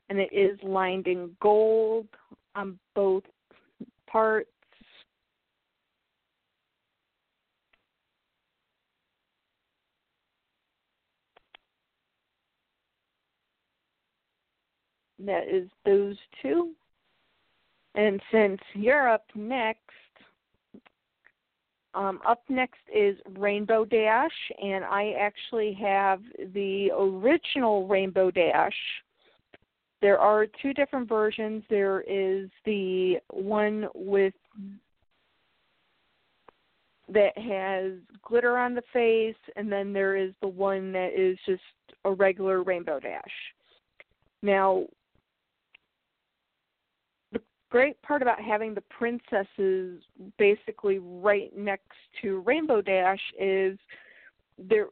[0.08, 2.08] and it is lined in gold
[2.56, 3.22] on both
[4.08, 4.48] parts.
[15.20, 16.72] That is those two.
[17.94, 20.09] And since you're up next,
[21.94, 24.30] um, up next is Rainbow Dash,
[24.62, 26.20] and I actually have
[26.54, 28.76] the original Rainbow Dash.
[30.00, 31.62] There are two different versions.
[31.68, 34.34] There is the one with
[37.12, 37.92] that has
[38.22, 41.62] glitter on the face, and then there is the one that is just
[42.04, 43.22] a regular Rainbow Dash.
[44.42, 44.86] Now,
[47.70, 50.02] great part about having the princesses
[50.38, 53.78] basically right next to Rainbow Dash is
[54.58, 54.88] there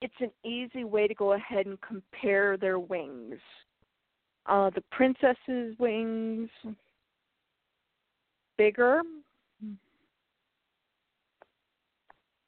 [0.00, 3.40] it's an easy way to go ahead and compare their wings.
[4.44, 6.50] Uh, the princess's wings
[8.58, 9.00] bigger,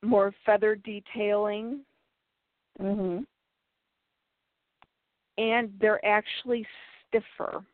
[0.02, 1.80] more feather detailing,
[2.78, 3.26] Mhm.
[5.38, 6.66] and they're actually
[7.08, 7.64] stiffer.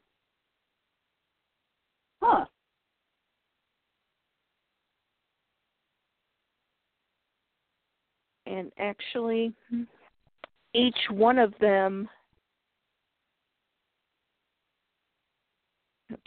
[2.23, 2.44] Huh.
[8.47, 9.53] And actually,
[10.73, 12.09] each one of them,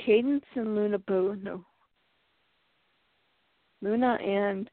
[0.06, 1.66] Cadance and Luna no,
[3.82, 4.70] Luna and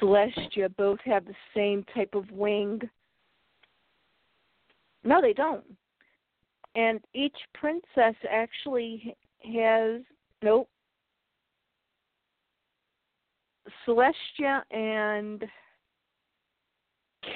[0.00, 2.80] Celestia both have the same type of wing.
[5.04, 5.64] No, they don't.
[6.74, 10.02] And each princess actually has
[10.42, 10.68] nope.
[13.86, 15.44] Celestia and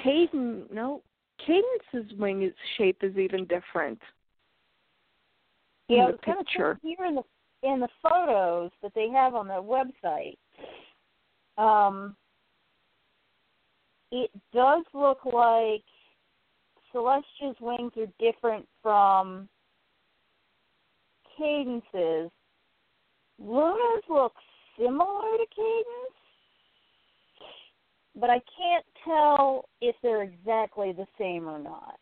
[0.05, 1.03] Caden no
[1.47, 4.01] Cadance's wing is, shape is even different.
[5.89, 6.79] Yeah, in the it's kind of picture.
[6.83, 7.23] here in the
[7.63, 10.37] in the photos that they have on their website.
[11.59, 12.17] Um,
[14.11, 15.85] it does look like
[16.95, 19.49] Celestia's wings are different from
[21.39, 22.31] Cadance's.
[23.39, 24.35] Luna's look
[24.79, 26.17] similar to Cadance,
[28.15, 31.99] but I can't tell if they're exactly the same or not.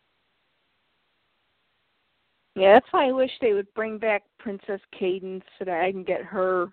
[2.55, 6.03] Yeah, that's why I wish they would bring back Princess Cadance so that I can
[6.03, 6.67] get her.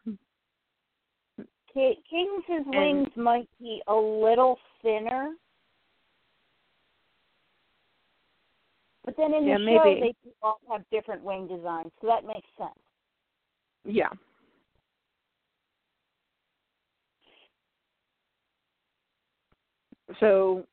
[1.72, 5.36] Ca- Cadance's And- wings might be a little thinner.
[9.08, 10.00] But then in Yeah, the show, maybe.
[10.22, 12.78] they all have different wing designs, so that makes sense.
[13.86, 14.10] Yeah.
[20.20, 20.66] So,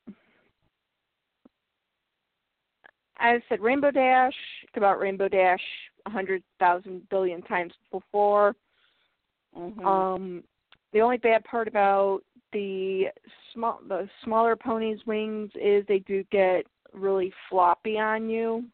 [3.17, 4.35] I said Rainbow Dash,
[4.75, 5.63] about Rainbow Dash
[6.05, 8.53] a hundred thousand billion times before.
[9.57, 9.87] Mm-hmm.
[9.87, 10.43] Um,
[10.91, 12.19] the only bad part about
[12.51, 13.05] the
[13.53, 16.65] small the smaller ponies' wings is they do get
[16.95, 18.65] really floppy on you.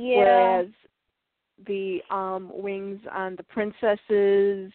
[0.00, 0.16] yeah.
[0.18, 0.66] Whereas
[1.66, 4.72] the um wings on the princesses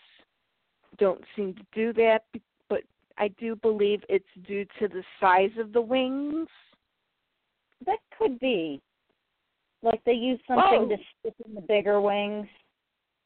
[0.98, 2.24] don't seem to do that,
[2.70, 2.82] but
[3.18, 6.48] I do believe it's due to the size of the wings.
[7.86, 8.82] That could be.
[9.82, 11.34] Like they use something to Whoa.
[11.45, 12.48] in the bigger wings,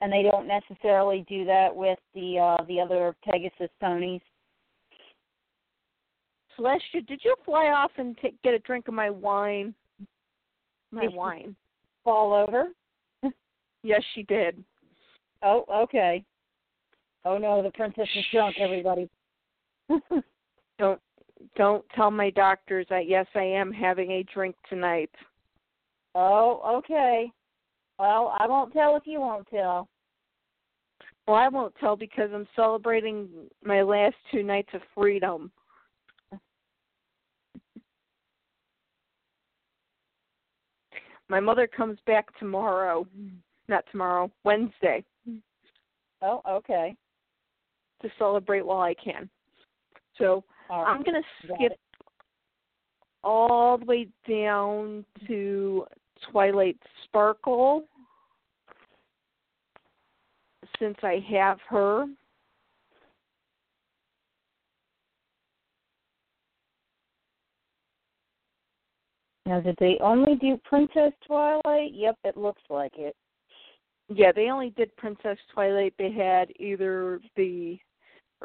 [0.01, 4.21] and they don't necessarily do that with the uh the other Pegasus ponies.
[6.59, 9.73] Celestia, did you fly off and take, get a drink of my wine?
[10.91, 11.11] My Yes.
[11.13, 11.55] wine.
[12.03, 12.73] Fall over.
[13.83, 14.63] Yes, she did.
[15.41, 16.25] Oh, okay.
[17.23, 18.57] Oh no, the princess is drunk.
[18.59, 19.09] Everybody.
[20.79, 21.01] Don't
[21.55, 25.09] don't tell my doctors that yes, I am having a drink tonight.
[26.15, 27.31] oh, okay.
[27.97, 29.87] Well, I won't tell if you won't tell.
[31.27, 33.29] Well, I won't tell because I'm celebrating
[33.63, 35.51] my last two nights of freedom.
[41.29, 43.07] My mother comes back tomorrow.
[43.67, 45.03] Not tomorrow, Wednesday,
[46.21, 46.95] Oh, okay.
[48.01, 49.29] to celebrate while I can.
[50.17, 51.73] So All I'm going to skip
[53.23, 55.85] all the way down to
[56.31, 57.85] Twilight Sparkle
[60.79, 62.07] since I have her.
[69.49, 71.91] Now, did they only do Princess Twilight?
[71.95, 73.15] Yep, it looks like it.
[74.07, 75.95] Yeah, they only did Princess Twilight.
[75.97, 77.79] They had either the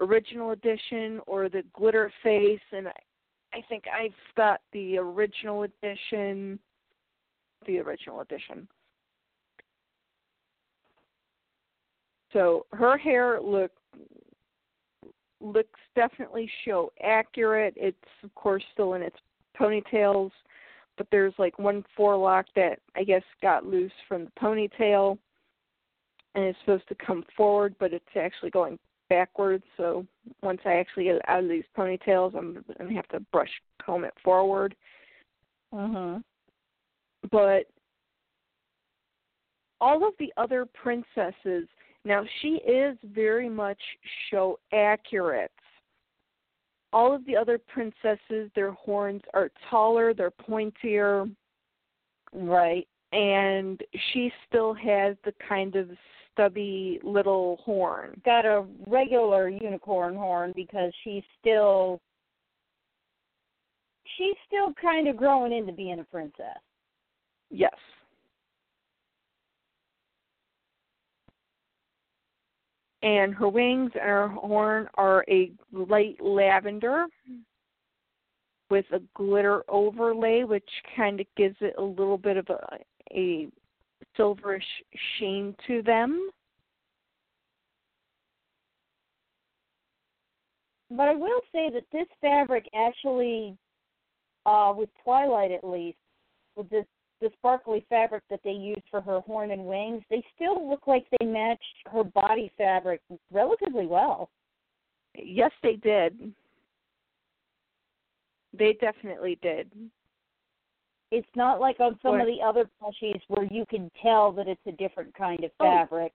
[0.00, 6.58] original edition or the glitter face, and I, think I've got the original edition.
[7.66, 8.66] The original edition.
[12.32, 13.72] So her hair look
[15.42, 17.74] looks definitely show accurate.
[17.76, 19.16] It's of course still in its
[19.60, 20.30] ponytails,
[20.96, 25.18] but there's like one forelock that I guess got loose from the ponytail
[26.34, 29.64] and it's supposed to come forward, but it's actually going backwards.
[29.76, 30.06] So
[30.42, 33.50] once I actually get it out of these ponytails, I'm going to have to brush
[33.84, 34.74] comb it forward.
[35.72, 36.22] Mhm.
[37.30, 37.66] But
[39.80, 41.68] all of the other princesses,
[42.04, 43.80] now she is very much
[44.30, 45.52] show accurate.
[46.94, 51.28] All of the other princesses, their horns are taller, they're pointier,
[52.32, 52.88] Right.
[53.12, 55.90] and she still has the kind of
[56.30, 58.20] stubby little horn.
[58.24, 62.00] Got a regular unicorn horn because she's still
[64.16, 66.58] she's still kind of growing into being a princess.
[67.50, 67.74] Yes.
[73.04, 77.04] And her wings and her horn are a light lavender
[78.70, 82.78] with a glitter overlay, which kind of gives it a little bit of a,
[83.12, 83.48] a
[84.18, 84.62] silverish
[85.18, 86.30] sheen to them.
[90.90, 93.54] But I will say that this fabric actually,
[94.46, 95.98] uh, with Twilight at least,
[96.56, 96.86] with this
[97.24, 101.06] the sparkly fabric that they used for her horn and wings, they still look like
[101.18, 103.00] they matched her body fabric
[103.32, 104.28] relatively well.
[105.14, 106.34] Yes, they did.
[108.52, 109.70] They definitely did.
[111.10, 114.46] It's not like on some Or- of the other plushies where you can tell that
[114.46, 115.64] it's a different kind of Oh.
[115.64, 116.12] fabric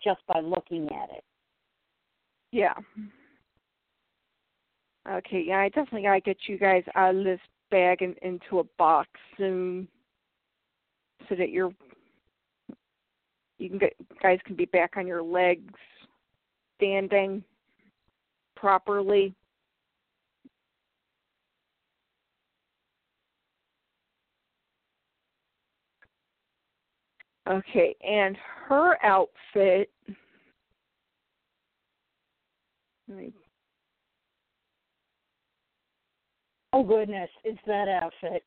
[0.00, 1.24] just by looking at it.
[2.50, 2.74] Yeah.
[5.08, 7.40] Okay, yeah, I definitely gotta get you guys out of this
[7.70, 9.88] bag and into a box soon,
[11.28, 11.72] so that you're
[13.58, 15.72] you can get guys can be back on your legs,
[16.76, 17.42] standing
[18.56, 19.34] properly.
[27.48, 28.36] Okay, and
[28.68, 29.90] her outfit.
[36.72, 38.42] Oh goodness, it's that outfit.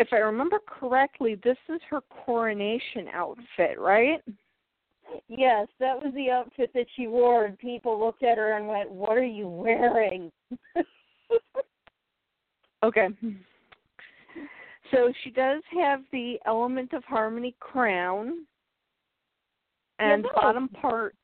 [0.00, 4.22] If I remember correctly, this is her coronation outfit, right?
[5.28, 8.90] Yes, that was the outfit that she wore, and people looked at her and went,
[8.90, 10.32] "What are you wearing?"
[12.82, 13.08] Okay.
[14.90, 18.46] So she does have the element of harmony crown
[19.98, 21.14] and Yeah, bottom part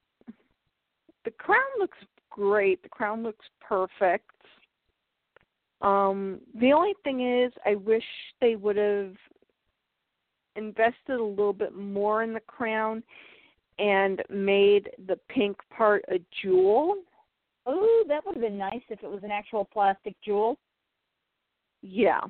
[1.24, 1.98] the crown looks
[2.30, 2.82] great.
[2.82, 4.30] The crown looks perfect.
[5.80, 8.04] Um the only thing is I wish
[8.40, 9.14] they would have
[10.56, 13.02] invested a little bit more in the crown
[13.78, 16.96] and made the pink part a jewel.
[17.66, 20.56] oh, that would have been nice if it was an actual plastic jewel.
[21.82, 22.20] Yeah.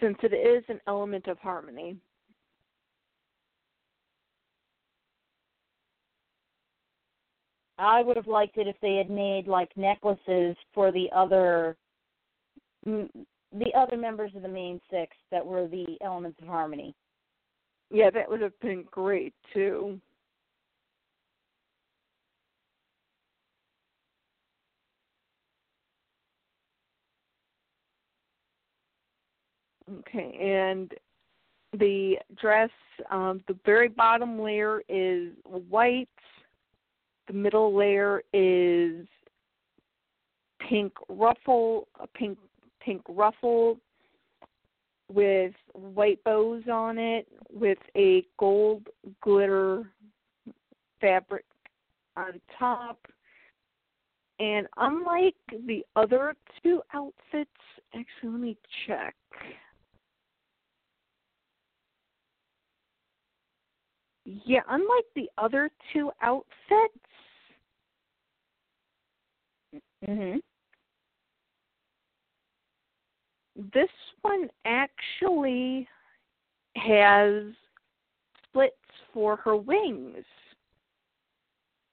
[0.00, 1.96] Since it is an element of harmony.
[7.80, 11.76] I would have liked it if they had made like necklaces for the other
[12.84, 16.94] the other members of the main six that were the elements of harmony.
[17.90, 20.00] Yeah, that would have been great too.
[29.98, 30.92] Okay, and
[31.78, 32.70] the dress,
[33.10, 36.08] um, the very bottom layer is white.
[37.30, 39.06] The middle layer is
[40.68, 42.36] pink ruffle, a pink
[42.80, 43.78] pink ruffle
[45.08, 48.88] with white bows on it, with a gold
[49.22, 49.92] glitter
[51.00, 51.44] fabric
[52.16, 52.98] on top.
[54.40, 55.36] And unlike
[55.68, 56.34] the other
[56.64, 57.50] two outfits,
[57.94, 58.56] actually, let me
[58.88, 59.14] check.
[64.24, 66.98] Yeah, unlike the other two outfits,
[70.10, 70.42] Mhm.
[73.72, 73.90] this
[74.22, 75.86] one actually
[76.76, 77.44] has
[78.52, 78.74] slits
[79.12, 80.24] for her wings.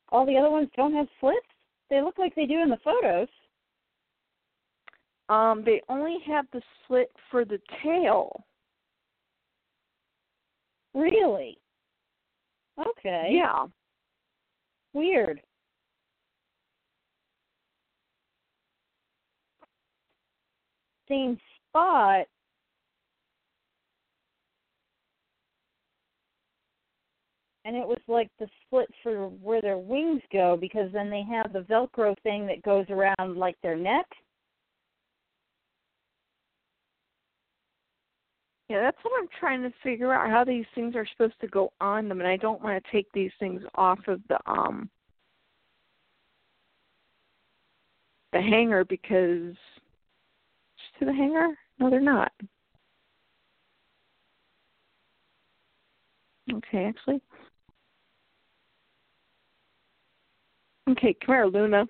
[0.10, 1.46] All the other ones don't have slits.
[1.90, 3.28] They look like they do in the photos.
[5.30, 8.46] Um, they only have the slit for the tail.
[10.94, 11.58] Really?
[12.80, 13.30] Okay.
[13.32, 13.66] Yeah.
[14.94, 15.42] Weird.
[21.08, 21.38] Same
[21.70, 22.28] spot.
[27.66, 31.52] And it was like the split for where their wings go because then they have
[31.52, 34.06] the Velcro thing that goes around like their neck.
[38.70, 41.72] Yeah, that's what I'm trying to figure out how these things are supposed to go
[41.80, 44.90] on them and I don't want to take these things off of the um
[48.34, 49.56] the hanger because
[51.00, 51.50] to the hangar?
[51.80, 52.32] No, they're not.
[56.54, 57.22] Okay, actually.
[60.90, 61.86] Okay, come here, Luna.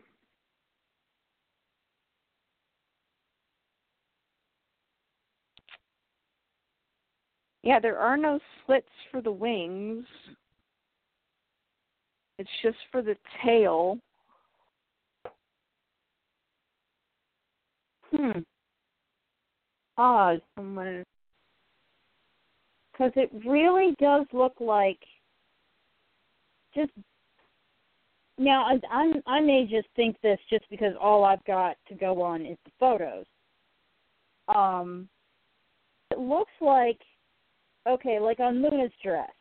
[7.64, 10.06] Yeah, there are no slits for the wings.
[12.40, 14.00] It's just for the tail.
[18.12, 18.40] Hmm.
[19.98, 20.42] Odd.
[20.58, 21.04] I'm gonna
[22.92, 25.00] because it really does look like
[26.76, 26.92] just
[28.38, 32.46] now I I may just think this just because all I've got to go on
[32.46, 33.26] is the photos.
[34.54, 35.10] Um,
[36.12, 37.00] it looks like
[37.88, 39.32] okay, like on Luna's dress,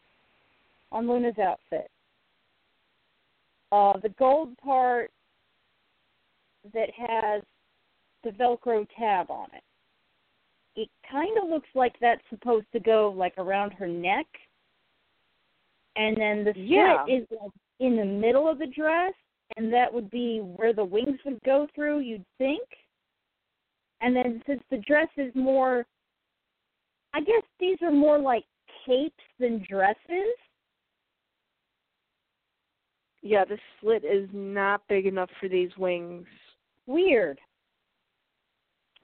[0.91, 1.91] on Luna's outfit.
[3.73, 5.11] Uh, the gold part
[6.73, 7.43] that has
[8.25, 9.63] the Velcro tab on it
[10.77, 14.27] it kind of looks like that's supposed to go like around her neck,
[15.97, 17.07] and then the slit Yeah.
[17.07, 17.51] is like
[17.81, 19.15] in the middle of the dress,
[19.57, 22.01] and that would be where the wings would go through.
[22.01, 22.69] You'd think,
[24.01, 25.87] and then since the dress is more,
[27.15, 28.45] I guess these are more like
[28.85, 30.37] capes than dresses.
[33.23, 36.27] Yeah, the slit is not big enough for these wings.
[36.87, 37.41] Weird.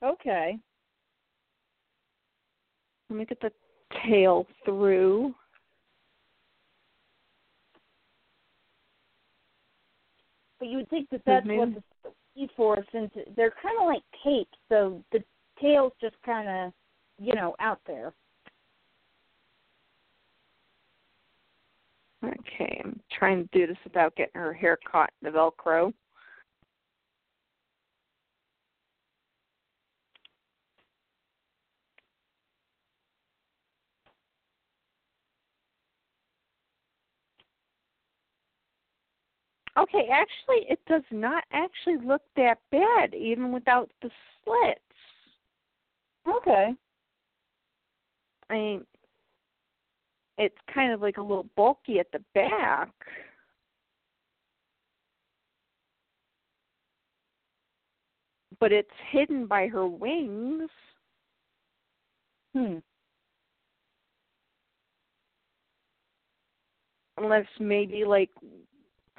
[0.03, 0.59] Okay.
[3.13, 3.53] Let me get the
[4.09, 5.35] tail through.
[10.59, 11.75] But you would think that that's maybe- what
[12.05, 15.23] the E for, since they're kind of like capes, so the
[15.61, 16.73] tail's just kind of,
[17.19, 18.15] you know, out there.
[22.25, 25.93] Okay, I'm trying to do this without getting her hair caught in the Velcro.
[39.78, 44.11] Okay, actually, it does not actually look that bad, even without the
[44.44, 44.81] slits.
[46.28, 46.74] Okay.
[48.51, 48.86] I mean,
[50.36, 52.90] it's kind of like a little bulky at the back.
[58.61, 60.70] But it's hidden by her wings.
[62.55, 62.78] Hmm.
[67.16, 68.31] Unless maybe like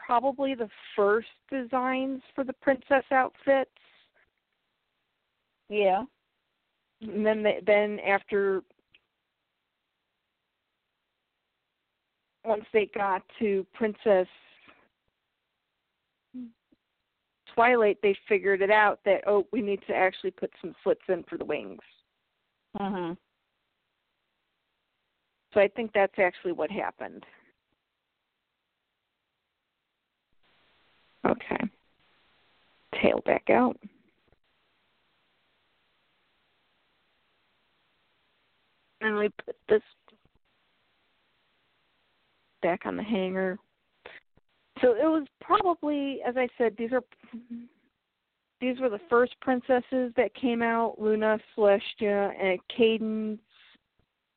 [0.06, 3.72] probably the first designs for the princess outfits.
[5.70, 6.04] Yeah.
[7.02, 8.64] And then they, then after
[12.46, 14.28] once they got to Princess
[17.54, 21.24] Twilight, they figured it out that oh, we need to actually put some slits in
[21.24, 21.82] for the wings.
[22.80, 23.18] Mhm.
[25.54, 27.24] So I think that's actually what happened.
[31.26, 31.58] Okay.
[33.02, 33.78] Tail back out.
[39.02, 39.82] And we put this
[42.62, 43.58] back on the hanger.
[44.82, 47.04] So it was probably, as I said, these are
[48.62, 53.40] these were the first princesses that came out: Luna, Celestia, and Cadance.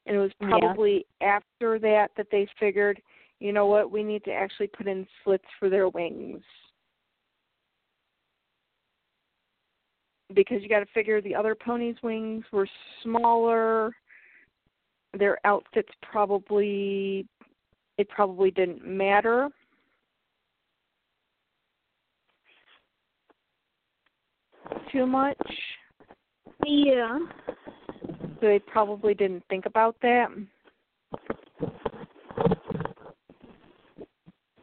[0.06, 0.48] And it was Yeah.
[0.48, 3.00] probably after that that they figured,
[3.40, 6.44] you know what, we need to actually put in slits for their wings.
[10.34, 12.68] Because you got to figure the other ponies' wings were
[13.02, 13.92] smaller.
[15.16, 17.26] Their outfits probably
[17.98, 19.48] it probably didn't matter.
[24.92, 25.38] Too much.
[26.64, 27.18] Yeah.
[28.40, 30.28] So they probably didn't think about that.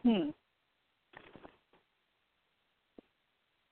[0.03, 0.29] Hmm.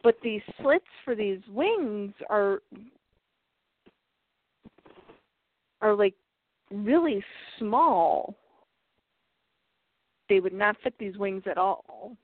[0.03, 2.61] But these slits for these wings are
[5.81, 6.15] are like
[6.71, 7.23] really
[7.59, 8.35] small.
[10.29, 12.15] They would not fit these wings at all.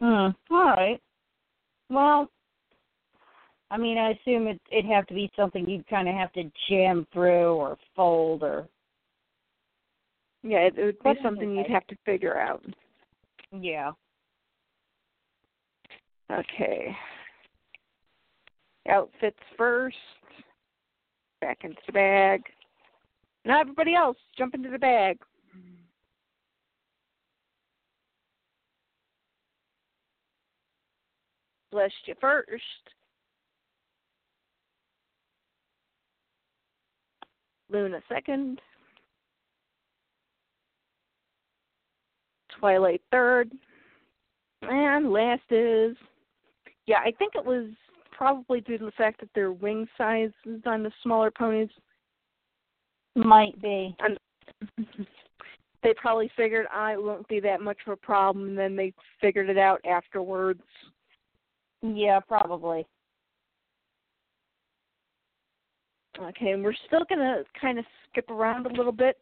[0.00, 0.04] Hmm.
[0.04, 1.00] All right.
[1.88, 2.30] Well,
[3.70, 6.44] I mean, I assume it it'd have to be something you'd kind of have to
[6.68, 8.68] jam through or fold or
[10.46, 12.64] Yeah, it, it would be something you'd have to figure out.
[13.50, 13.90] yeah.
[16.30, 16.96] Okay.
[18.88, 19.96] Outfits first.
[21.40, 22.42] Back into the bag.
[23.44, 25.18] Now everybody else, jump into the bag.
[31.72, 32.62] Blessed you first.
[37.68, 38.60] Luna second.
[42.58, 43.50] Twilight third.
[44.62, 45.96] And last is
[46.86, 47.66] yeah, I think it was
[48.12, 51.68] probably due to the fact that their wing size is on the smaller ponies.
[53.14, 53.94] Might be.
[53.98, 54.18] And
[55.82, 58.92] they probably figured ah, it won't be that much of a problem and then they
[59.20, 60.62] figured it out afterwards.
[61.82, 62.86] Yeah, probably.
[66.18, 69.18] Okay, and we're still gonna kind of skip around a little bit.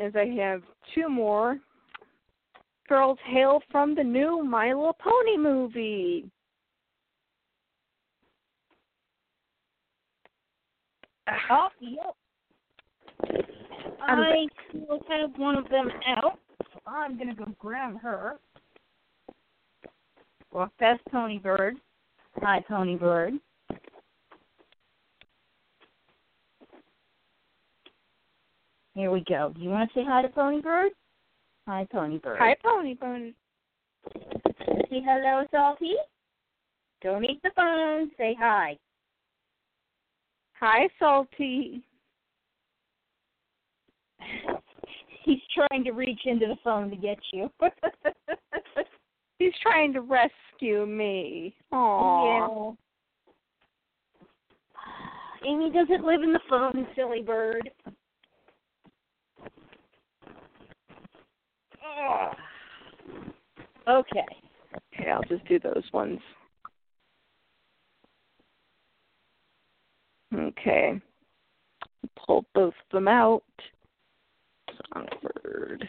[0.00, 0.62] As I have
[0.94, 1.58] two more
[2.88, 6.30] girls hail from the new My Little Pony movie.
[11.50, 12.14] Oh, yep.
[14.00, 16.38] I still have one of them out.
[16.72, 18.38] So I'm gonna go grab her.
[20.52, 21.76] Well, past Pony Bird.
[22.40, 23.34] Hi, Pony Bird.
[28.98, 29.52] Here we go.
[29.54, 30.90] Do you want to say hi to Pony Bird?
[31.68, 32.36] Hi, Pony Bird.
[32.40, 33.32] Hi, Pony Bird.
[34.12, 35.94] Say hello, Salty.
[37.00, 38.10] Don't eat the phone.
[38.18, 38.76] Say hi.
[40.58, 41.84] Hi, Salty.
[45.24, 47.48] He's trying to reach into the phone to get you.
[49.38, 51.54] He's trying to rescue me.
[51.72, 52.74] Aww.
[55.44, 55.48] Yeah.
[55.48, 57.70] Amy doesn't live in the phone, silly bird.
[62.00, 62.36] Ugh.
[64.10, 64.26] Okay.
[64.94, 66.20] Okay, I'll just do those ones.
[70.34, 71.00] Okay.
[72.26, 73.42] Pull both of them out.
[74.92, 75.88] Songbird.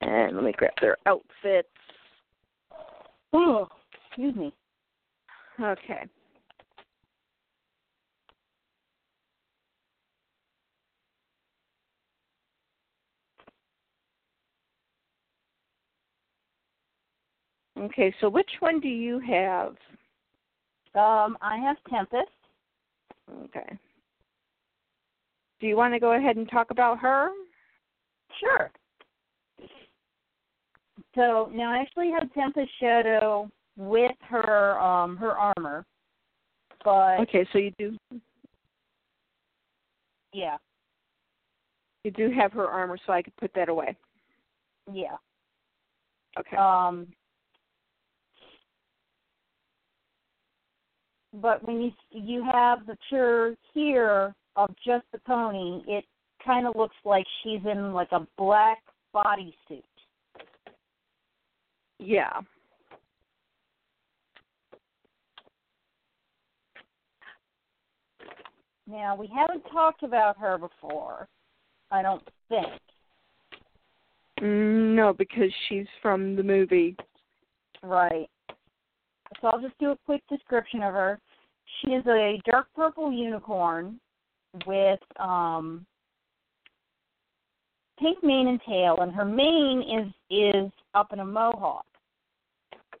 [0.00, 1.68] And let me grab their outfits.
[3.32, 3.68] Oh,
[4.08, 4.52] excuse me.
[5.60, 6.04] Okay.
[17.82, 19.70] Okay, so which one do you have?
[20.94, 22.28] Um, I have Tempest.
[23.44, 23.78] Okay.
[25.60, 27.30] Do you want to go ahead and talk about her?
[28.40, 28.70] Sure.
[31.14, 35.84] So now I actually have Tempest Shadow with her um her armor.
[36.84, 37.96] But Okay, so you do
[40.32, 40.56] yeah,
[42.04, 43.96] you do have her armor, so I could put that away.
[44.92, 45.16] yeah.
[46.38, 46.56] Okay.
[46.56, 47.06] Um
[51.34, 56.04] but when you you have the picture here of just the pony, it
[56.44, 58.78] kind of looks like she's in like a black
[59.14, 59.82] bodysuit.
[61.98, 62.40] yeah.
[68.86, 71.28] Now we haven't talked about her before,
[71.90, 72.66] I don't think.
[74.40, 76.96] Mm, no, because she's from the movie.
[77.82, 78.28] Right.
[79.42, 81.18] So I'll just do a quick description of her.
[81.80, 84.00] She is a dark purple unicorn
[84.66, 85.84] with um
[87.98, 91.84] pink mane and tail and her mane is is up in a mohawk.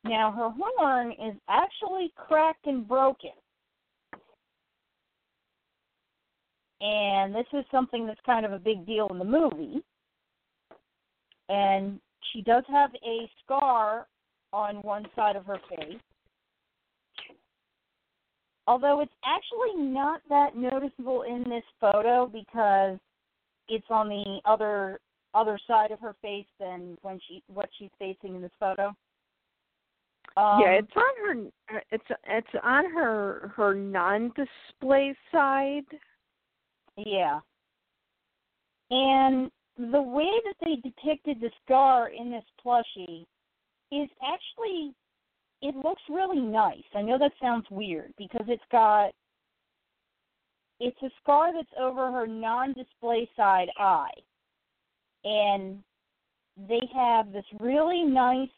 [0.04, 3.30] Now her horn is actually cracked and broken.
[6.80, 9.80] And this is something that's kind of a big deal in the movie.
[11.48, 12.00] And
[12.32, 14.08] she does have a scar
[14.52, 16.00] on one side of her face.
[18.66, 22.98] Although it's actually not that noticeable in this photo because
[23.68, 25.00] it's on the other
[25.34, 28.94] other side of her face than when she what she's facing in this photo.
[30.36, 31.80] Um, yeah, it's on her.
[31.90, 35.84] It's it's on her her non-display side.
[36.96, 37.40] Yeah.
[38.90, 43.24] And the way that they depicted the scar in this plushie
[43.90, 44.94] is actually
[45.62, 46.82] it looks really nice.
[46.94, 49.12] I know that sounds weird because it's got
[50.80, 54.10] it's a scar that's over her non-display side eye.
[55.24, 55.78] And
[56.68, 58.48] they have this really nice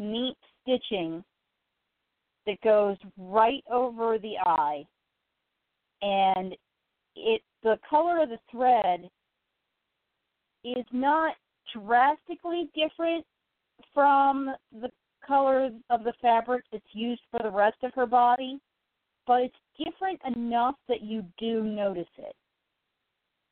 [0.00, 1.22] neat stitching
[2.46, 4.84] that goes right over the eye
[6.02, 6.54] and
[7.16, 9.08] it the color of the thread
[10.64, 11.34] is not
[11.74, 13.24] drastically different
[13.92, 14.88] from the
[15.28, 18.58] color of the fabric that's used for the rest of her body,
[19.26, 22.34] but it's different enough that you do notice it.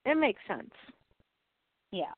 [0.07, 0.71] It makes sense.
[1.93, 2.13] Yeah.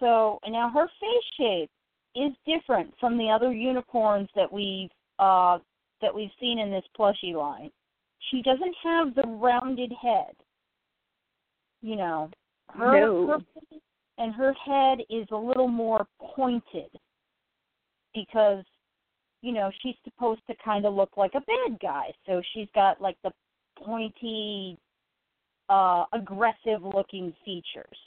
[0.00, 1.70] So now her face shape
[2.14, 5.58] is different from the other unicorns that we've uh,
[6.00, 7.70] that we've seen in this plushie line.
[8.30, 10.34] She doesn't have the rounded head.
[11.82, 12.30] You know,
[12.72, 13.26] her, No.
[13.28, 13.38] her
[14.18, 16.90] and her head is a little more pointed
[18.14, 18.64] because
[19.44, 22.06] you know she's supposed to kind of look like a bad guy.
[22.26, 23.32] So she's got like the
[23.76, 24.78] pointy
[25.68, 27.98] uh aggressive looking features.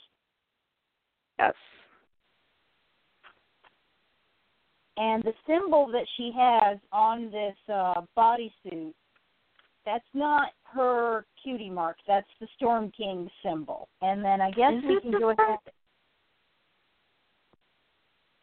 [1.38, 1.54] Yes.
[4.98, 8.92] and the symbol that she has on this uh bodysuit
[9.86, 11.96] that's not her cutie mark.
[12.06, 13.88] That's the storm king symbol.
[14.02, 15.58] And then i guess we can go ahead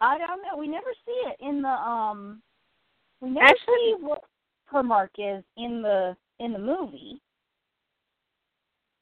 [0.01, 0.57] i don't know.
[0.57, 2.41] We never see it in the um
[3.26, 4.23] we never Actually- see what
[4.65, 7.19] her mark is in the in the movie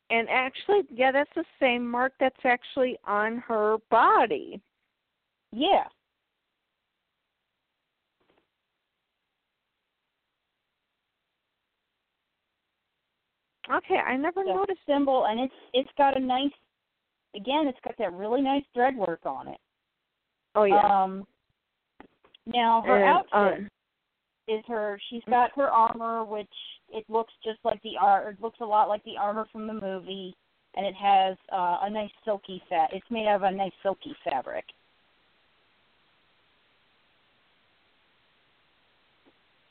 [0.09, 4.61] And actually, yeah, that's the same mark that's actually on her body.
[5.51, 5.87] yeah
[13.71, 14.79] Okay, I never the noticed.
[14.85, 16.51] symbol and it's it's got a nice
[17.35, 19.57] again it's got that really nice thread work on it
[20.55, 20.81] Oh yeah.
[21.03, 21.25] um
[22.45, 23.69] now her And, outfit um,
[24.47, 26.47] is her she's got her armor which
[26.91, 29.73] it looks just like the ar it looks a lot like the armor from the
[29.73, 30.35] movie
[30.75, 34.15] and it has uh, a nice silky fat it's made out of a nice silky
[34.23, 34.65] fabric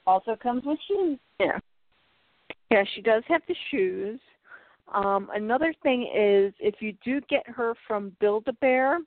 [0.06, 1.58] also comes with shoes Yeah.
[2.72, 4.18] Yeah, she does have the shoes.
[4.94, 8.98] Um, another thing is if you do get her from Build a Bear,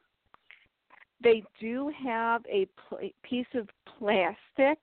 [1.24, 3.68] they do have a pl- piece of
[3.98, 4.78] plastic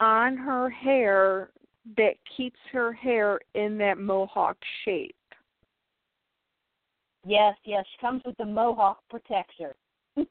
[0.00, 1.50] on her hair
[1.96, 5.14] that keeps her hair in that mohawk shape.
[7.24, 9.74] yes yes she comes with the mohawk protector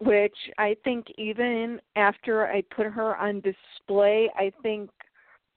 [0.00, 4.90] which I think even after I put her on display, I think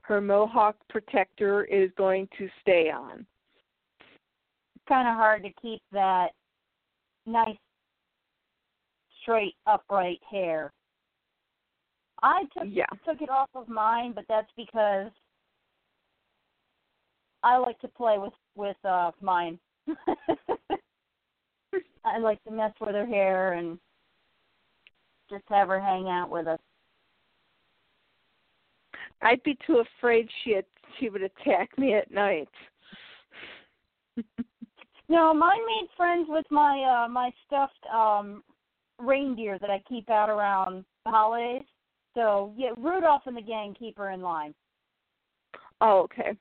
[0.01, 3.25] her mohawk protector is going to stay on.
[3.99, 6.29] It's kind of hard to keep that
[7.25, 7.57] nice
[9.21, 10.71] straight upright hair
[12.21, 12.85] i took Yeah.
[13.05, 15.11] took it off of mine, but that's because
[17.43, 19.59] I like to play with with uh mine.
[22.05, 23.79] I like to mess with her hair and
[25.29, 26.59] just have her hang out with us.
[29.21, 30.65] I'd be too afraid she had,
[30.99, 32.49] she would attack me at night.
[35.11, 38.43] No, mine made friends with my uh my stuffed um
[38.99, 41.63] reindeer that I keep out around the holidays.
[42.19, 44.53] So yeah, Rudolph and the gang keep her in line.
[45.79, 46.35] Oh, okay.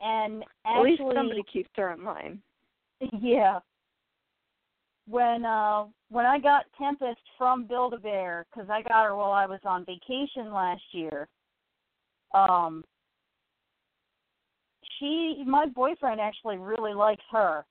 [0.00, 2.40] And At least actually somebody keeps her in line.
[3.20, 3.60] Yeah.
[5.08, 9.32] When uh when I got Tempest from Build a Bear because I got her while
[9.32, 11.28] I was on vacation last year.
[12.34, 12.82] Um
[14.98, 17.64] she my boyfriend actually really likes her.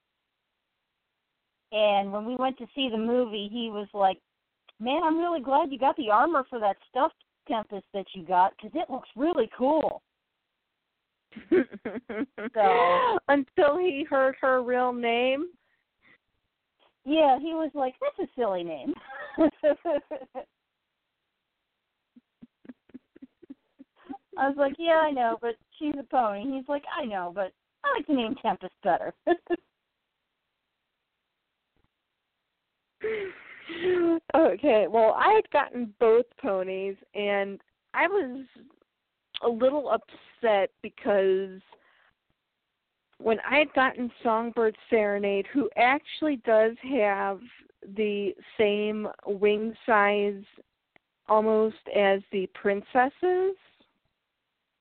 [1.71, 4.19] And when we went to see the movie, he was like,
[4.79, 8.53] "Man, I'm really glad you got the armor for that stuffed Tempest that you got
[8.57, 10.01] because it looks really cool."
[11.51, 15.49] So- Until he heard her real name.
[17.05, 18.93] Yeah, he was like, "That's a silly name."
[24.37, 27.51] I was like, "Yeah, I know, but she's a pony." He's like, "I know, but
[27.83, 29.13] I like the name Tempest better."
[34.35, 37.59] okay, well, I had gotten both ponies, and
[37.93, 38.45] I was
[39.43, 41.61] a little upset because
[43.21, 47.39] when I had gotten Songbird Serenade, who actually does have
[47.95, 50.43] the same wing size
[51.27, 53.55] almost as the princesses,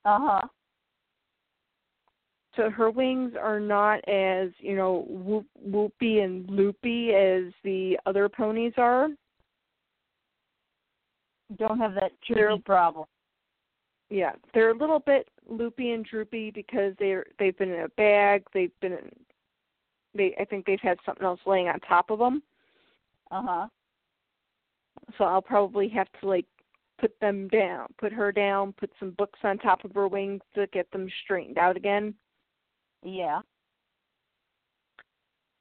[0.05, 0.49] uh huh.
[2.59, 8.29] So her wings are not as, you know, whoop, whoopy and loopy as the other
[8.29, 9.09] ponies are.
[11.57, 13.07] Don't have that They're- problem.
[14.11, 18.45] Yeah, they're a little bit loopy and droopy because they're they've been in a bag.
[18.53, 19.11] They've been in,
[20.15, 22.43] they I think they've had something else laying on top of them.
[23.31, 23.69] Uh huh.
[25.17, 26.47] So I'll probably have to like
[26.99, 30.67] put them down, put her down, put some books on top of her wings to
[30.69, 32.15] get them straightened out again.
[33.03, 33.41] Yeah.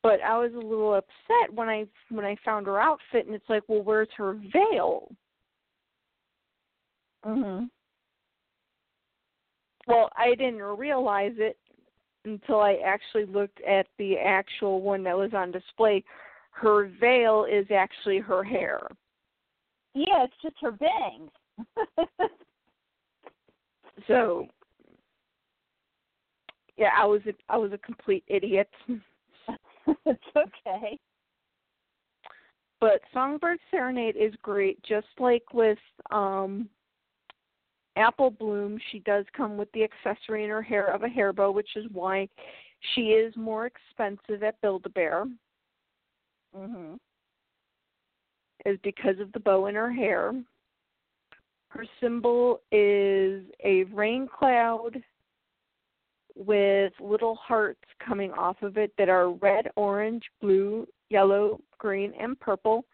[0.03, 3.49] But I was a little upset when I when I found her outfit and it's
[3.49, 5.11] like, well, where's her veil?
[7.25, 7.69] Mhm.
[9.87, 11.57] Well, I didn't realize it
[12.25, 16.03] until I actually looked at the actual one that was on display.
[16.51, 18.87] her veil is actually her hair.
[19.93, 21.31] Yeah, it's just her bangs.
[24.07, 24.47] So
[26.77, 28.69] yeah, I was a, I was a complete idiot.
[28.87, 30.97] it's okay.
[32.79, 35.79] But Songbird Serenade is great just like with
[36.11, 36.69] um
[37.95, 41.49] Apple Bloom, she does come with the accessory in her hair of a hair bow,
[41.49, 42.29] which is why
[42.93, 45.25] she is more expensive at Build a Bear.
[46.55, 46.99] Mhm.
[48.65, 50.33] Is because of the bow in her hair.
[51.69, 55.03] Her symbol is a rain cloud
[56.37, 62.39] with little hearts coming off of it that are red, orange, blue, yellow, green, and
[62.39, 62.85] purple.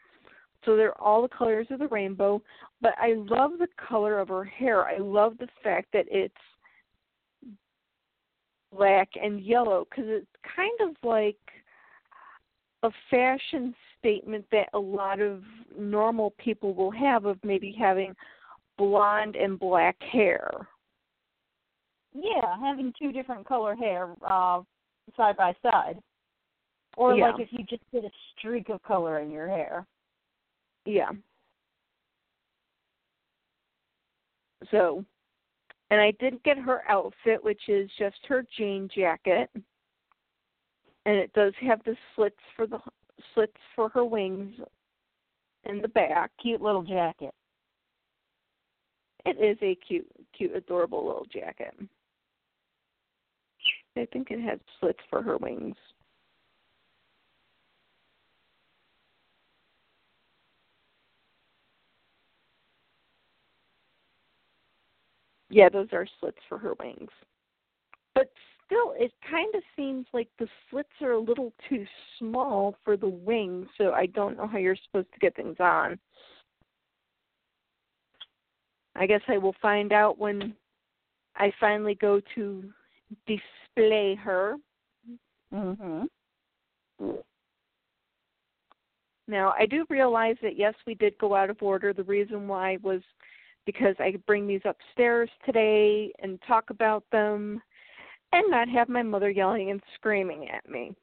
[0.65, 2.41] So they're all the colors of the rainbow.
[2.81, 4.85] But I love the color of her hair.
[4.85, 6.33] I love the fact that it's
[8.71, 11.37] black and yellow because it's kind of like
[12.83, 15.41] a fashion statement that a lot of
[15.77, 18.13] normal people will have of maybe having
[18.77, 20.49] blonde and black hair.
[22.13, 24.61] Yeah, having two different color hair uh
[25.17, 25.99] side by side.
[26.95, 27.31] Or Yeah.
[27.31, 29.85] like if you just did a streak of color in your hair.
[30.85, 31.11] Yeah.
[34.71, 35.03] So,
[35.89, 39.49] and I did get her outfit, which is just her jean jacket,
[41.05, 42.79] and it does have the slits for the
[43.33, 44.53] slits for her wings
[45.65, 46.31] in the back.
[46.41, 47.33] Cute little jacket.
[49.25, 51.73] It is a cute, cute, adorable little jacket.
[53.95, 55.75] I think it has slits for her wings.
[65.49, 67.11] Yeah, those are slits for her wings.
[68.15, 68.31] But
[68.65, 71.85] still, it kind of seems like the slits are a little too
[72.17, 75.99] small for the wings, so I don't know how you're supposed to get things on.
[78.95, 80.55] I guess I will find out when
[81.35, 82.63] I finally go to
[83.25, 84.57] display her.
[85.51, 86.07] Mhm.
[89.27, 91.93] Now, I do realize that yes, we did go out of order.
[91.93, 93.01] The reason why was
[93.65, 97.61] because I could bring these upstairs today and talk about them
[98.33, 100.93] and not have my mother yelling and screaming at me.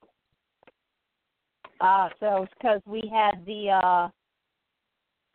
[1.81, 4.09] Ah, so it's because we had the uh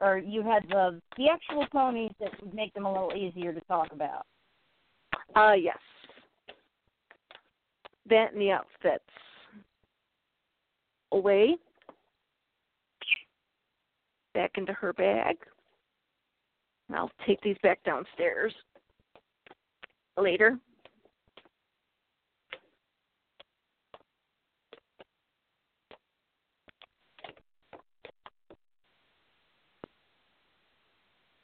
[0.02, 3.62] or you had the the actual ponies that would make them a little easier to
[3.62, 4.26] talk about.
[5.36, 5.78] Uh yes.
[8.10, 9.04] That and the outfits.
[11.12, 11.56] Away.
[14.34, 15.38] Back into her bag.
[16.94, 18.54] I'll take these back downstairs
[20.18, 20.60] later.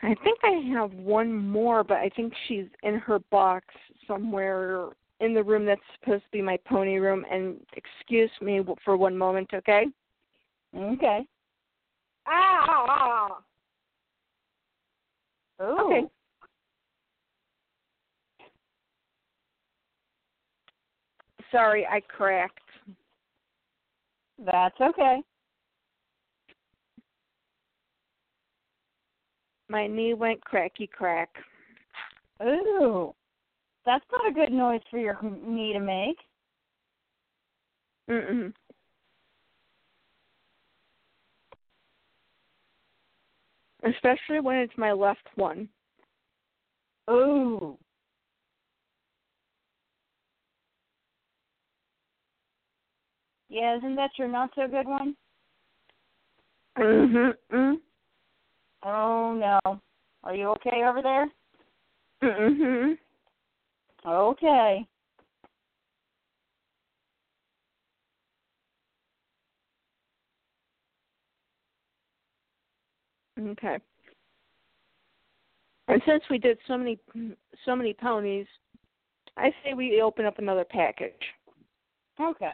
[0.04, 3.66] I think I have one more, but I think she's in her box
[4.08, 4.90] somewhere
[5.22, 7.26] in the room that's supposed to be my pony room.
[7.32, 9.86] And excuse me for one moment, okay?
[10.76, 11.26] Okay.
[12.28, 13.38] Ah!
[15.62, 15.78] Ooh.
[15.80, 16.08] Okay.
[21.52, 22.60] Sorry, I cracked.
[24.44, 25.22] That's okay.
[29.70, 31.30] My knee went cracky crack.
[32.42, 33.14] Ooh.
[33.86, 36.18] That's not a good noise for your knee to make.
[38.10, 38.54] Mm-mm.
[43.84, 45.68] Especially when it's my left one.
[47.10, 47.78] Ooh.
[53.50, 55.16] Yeah, isn't that your not so good one?
[56.78, 57.56] Mm-hmm.
[57.56, 57.76] Mm.
[58.86, 59.80] Oh no.
[60.24, 61.28] Are you okay over there?
[62.24, 62.94] Mm-hmm.
[64.06, 64.86] Okay.
[73.40, 73.78] Okay.
[75.88, 77.00] And since we did so many
[77.66, 78.48] so many ponies,
[79.38, 81.14] I say we open up another package.
[82.20, 82.54] Okay.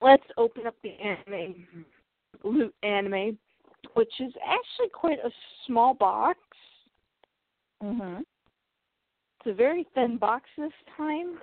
[0.00, 1.66] Let's open up the anime
[2.44, 3.38] loot anime,
[3.94, 5.30] which is actually quite a
[5.66, 6.38] small box.
[7.82, 8.24] Mhm.
[9.38, 11.40] It's a very thin box this time,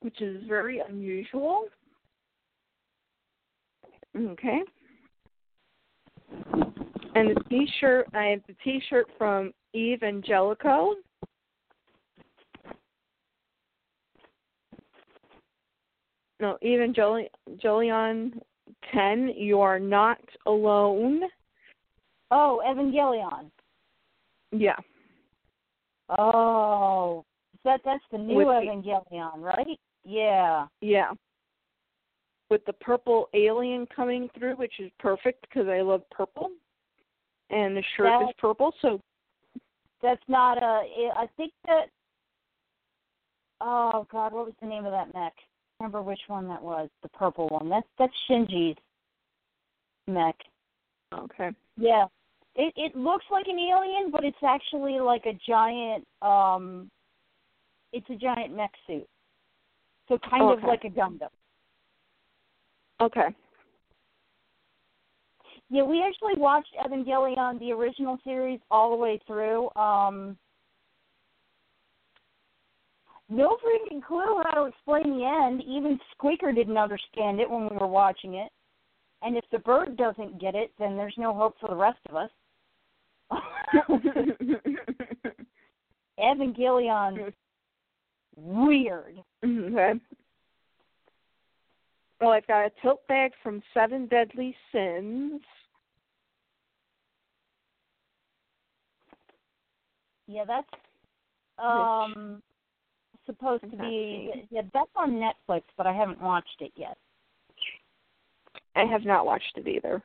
[0.00, 1.68] which is very unusual.
[4.14, 4.62] Okay.
[7.14, 10.96] And the T-shirt, I have the T-shirt from Eve Angelico.
[16.40, 18.42] No, Eve Evangelion
[18.92, 21.22] 10, you are not alone.
[22.30, 23.50] Oh, Evangelion.
[24.52, 24.76] Yeah.
[26.18, 27.24] Oh,
[27.64, 29.78] that that's the new With the- Evangelion, right?
[30.04, 30.66] Yeah.
[30.80, 31.12] Yeah.
[32.50, 36.50] With the purple alien coming through, which is perfect because I love purple.
[37.50, 39.00] And the shirt That- is purple, so
[40.02, 41.12] That's not a.
[41.16, 41.88] I think that.
[43.60, 45.32] Oh God, what was the name of that mech?
[45.82, 46.88] Remember which one that was?
[47.02, 47.68] The purple one.
[47.68, 48.78] That's that's Shinji's
[50.06, 50.36] mech.
[51.12, 51.50] okay.
[51.76, 52.04] Yeah.
[52.54, 56.06] It it looks like an alien, but it's actually like a giant.
[56.22, 56.88] um
[57.92, 59.08] It's a giant mech suit.
[60.08, 61.30] So kind of like a Gundam.
[63.00, 63.34] Okay.
[65.68, 69.68] Yeah, we actually watched Evangelion, the original series, all the way through.
[69.74, 70.36] Um,
[73.32, 75.62] no freaking clue how to explain the end.
[75.66, 78.52] Even Squeaker didn't understand it when we were watching it.
[79.22, 82.16] And if the bird doesn't get it, then there's no hope for the rest of
[82.16, 82.30] us.
[86.18, 87.32] Evangelion,
[88.36, 89.22] weird.
[89.44, 89.92] okay.
[92.20, 95.40] Well, I've got a tote bag from Seven Deadly Sins.
[100.26, 100.68] Yeah, that's
[101.58, 102.42] um
[103.34, 104.46] supposed to be.
[104.50, 106.96] Yeah, that's on Netflix, but I haven't watched it yet.
[108.74, 110.02] I have not watched it either.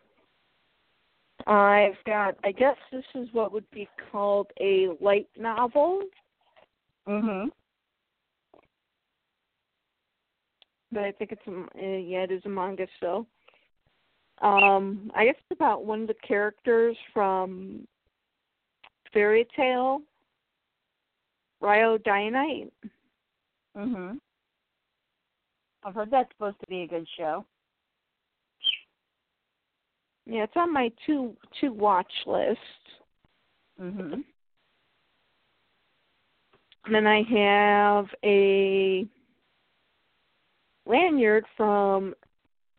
[1.45, 6.01] I've got, I guess this is what would be called a light novel,
[7.07, 7.49] Mhm.
[10.91, 13.27] but I think it's, a, yeah, it is a manga still.
[14.39, 17.87] Um, I guess it's about one of the characters from
[19.13, 20.01] Fairy Tail,
[21.61, 22.73] Ryo Dynamite.
[23.77, 24.19] Mhm.
[25.83, 27.45] I've heard that's supposed to be a good show.
[30.25, 32.59] Yeah, it's on my two two watch list.
[33.79, 34.25] Mhm.
[36.85, 39.07] And then I have a
[40.85, 42.15] lanyard from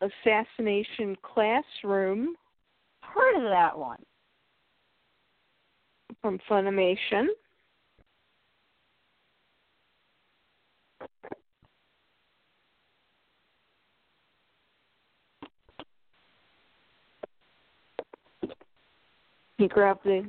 [0.00, 2.36] Assassination Classroom
[3.02, 4.04] Heard of that one?
[6.20, 7.28] from Funimation.
[19.58, 20.24] He grabbed the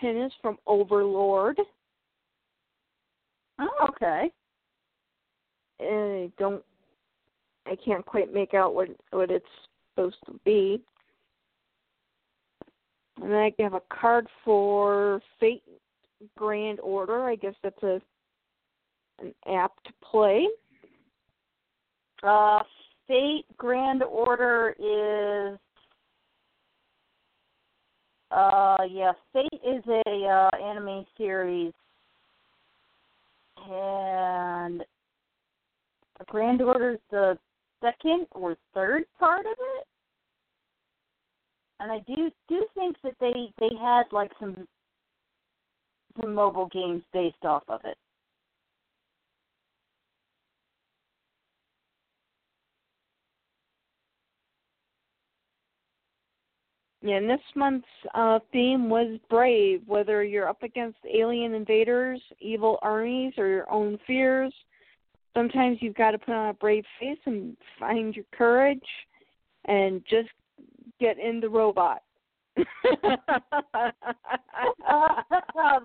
[0.00, 1.58] pin is from Overlord.
[3.58, 4.30] Oh, okay.
[5.78, 6.64] and I don't
[7.66, 9.44] I can't quite make out what what it's
[9.94, 10.82] supposed to be.
[13.20, 15.62] And then I have a card for Fate
[16.38, 17.24] Grand Order.
[17.24, 18.00] I guess that's a
[19.20, 20.48] an app to play.
[22.22, 22.60] Uh,
[23.10, 25.58] Fate Grand Order is.
[28.30, 31.72] Uh, yeah, Fate is a uh, anime series,
[33.68, 34.84] and
[36.26, 37.36] Grand Order is the
[37.82, 39.86] second or third part of it.
[41.80, 44.68] And I do do think that they they had like some
[46.20, 47.96] some mobile games based off of it.
[57.02, 59.82] And this month's uh, theme was brave.
[59.86, 64.52] Whether you're up against alien invaders, evil armies, or your own fears,
[65.34, 68.84] sometimes you've got to put on a brave face and find your courage,
[69.66, 70.28] and just
[71.00, 72.02] get in the robot.
[72.58, 72.64] oh,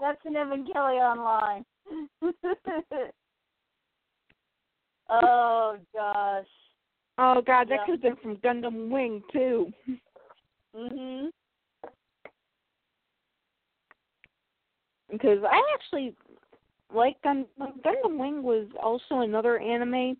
[0.02, 1.66] that's an Evangelion line.
[5.10, 6.46] oh gosh.
[7.18, 7.86] oh God, that Yeah.
[7.86, 9.72] could have been from Gundam Wing too.
[10.76, 11.32] Mhm.
[15.12, 16.14] because I actually
[16.94, 20.18] like Gun- Gundam Wing was also another anime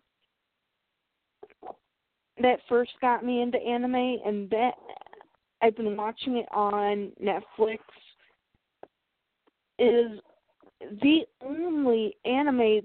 [2.40, 4.72] that first got me into anime, and that
[5.62, 7.78] I've been watching it on Netflix.
[9.78, 10.18] Is
[11.02, 12.80] the only anime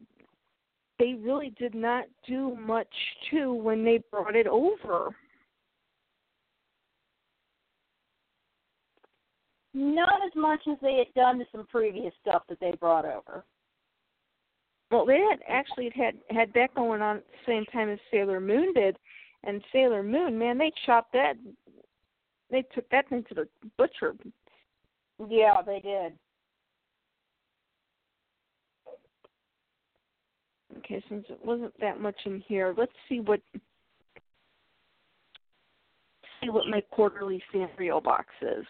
[0.99, 2.87] they really did not do much
[3.31, 5.15] to when they brought it over.
[9.73, 13.45] Not as much as they had done to some previous stuff that they brought over.
[14.89, 18.41] Well, they had actually had had that going on at the same time as Sailor
[18.41, 18.97] Moon did,
[19.45, 21.35] and Sailor Moon, man, they chopped that.
[22.49, 24.13] They took that thing to the butcher.
[25.29, 26.13] Yeah, they did.
[30.79, 33.39] Okay, since it wasn't that much in here, let's see what
[36.41, 38.65] see what my quarterly Sanrio box is.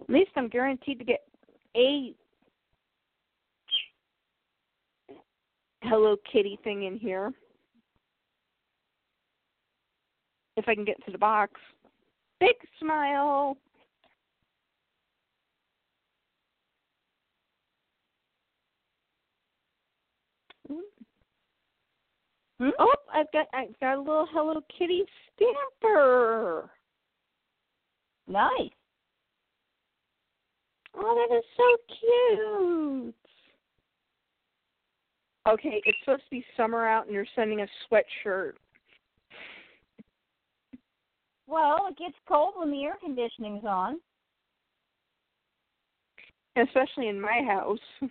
[0.00, 1.20] At least I'm guaranteed to get
[1.76, 2.14] a
[5.82, 7.32] Hello Kitty thing in here.
[10.56, 11.52] If I can get to the box.
[12.38, 13.56] Big smile.
[20.68, 20.76] Hmm?
[22.78, 25.04] Oh, I've got I've got a little Hello Kitty
[25.34, 26.70] stamper.
[28.30, 28.70] Nice.
[30.94, 33.14] Oh, that is so cute.
[35.48, 38.52] Okay, it's supposed to be summer out and you're sending a sweatshirt.
[41.48, 44.00] Well, it gets cold when the air conditioning's on.
[46.56, 47.78] Especially in my house.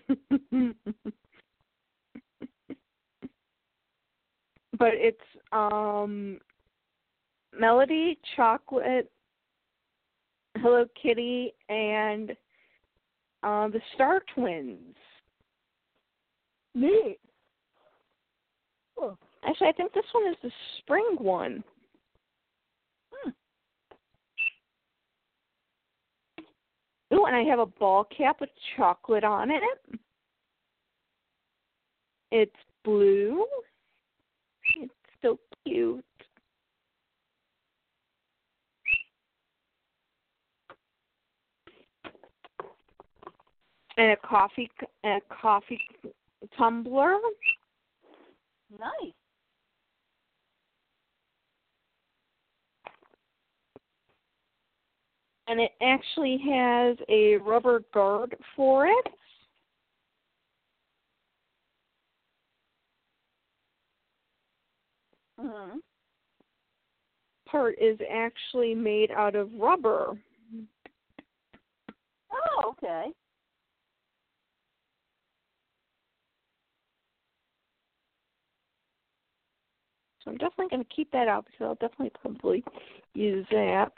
[4.78, 5.18] but it's
[5.54, 6.40] um
[7.58, 9.04] Melody, Chococat,
[10.58, 12.32] Hello Kitty, and
[13.44, 14.96] uh, the Star Twins.
[16.76, 17.18] Neat.
[19.48, 21.64] Actually, I think this one is the spring one.
[23.12, 23.30] Hmm.
[27.14, 29.64] Ooh, and I have a ball cap with Chococat on it.
[32.32, 32.52] It's
[32.84, 33.46] blue.
[34.76, 36.04] It's so cute.
[44.00, 44.72] And a coffee
[45.04, 45.82] and a coffee
[46.58, 47.18] tumbler.
[48.72, 49.12] Nice.
[55.50, 59.08] And it actually has a rubber guard for it.
[65.38, 65.80] hmm
[67.50, 70.18] Part is actually made out of rubber.
[72.32, 73.12] Oh, okay.
[80.30, 82.64] I'm definitely going to keep that out because I'll definitely probably
[83.16, 83.92] use that.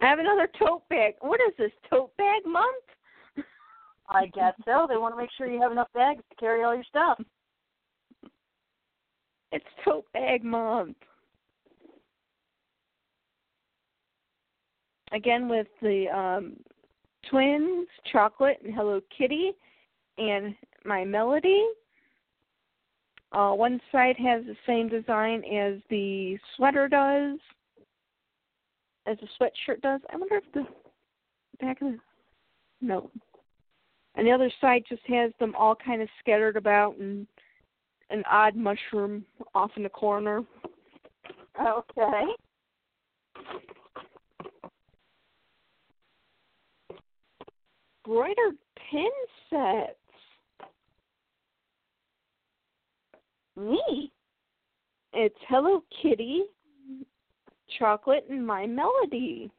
[0.00, 1.14] I have another tote bag.
[1.20, 2.84] What is this, tote bag month?
[4.08, 4.86] I guess so.
[4.88, 7.20] They want to make sure you have enough bags to carry all your stuff.
[9.52, 10.96] It's tote bag month.
[15.12, 16.56] Again with the um
[17.30, 19.52] twins, Chococat and Hello Kitty
[20.18, 21.66] and my melody.
[23.32, 27.38] Uh one side has the same design as the sweater does.
[29.06, 30.00] As the sweatshirt does.
[30.12, 30.66] I wonder if the
[31.60, 31.98] back of the
[32.80, 33.10] no.
[34.14, 37.26] And the other side just has them all kind of scattered about and
[38.10, 39.24] an odd mushroom
[39.54, 40.42] off in the corner.
[41.60, 42.24] Okay.
[48.04, 48.56] Broidered
[48.90, 49.10] pin
[49.48, 49.96] sets.
[53.56, 54.12] Neat.
[55.12, 56.44] It's Hello Kitty,
[57.80, 59.50] Chococat, and my melody.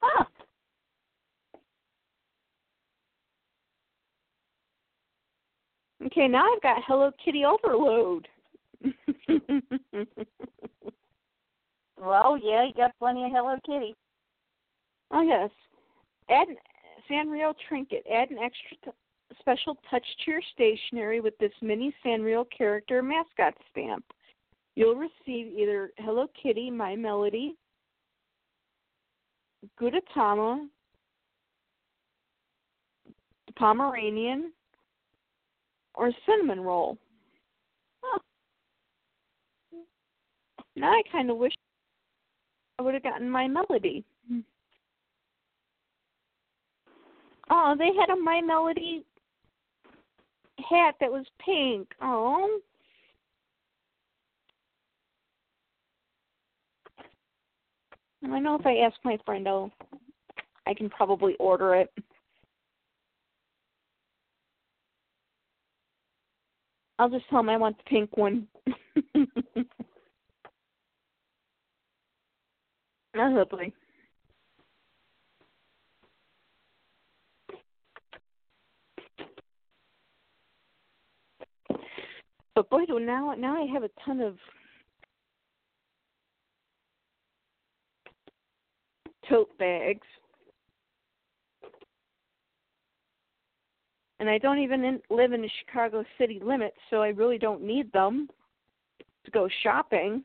[0.00, 0.24] Huh.
[6.06, 8.26] Okay, now I've got Hello Kitty overload.
[12.00, 13.94] Well, yeah, you got plenty of Hello Kitty.
[15.10, 15.50] oh yes.
[16.30, 16.56] Add an
[17.10, 18.04] Sanrio trinket.
[18.10, 18.92] Add an extra
[19.38, 24.04] special touch to your stationery with this mini Sanrio character mascot stamp.
[24.74, 27.54] You'll receive either Hello Kitty, My Melody,
[29.80, 30.66] Gudetama,
[33.56, 34.52] Pomeranian,
[35.94, 36.96] or cinnamon roll.
[38.02, 38.18] Huh.
[40.76, 41.52] Now I kind of wish
[42.78, 44.04] I would have gotten my melody.
[44.28, 44.40] Hmm.
[47.50, 49.04] Oh, they had a my melody
[50.68, 51.88] hat that was pink.
[52.00, 52.60] Oh.
[58.24, 59.70] I know if I ask my friend, oh,
[60.66, 61.90] I can probably order it.
[66.98, 68.46] I'll just tell him I want the pink one.
[73.14, 73.72] That's lovely.
[82.60, 84.36] But boy, do now now I have a ton of
[89.26, 90.06] tote bags.
[94.18, 97.62] And I don't even in, live in the Chicago city limits, so I really don't
[97.62, 98.28] need them
[99.24, 100.22] to go shopping.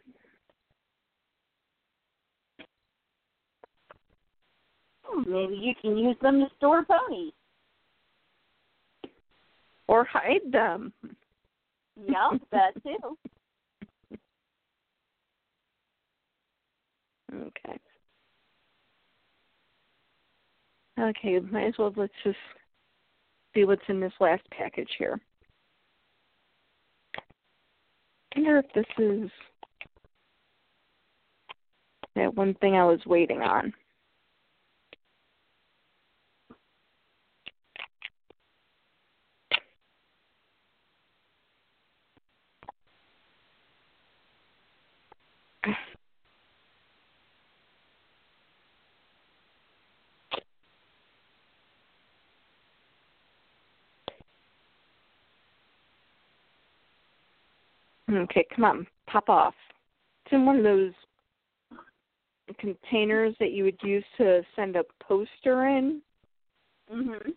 [5.25, 7.31] Maybe you can use them to store ponies.
[9.87, 10.91] Or hide them.
[11.97, 13.17] Yep, that too.
[17.33, 17.79] Okay.
[20.99, 22.37] Okay, might as well let's just
[23.53, 25.19] see what's in this last package here.
[28.35, 29.29] I wonder if this is
[32.15, 33.73] that one thing I was waiting on.
[58.15, 59.53] Okay, come on, pop off.
[60.25, 60.93] It's in one of those
[62.59, 66.01] containers that you would use to send a poster in.
[66.91, 67.35] Mhm.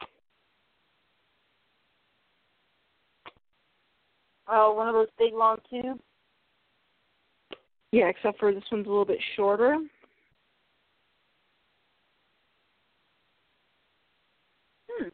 [4.46, 6.00] Oh, one of those big long tubes.
[7.90, 9.78] Yeah, except for this one's a little bit shorter.
[14.90, 15.08] Hmm.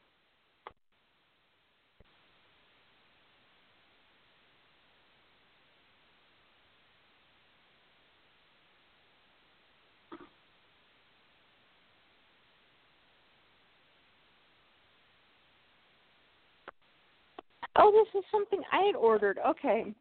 [17.87, 19.39] Oh, this is something I had ordered.
[19.47, 19.93] Okay.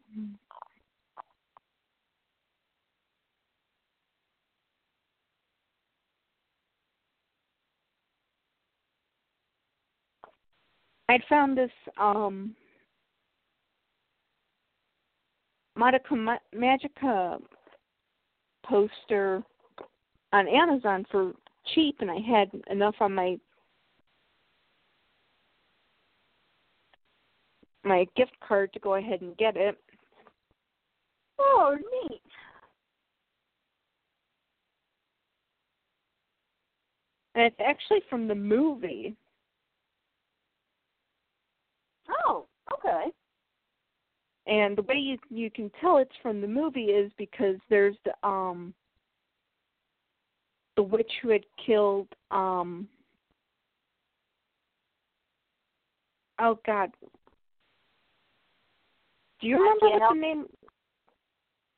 [11.10, 11.69] I'd found this
[11.99, 12.55] um
[15.77, 17.41] Madoka Magica
[18.65, 19.43] poster
[20.31, 21.34] on Amazon for
[21.76, 23.38] cheap and I had enough on my
[27.84, 29.77] my gift card to go ahead and get it.
[31.39, 31.76] Oh,
[32.10, 32.22] neat.
[37.35, 39.15] And it's actually from the movie.
[42.26, 43.11] Oh, okay.
[44.45, 48.27] And the way you you can tell it's from the movie is because there's the
[48.27, 48.73] um
[50.76, 52.88] the witch who had killed um
[56.39, 56.89] oh god
[59.43, 60.45] do you remember what help- the name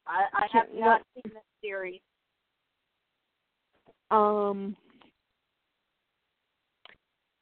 [0.07, 1.21] I, I have not no.
[1.23, 1.99] seen this series.
[4.11, 4.75] um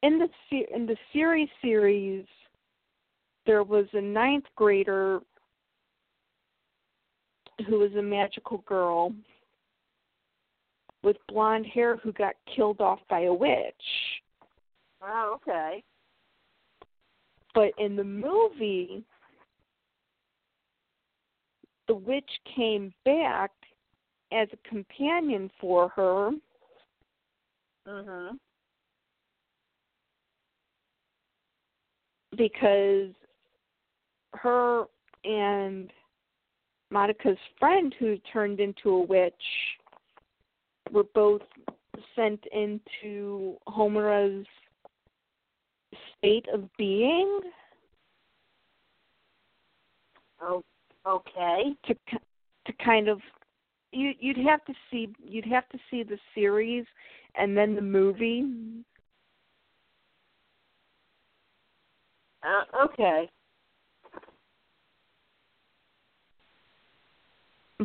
[0.01, 2.25] in the se- in the series series
[3.45, 5.19] there was a ninth grader
[7.67, 9.13] who was a magical girl
[11.03, 14.21] with blonde hair who got killed off by a witch
[15.05, 15.83] Oh, okay.
[17.53, 19.03] but in the movie
[21.87, 23.51] the witch came back
[24.31, 26.31] as a companion for her
[27.85, 28.39] Mhm.
[32.35, 33.13] because
[34.33, 34.87] her
[35.23, 35.91] and
[36.91, 39.79] Madoka's friend who turned into a witch
[40.91, 41.43] were both
[42.15, 44.47] sent into Homura's
[46.17, 47.53] state of being
[50.45, 50.61] Oh,
[51.07, 51.73] okay.
[51.85, 51.93] to
[52.65, 53.19] to kind of
[53.91, 56.85] you you'd have to see you'd have to see the series
[57.35, 58.45] and then the movie
[62.43, 63.29] Uh, okay.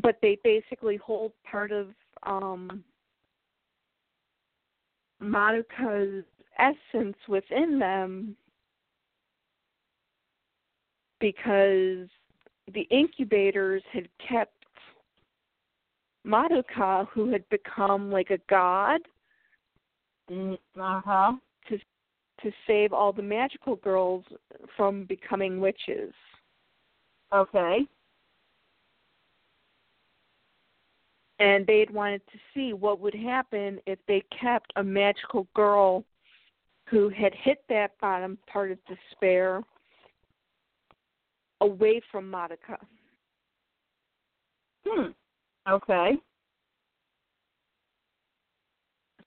[0.02, 1.88] but they basically hold part of
[2.24, 2.84] um
[5.22, 6.24] Madoka's
[6.58, 8.36] essence within them
[11.20, 12.08] because
[12.74, 14.52] the incubators had kept
[16.26, 19.00] Madoka who had become like a god
[20.30, 21.32] Uh huh.
[21.68, 24.24] to save all the magical girls
[24.76, 26.12] from becoming witches.
[27.32, 27.86] Okay.
[31.40, 36.04] and they had wanted to see what would happen if they kept a magical girl
[36.88, 39.62] who had hit that bottom part of despair
[41.60, 42.78] away from Madoka.
[44.86, 45.10] Hmm.
[45.68, 46.12] Okay.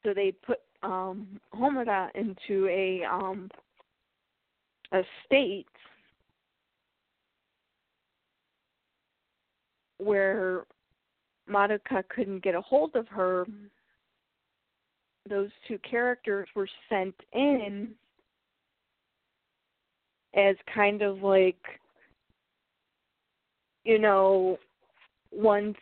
[0.04, 3.50] So they put um Homura into a um
[4.92, 5.68] a state
[10.00, 10.66] where
[11.50, 13.46] Madoka couldn't get a hold of her.
[15.30, 17.90] Those two characters were sent in
[20.34, 21.60] as kind of like
[23.84, 24.58] you know
[25.32, 25.78] once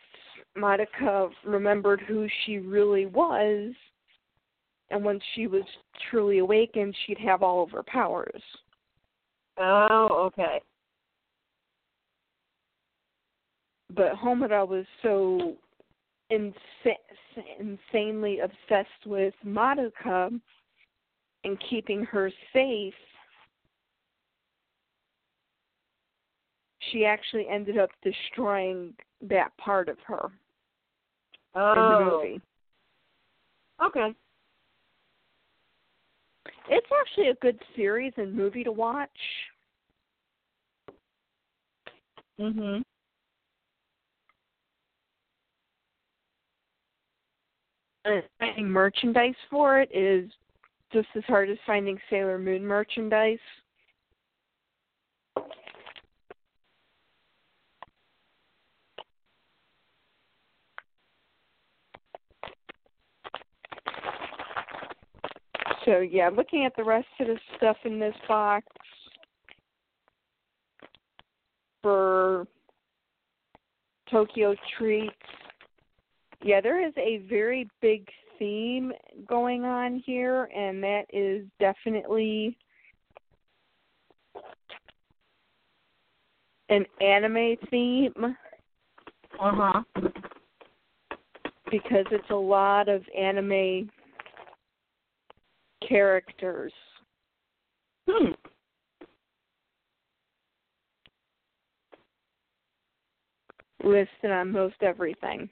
[0.56, 3.72] Madoka remembered who she really was
[4.90, 5.62] and once she was
[6.10, 8.42] truly awakened she'd have all of her powers.
[9.58, 10.60] Oh, okay.
[13.94, 15.56] But Homura was so
[16.32, 16.54] insa-
[17.58, 20.40] insanely obsessed with Madoka
[21.44, 22.94] and keeping her safe
[26.90, 30.30] she actually ended up destroying that part of her
[31.54, 31.72] oh.
[31.72, 32.40] in the movie.
[33.84, 34.14] Okay.
[36.68, 39.10] It's actually a good series and movie to watch.
[42.38, 42.82] Mhm.
[48.04, 50.30] And finding merchandise for it is
[50.92, 53.38] just as hard as finding Sailor Moon merchandise.
[65.84, 68.66] So yeah, looking at the rest of the stuff in this box
[71.82, 72.46] for
[74.10, 75.14] Tokyo Treats,
[76.42, 78.06] yeah, there is a very big
[78.38, 78.92] theme
[79.28, 82.56] going on here, and that is definitely
[86.68, 88.36] an anime theme
[89.38, 89.82] Uh huh.
[91.70, 93.90] because it's a lot of anime
[95.86, 96.72] characters.
[98.08, 98.32] Hmm.
[103.84, 105.48] listed on most everything.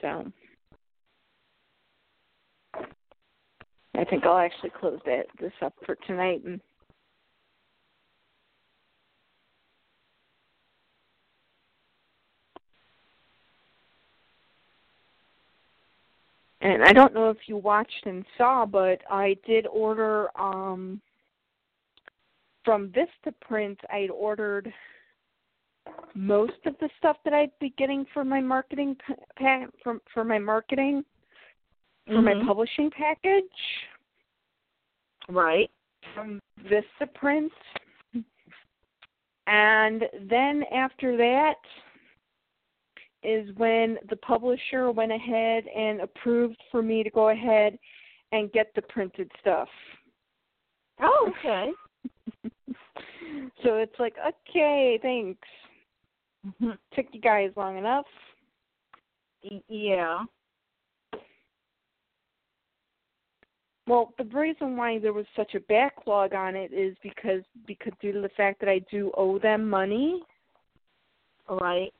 [0.00, 0.32] So
[3.94, 6.60] I think I'll actually close that this up for tonight and
[16.64, 21.00] and I don't know if you watched and saw, but I did order um
[22.64, 23.76] from Vistaprint.
[23.90, 24.72] I'd ordered
[26.14, 28.96] most of the stuff that I'd be getting for my marketing
[29.38, 31.04] pa- for for my marketing
[32.06, 32.46] for my Mhm.
[32.46, 33.88] publishing package
[35.28, 35.70] Right.
[36.14, 37.52] from Vistaprint.
[39.46, 41.58] And then after that
[43.24, 47.78] is when the publisher went ahead and approved for me to go ahead
[48.32, 49.68] and get the printed stuff.
[51.00, 51.70] Oh, okay.
[53.62, 55.48] so it's like, okay, thanks.
[56.46, 56.78] Mhm.
[56.94, 58.06] Took you guys long enough.
[59.68, 60.24] Yeah.
[63.86, 68.12] Well, the reason why there was such a backlog on it is because because due
[68.12, 70.22] to the fact that I do owe them money,
[71.48, 71.92] Right.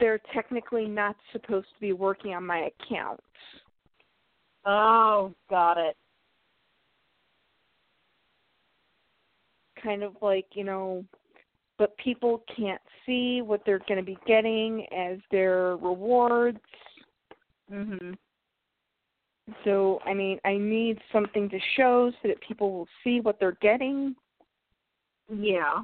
[0.00, 3.20] They're technically not supposed to be working on my account.
[4.64, 5.96] Oh, got it.
[9.82, 11.04] Kind of like, you know,
[11.78, 16.60] but people can't see what they're going to be getting as their rewards.
[17.70, 18.18] Mhm.
[19.64, 23.52] So, I mean, I need something to show so that people will see what they're
[23.52, 24.14] getting.
[25.28, 25.82] Yeah.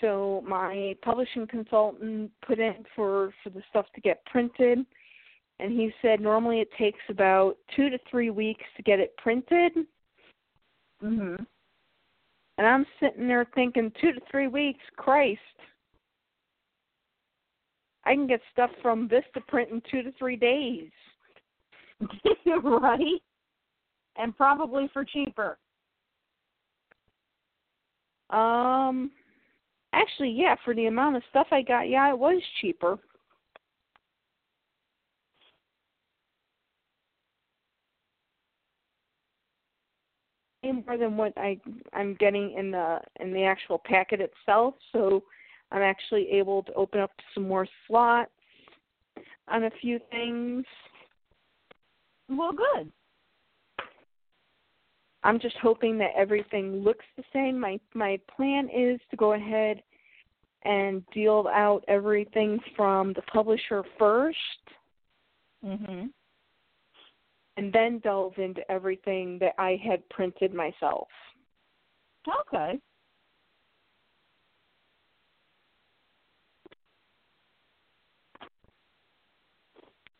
[0.00, 4.84] So, my publishing consultant put in for for the stuff to get printed,
[5.58, 9.72] and he said normally it takes about 2 to 3 weeks to get it printed.
[11.02, 11.46] Mhm.
[12.58, 15.40] And I'm sitting there thinking, 2 to 3 weeks, Christ.
[18.04, 20.90] I can get stuff from Vistaprint in 2 to 3 days.
[22.62, 23.22] right.
[24.16, 25.58] And probably for cheaper.
[28.30, 29.10] Um,
[29.92, 32.98] actually, yeah, for the amount of stuff I got, yeah, it was cheaper.
[40.62, 41.58] More than what I
[41.94, 45.22] I'm getting in the in the actual packet itself, so
[45.72, 48.30] I'm actually able to open up some more slots
[49.48, 50.64] on a few things.
[52.28, 52.92] Well, good.
[55.22, 57.58] I'm just hoping that everything looks the same.
[57.58, 59.82] My my plan is to go ahead
[60.62, 64.38] and deal out everything from the publisher first
[65.64, 66.12] Mhm.
[67.56, 71.08] and then delve into everything that I had printed myself.
[72.26, 72.80] Okay.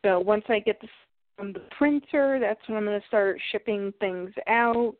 [0.02, 0.90] So once I get this
[1.52, 4.96] the printer, that's when I'm going to start shipping things out.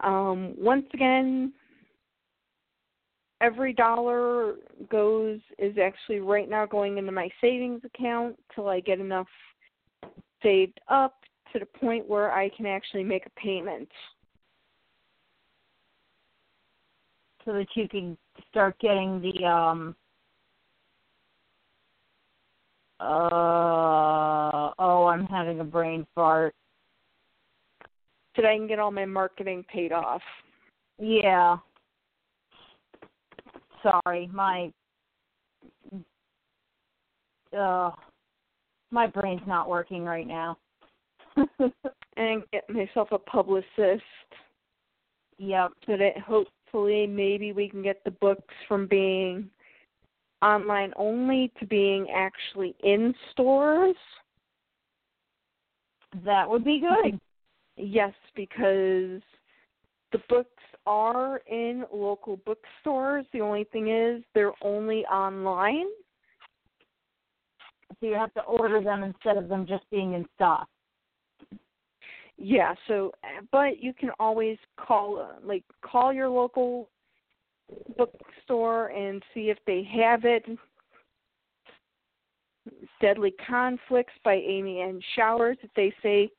[0.00, 1.52] Um, once again,
[3.40, 4.54] every dollar
[4.90, 9.28] goes is actually right now going into my savings account till I get enough
[10.42, 11.14] saved up
[11.52, 13.88] to the point where I can actually make a payment.
[17.44, 18.16] So that you can
[18.50, 19.96] start getting the um
[23.02, 26.54] uh oh, I'm having a brain fart.
[28.36, 30.22] So that I can get all my marketing paid off.
[30.98, 31.56] Yeah.
[33.82, 34.72] Sorry, my
[37.56, 37.90] uh
[38.90, 40.58] my brain's not working right now.
[42.14, 44.02] And get myself a publicist
[45.38, 45.70] yep.
[45.86, 49.48] so that hopefully maybe we can get the books from being
[50.42, 53.96] online only to being actually in stores.
[56.24, 57.14] That would be good.
[57.14, 57.16] Mm-hmm.
[57.76, 59.22] Yes, because
[60.12, 60.50] the books
[60.86, 63.24] are in local bookstores.
[63.32, 65.86] The only thing is they're only online.
[68.00, 70.68] So you have to order them instead of them just being in stock.
[72.36, 73.12] Yeah, so
[73.52, 76.88] but you can always call like call your local
[77.96, 80.44] bookstore and see if they have it.
[83.00, 85.56] Deadly Conflicts by Amy Ann Showers.
[85.62, 86.30] If they say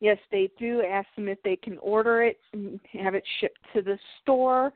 [0.00, 3.82] yes, they do, ask them if they can order it and have it shipped to
[3.82, 4.72] the store.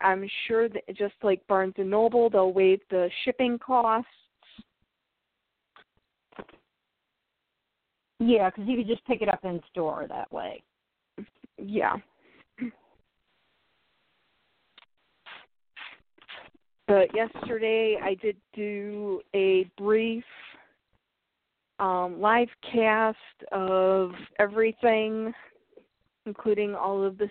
[0.00, 4.10] I'm sure that just like Barnes and Noble, they'll waive the shipping costs.
[8.20, 10.62] Yeah, because you could just pick it up in store that way.
[11.56, 11.96] Yeah.
[16.88, 20.24] But yesterday I did do a brief
[21.78, 23.18] um, live cast
[23.52, 25.34] of everything,
[26.24, 27.30] including all of this,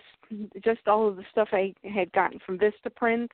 [0.63, 3.34] just all of the stuff I had gotten from Vista Prints.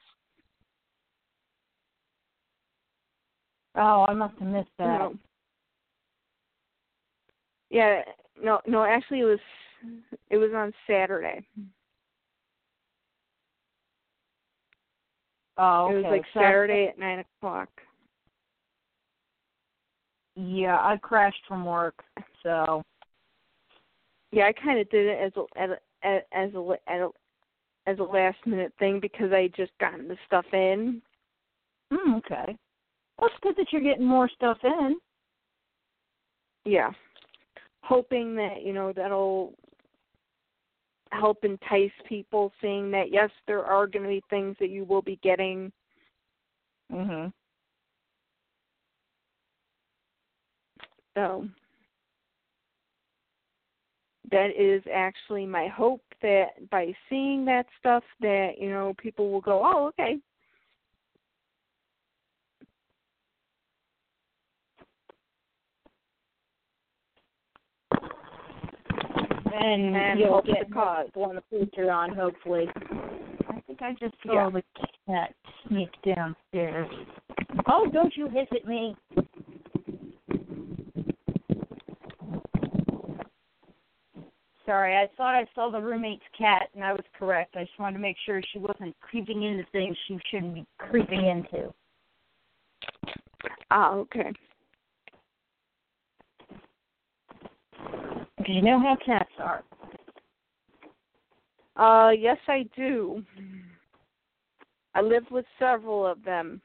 [3.76, 5.00] Oh, I must have missed that.
[5.00, 5.16] No.
[7.70, 8.02] Yeah,
[8.42, 8.84] no, no.
[8.86, 9.40] Actually, it was
[10.30, 11.46] it was on Saturday.
[15.58, 15.94] Oh, okay.
[15.94, 17.70] It was like So- Saturday at nine o'clock.
[20.36, 22.04] Yeah, I crashed from work,
[22.42, 22.82] so
[24.32, 27.10] Yeah, I kind of did it as a as a as a as a,
[27.86, 31.02] as a last minute thing because I had just gotten the stuff in.
[31.92, 32.58] mm, okay.
[33.20, 34.96] Well, it's good that you're getting more stuff in.
[36.66, 36.90] Yeah,
[37.84, 39.54] hoping that you know that'll
[41.14, 45.02] help entice people, seeing that yes, there are going to be things that you will
[45.02, 45.72] be getting.
[46.92, 47.32] Mhm.
[51.16, 51.48] So
[54.32, 59.42] that is actually my hope that by seeing that stuff that you know people will
[59.42, 60.18] go, oh okay,
[69.54, 71.10] And, And you'll get the cause.
[71.16, 72.68] on the future on, hopefully.
[73.50, 74.50] I think I just saw Yeah.
[74.50, 74.64] the
[75.06, 75.36] cat
[75.68, 76.90] sneak downstairs.
[77.68, 78.96] Oh, don't you hiss at me.
[84.66, 87.56] Sorry, I thought I saw the roommate's cat, and I was correct.
[87.58, 91.26] I just wanted to make sure she wasn't creeping into things she shouldn't be creeping
[91.26, 91.74] into.
[93.72, 94.32] ah okay.
[98.44, 99.64] Because you know how cats are.
[101.78, 103.24] Uh, yes, I do.
[104.94, 106.62] I live with several of them,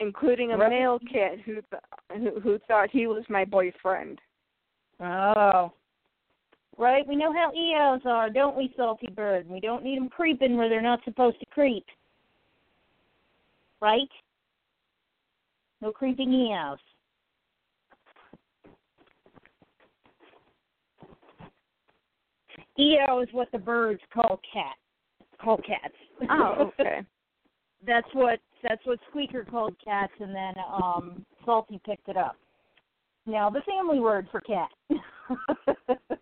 [0.00, 0.70] including a Right.
[0.70, 1.82] male cat who, th-
[2.12, 4.20] who who thought he was my boyfriend.
[4.98, 5.72] Oh.
[6.76, 9.48] Right, we know how EOs are, don't we, Salty Bird?
[9.48, 11.84] We don't need them creeping where they're not supposed to creep.
[13.80, 14.08] Right?
[15.80, 16.80] No creeping EOs.
[22.78, 24.76] EO is what the birds call cat.
[25.42, 25.94] Call cats.
[26.30, 27.00] Oh, okay.
[27.86, 32.36] That's what That's what Squeaker called cats, and then um Salty picked it up.
[33.26, 34.70] Now the family word for cat.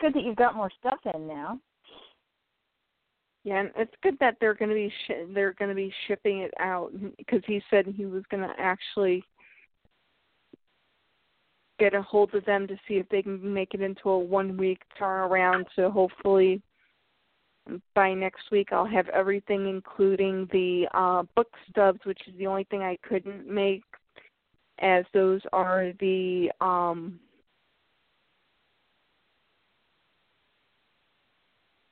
[0.00, 1.60] Good that you've got more stuff in now.
[3.44, 6.40] Yeah, and it's good that they're going to be sh- they're going to be shipping
[6.40, 9.24] it out because he said he was going to actually
[11.78, 14.56] get a hold of them to see if they can make it into a one
[14.58, 15.64] week turnaround.
[15.74, 16.60] So hopefully
[17.94, 22.64] by next week I'll have everything, including the uh, book stubs, which is the only
[22.64, 23.84] thing I couldn't make,
[24.80, 27.18] as those are the um,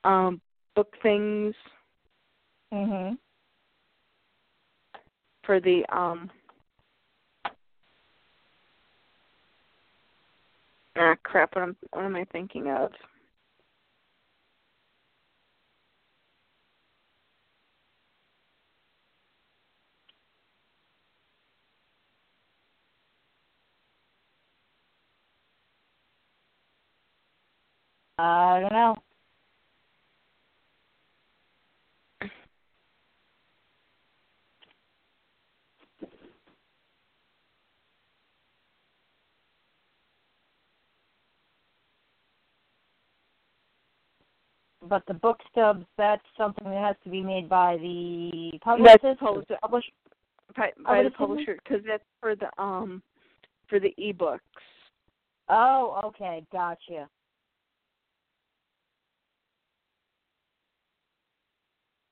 [0.04, 0.40] um,
[0.74, 1.54] book things
[2.72, 3.18] Mhm.
[5.44, 6.30] for the um
[10.96, 12.92] ah crap what am what am I thinking of?
[28.18, 28.96] I don't know.
[44.88, 49.00] But the book stubs, that's something that has to be made by the publicist.
[49.02, 49.92] That's published Publish-
[50.56, 51.28] by, by the it's in there?
[51.28, 53.02] publisher because that's for the um
[53.68, 54.38] for the ebooks.
[55.50, 57.08] Oh, okay, gotcha.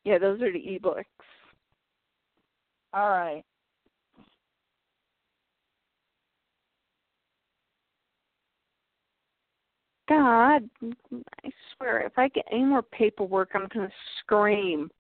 [0.05, 1.05] Yeah, those are the ebooks.
[2.93, 3.45] All right.
[10.09, 14.91] God, I swear, if I get any more paperwork, I'm gonna scream.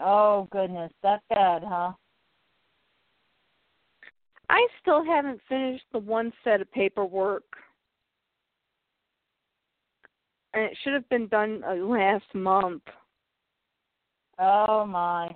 [0.00, 1.92] Oh goodness, that's bad, huh?
[4.50, 7.44] I still haven't finished the one set of paperwork.
[10.54, 12.82] And it should have been done uh, last month.
[14.38, 15.34] Oh my.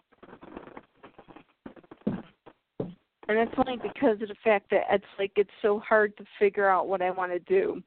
[3.29, 6.69] And it's only because of the fact that it's like it's so hard to figure
[6.69, 7.83] out what I want to do.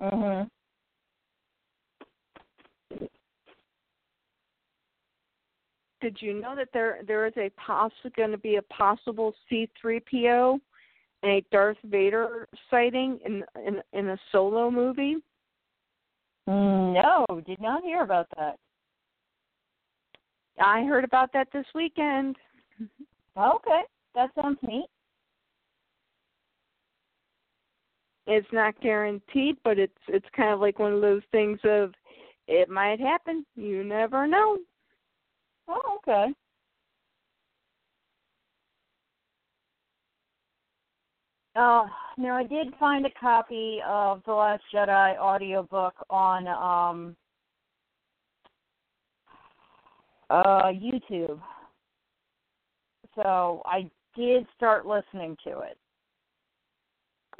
[0.00, 0.48] Mhm.
[6.00, 10.60] Did you know that there there is a possible going to be a possible C3PO
[11.22, 15.16] and a Darth Vader sighting in in in a solo movie?
[16.46, 18.58] No, did not hear about that.
[20.60, 22.36] I heard about that this weekend.
[23.36, 23.82] Okay,
[24.14, 24.86] that sounds neat.
[28.26, 31.92] It's not guaranteed, but it's it's kind of like one of those things of
[32.48, 33.44] it might happen.
[33.54, 34.58] You never know.
[35.68, 36.32] Oh, okay.
[41.56, 41.84] Uh,
[42.18, 47.16] now I did find a copy of The Last Jedi audiobook on um
[50.30, 51.40] uh YouTube.
[53.14, 55.78] So I did start listening to it.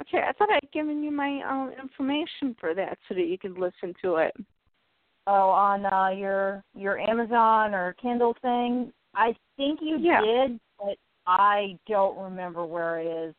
[0.01, 3.57] Okay, I thought I'd given you my um information for that so that you could
[3.57, 4.35] listen to it.
[5.27, 8.91] Oh, on uh your your Amazon or Kindle thing.
[9.15, 10.21] I think you Yeah.
[10.21, 13.35] did, but I don't remember where it is.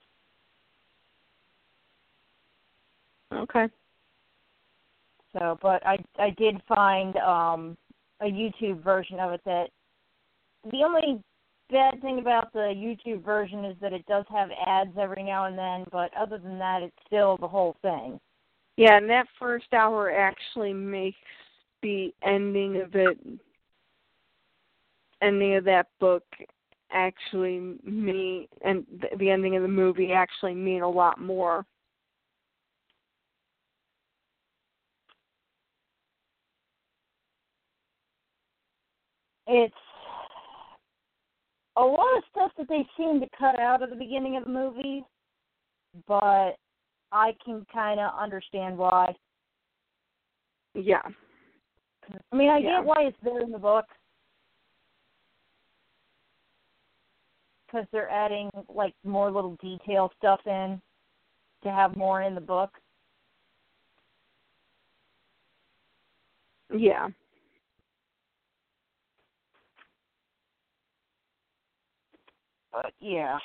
[3.32, 3.68] Okay.
[5.32, 7.76] So, but I I did find um
[8.20, 9.68] a YouTube version of it that
[10.70, 11.22] the only
[11.70, 15.58] bad thing about the YouTube version is that it does have ads every now and
[15.58, 18.20] then, but other than that it's still the whole thing.
[18.76, 21.16] Yeah, and that first hour actually makes
[21.82, 23.18] the ending of it
[25.22, 26.24] ending of that book
[26.92, 28.84] actually mean and
[29.18, 31.64] the ending of the movie actually mean a lot more.
[39.46, 39.74] It's
[41.76, 44.50] a lot of stuff that they seem to cut out at the beginning of the
[44.50, 45.04] movie,
[46.06, 46.56] but
[47.12, 49.14] I can kind of understand why.
[50.74, 51.02] Yeah.
[52.32, 52.78] I mean, I Yeah.
[52.78, 53.86] get why it's there in the book
[57.66, 60.80] because they're adding like more little detail stuff in
[61.62, 62.70] to have more in the book.
[66.70, 67.08] Yeah.
[72.82, 73.38] But yeah.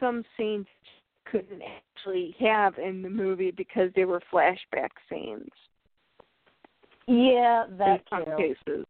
[0.00, 0.66] Some scenes
[1.30, 5.48] couldn't actually have in the movie because they were flashback scenes.
[7.06, 8.54] Yeah, that in some too.
[8.66, 8.86] cases.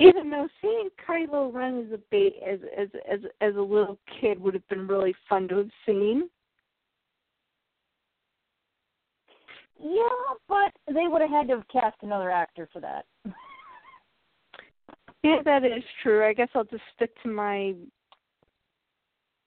[0.00, 4.38] Even though seeing Kylo Ren as a ba- as as as as a little kid
[4.40, 6.28] would have been really fun to have seen.
[9.80, 13.04] Yeah, but they would have had to have cast another actor for that.
[15.24, 16.24] Yeah, that is true.
[16.24, 17.74] I guess I'll just stick to my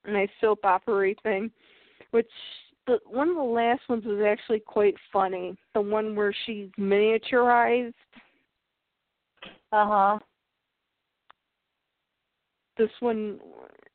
[0.06, 1.50] my soap opera thing,
[2.12, 2.30] which
[2.88, 5.56] the one of the last ones was actually quite funny.
[5.74, 7.94] The one where she's miniaturized.
[9.72, 10.20] Uh huh.
[12.78, 13.40] This one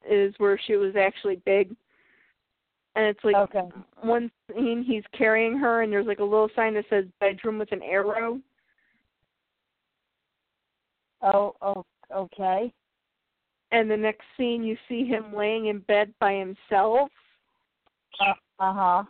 [0.09, 1.75] is where she was actually big.
[2.97, 3.69] And it's like Okay.
[4.01, 7.71] one scene he's carrying her and there's like a little sign that says bedroom with
[7.71, 8.41] an arrow.
[11.21, 12.73] Oh, oh, okay.
[13.71, 17.11] And the next scene you see him laying in bed by himself
[18.21, 19.05] Uh huh.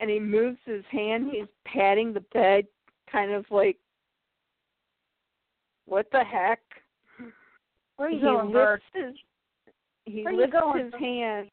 [0.00, 2.66] and he moves his hand, he's patting the bed
[3.10, 3.78] kind of like
[5.86, 6.60] what the heck?
[7.96, 8.82] Where are you he going, lifts Bert?
[8.92, 9.14] his
[10.04, 11.48] he lifts going, his hand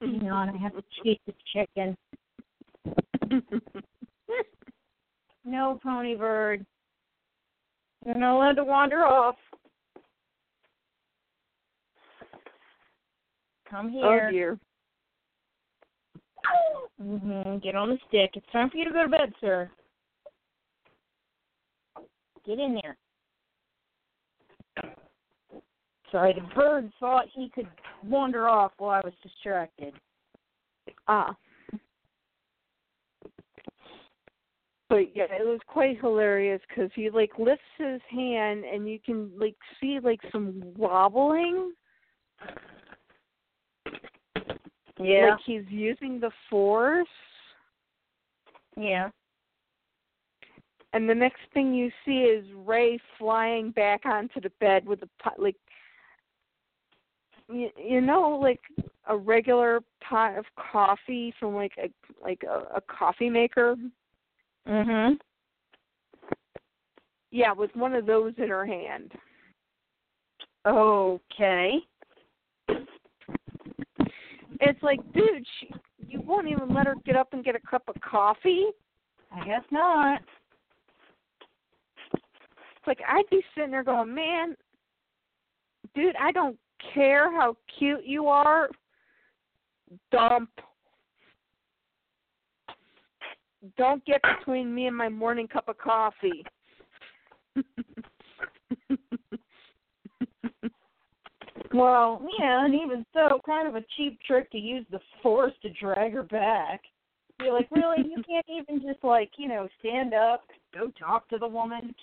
[0.00, 1.96] Hang on, I have to chase the chicken.
[5.44, 6.64] No, Pony Bird.
[8.04, 9.36] You're not allowed to wander off.
[13.68, 14.04] Come here.
[14.04, 14.30] oh here.
[14.30, 14.58] dear.
[17.00, 18.30] hmm Get on the stick.
[18.34, 19.70] It's time for you to go to bed, sir.
[22.46, 22.96] Get in there.
[26.10, 27.68] Sorry, the bird thought he could
[28.04, 29.94] wander off while I was distracted.
[31.06, 31.36] Ah.
[34.88, 39.30] But yeah, it was quite hilarious because he like lifts his hand and you can
[39.38, 41.72] like see like some wobbling.
[44.98, 45.30] Yeah.
[45.30, 47.06] Like he's using the force.
[48.76, 49.10] Yeah.
[50.92, 55.08] And the next thing you see is Rey flying back onto the bed with a
[55.38, 55.54] like
[57.52, 58.60] you, you know, like
[59.08, 61.90] a regular pot of coffee from like a
[62.22, 63.76] like a, a coffee maker.
[64.68, 65.18] Mhm.
[67.30, 69.12] Yeah, with one of those in her hand.
[70.66, 71.78] Okay.
[74.62, 75.70] It's like, dude, she,
[76.06, 78.66] you won't even let her get up and get a cup of coffee.
[79.32, 80.20] I guess not.
[82.12, 84.56] It's like I'd be sitting there going, man,
[85.94, 86.58] dude, I don't
[86.94, 88.68] care how cute you are.
[90.12, 90.50] Dump.
[93.76, 96.44] Don't get between me and my morning cup of coffee.
[101.72, 105.70] Well, yeah, and even so, kind of a cheap trick to use the force to
[105.70, 106.80] drag her back.
[107.40, 108.08] You're like, really?
[108.08, 110.42] You can't even just like, you know, stand up,
[110.74, 111.94] go talk to the woman.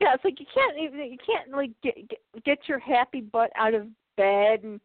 [0.00, 3.50] Yeah, it's like you can't even you can't like get get, get your happy butt
[3.56, 3.86] out of
[4.16, 4.80] bed and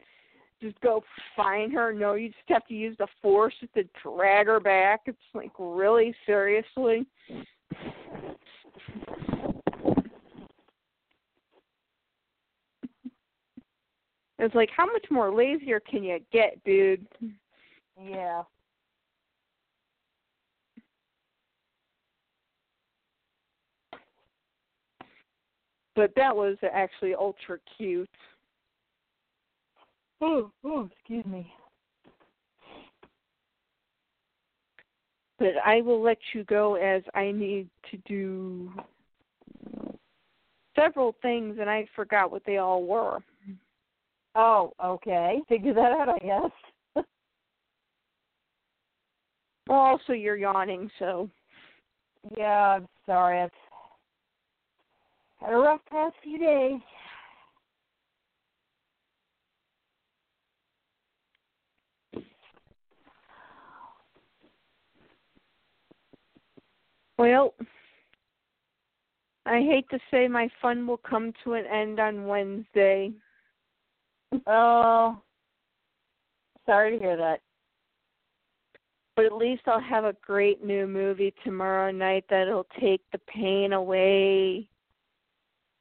[0.62, 1.04] just go
[1.36, 1.94] find her.
[1.94, 5.02] No, you just have to use the force to drag her back.
[5.06, 7.06] It's like really seriously.
[14.40, 17.06] It's like how much more lazier can you get, dude?
[18.02, 18.44] Yeah.
[26.00, 28.10] But that was actually ultra cute.
[30.22, 31.52] Oh, oh, excuse me.
[35.40, 38.72] But I will let you go as I need to do
[40.74, 43.20] several things and I forgot what they all were.
[44.36, 45.42] Oh, okay.
[45.50, 47.06] Figure that out, I guess.
[49.68, 51.30] Well, also you're yawning, so
[52.38, 53.42] yeah, I'm sorry.
[53.42, 53.52] I've
[55.40, 56.80] had a rough past few days.
[67.18, 67.54] well,
[69.46, 73.12] I hate to say my fun will come to an end on Wednesday.
[74.48, 75.22] Oh,
[76.66, 77.42] sorry to hear that.
[79.16, 83.74] But at least I'll have a great new movie tomorrow night that'll take the pain
[83.74, 84.70] away.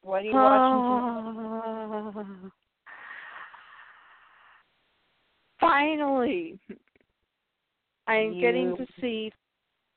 [0.01, 2.51] What are you watching?
[5.59, 6.57] Finally,
[8.07, 9.31] I'm You- getting to see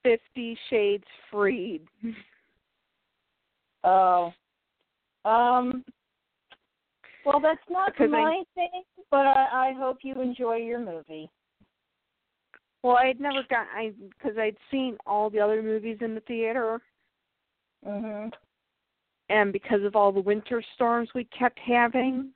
[0.03, 1.83] Fifty Shades Freed.
[3.85, 4.33] Oh.
[5.25, 5.85] Um.
[7.25, 11.31] Well, that's not Because I- my thing, but I, I hope you enjoy your movie.
[12.83, 16.81] Well, I'd never got I because I'd seen all the other movies in the theater,
[17.87, 18.33] Mhm.
[19.29, 22.33] And because of all the winter storms we kept having,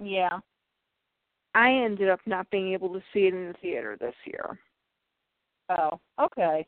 [0.00, 0.40] Yeah.
[1.54, 4.58] I ended up not being able to see it in the theater this year.
[5.70, 5.98] Oh.
[6.20, 6.66] Okay.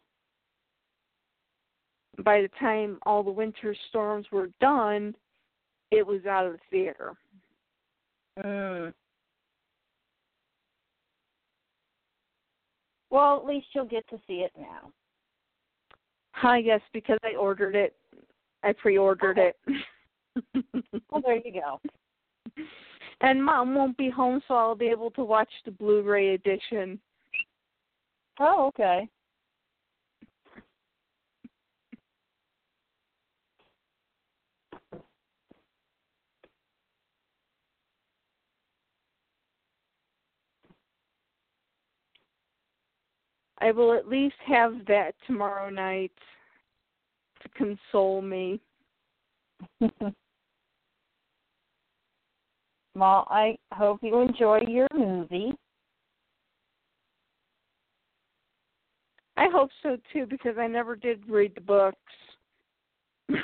[2.24, 5.14] By the time all the winter storms were done,
[5.90, 7.14] it was out of the theater.
[8.38, 8.92] Mm.
[13.10, 14.92] Well, at least you'll get to see it now.
[16.32, 17.94] Hi, yes, because I ordered it.
[18.62, 19.52] I pre-ordered Okay.
[19.68, 19.84] it.
[21.10, 21.80] Well, there you go.
[23.20, 27.00] and mom won't be home, so I'll be able to watch the Blu-ray edition.
[28.38, 29.08] Oh, okay.
[43.60, 46.12] I will at least have that tomorrow night
[47.54, 48.60] console me.
[52.94, 55.52] well, I hope you enjoy your movie.
[59.36, 61.98] I hope so too because I never did read the books.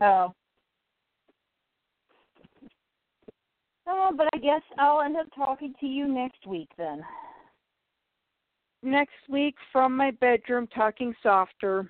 [0.00, 0.34] Oh.
[3.86, 7.04] Oh, but I guess I'll end up talking to you next week then.
[8.82, 11.88] Next week from my bedroom talking softer.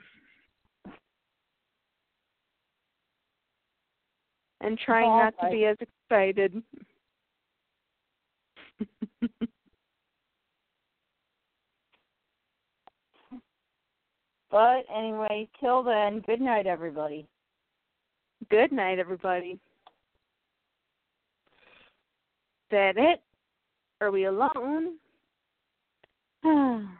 [4.62, 6.62] And trying All not to be as excited.
[14.52, 17.26] But anyway, till then, good night, everybody.
[18.50, 19.58] Good night, everybody.
[22.70, 23.22] That it?
[24.02, 24.98] Are we alone?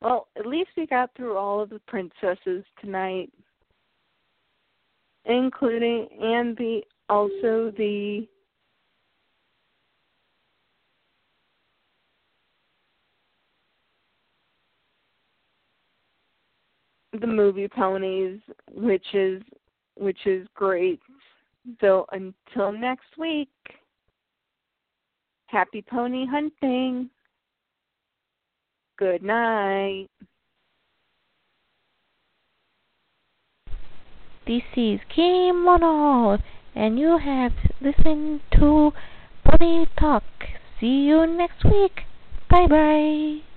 [0.00, 3.32] well, at least we got through all of the princesses tonight,
[5.24, 8.26] including and the also the
[17.20, 18.40] the movie ponies,
[18.72, 19.42] which is
[19.96, 21.00] which is great.
[21.80, 23.48] So until next week,
[25.46, 27.08] happy pony hunting.
[28.98, 30.08] Good night.
[34.46, 36.38] This is Kim Mono,
[36.74, 38.92] and you have listened to
[39.42, 40.22] Pony Talk.
[40.78, 42.02] See you next week.
[42.50, 43.53] Bye bye.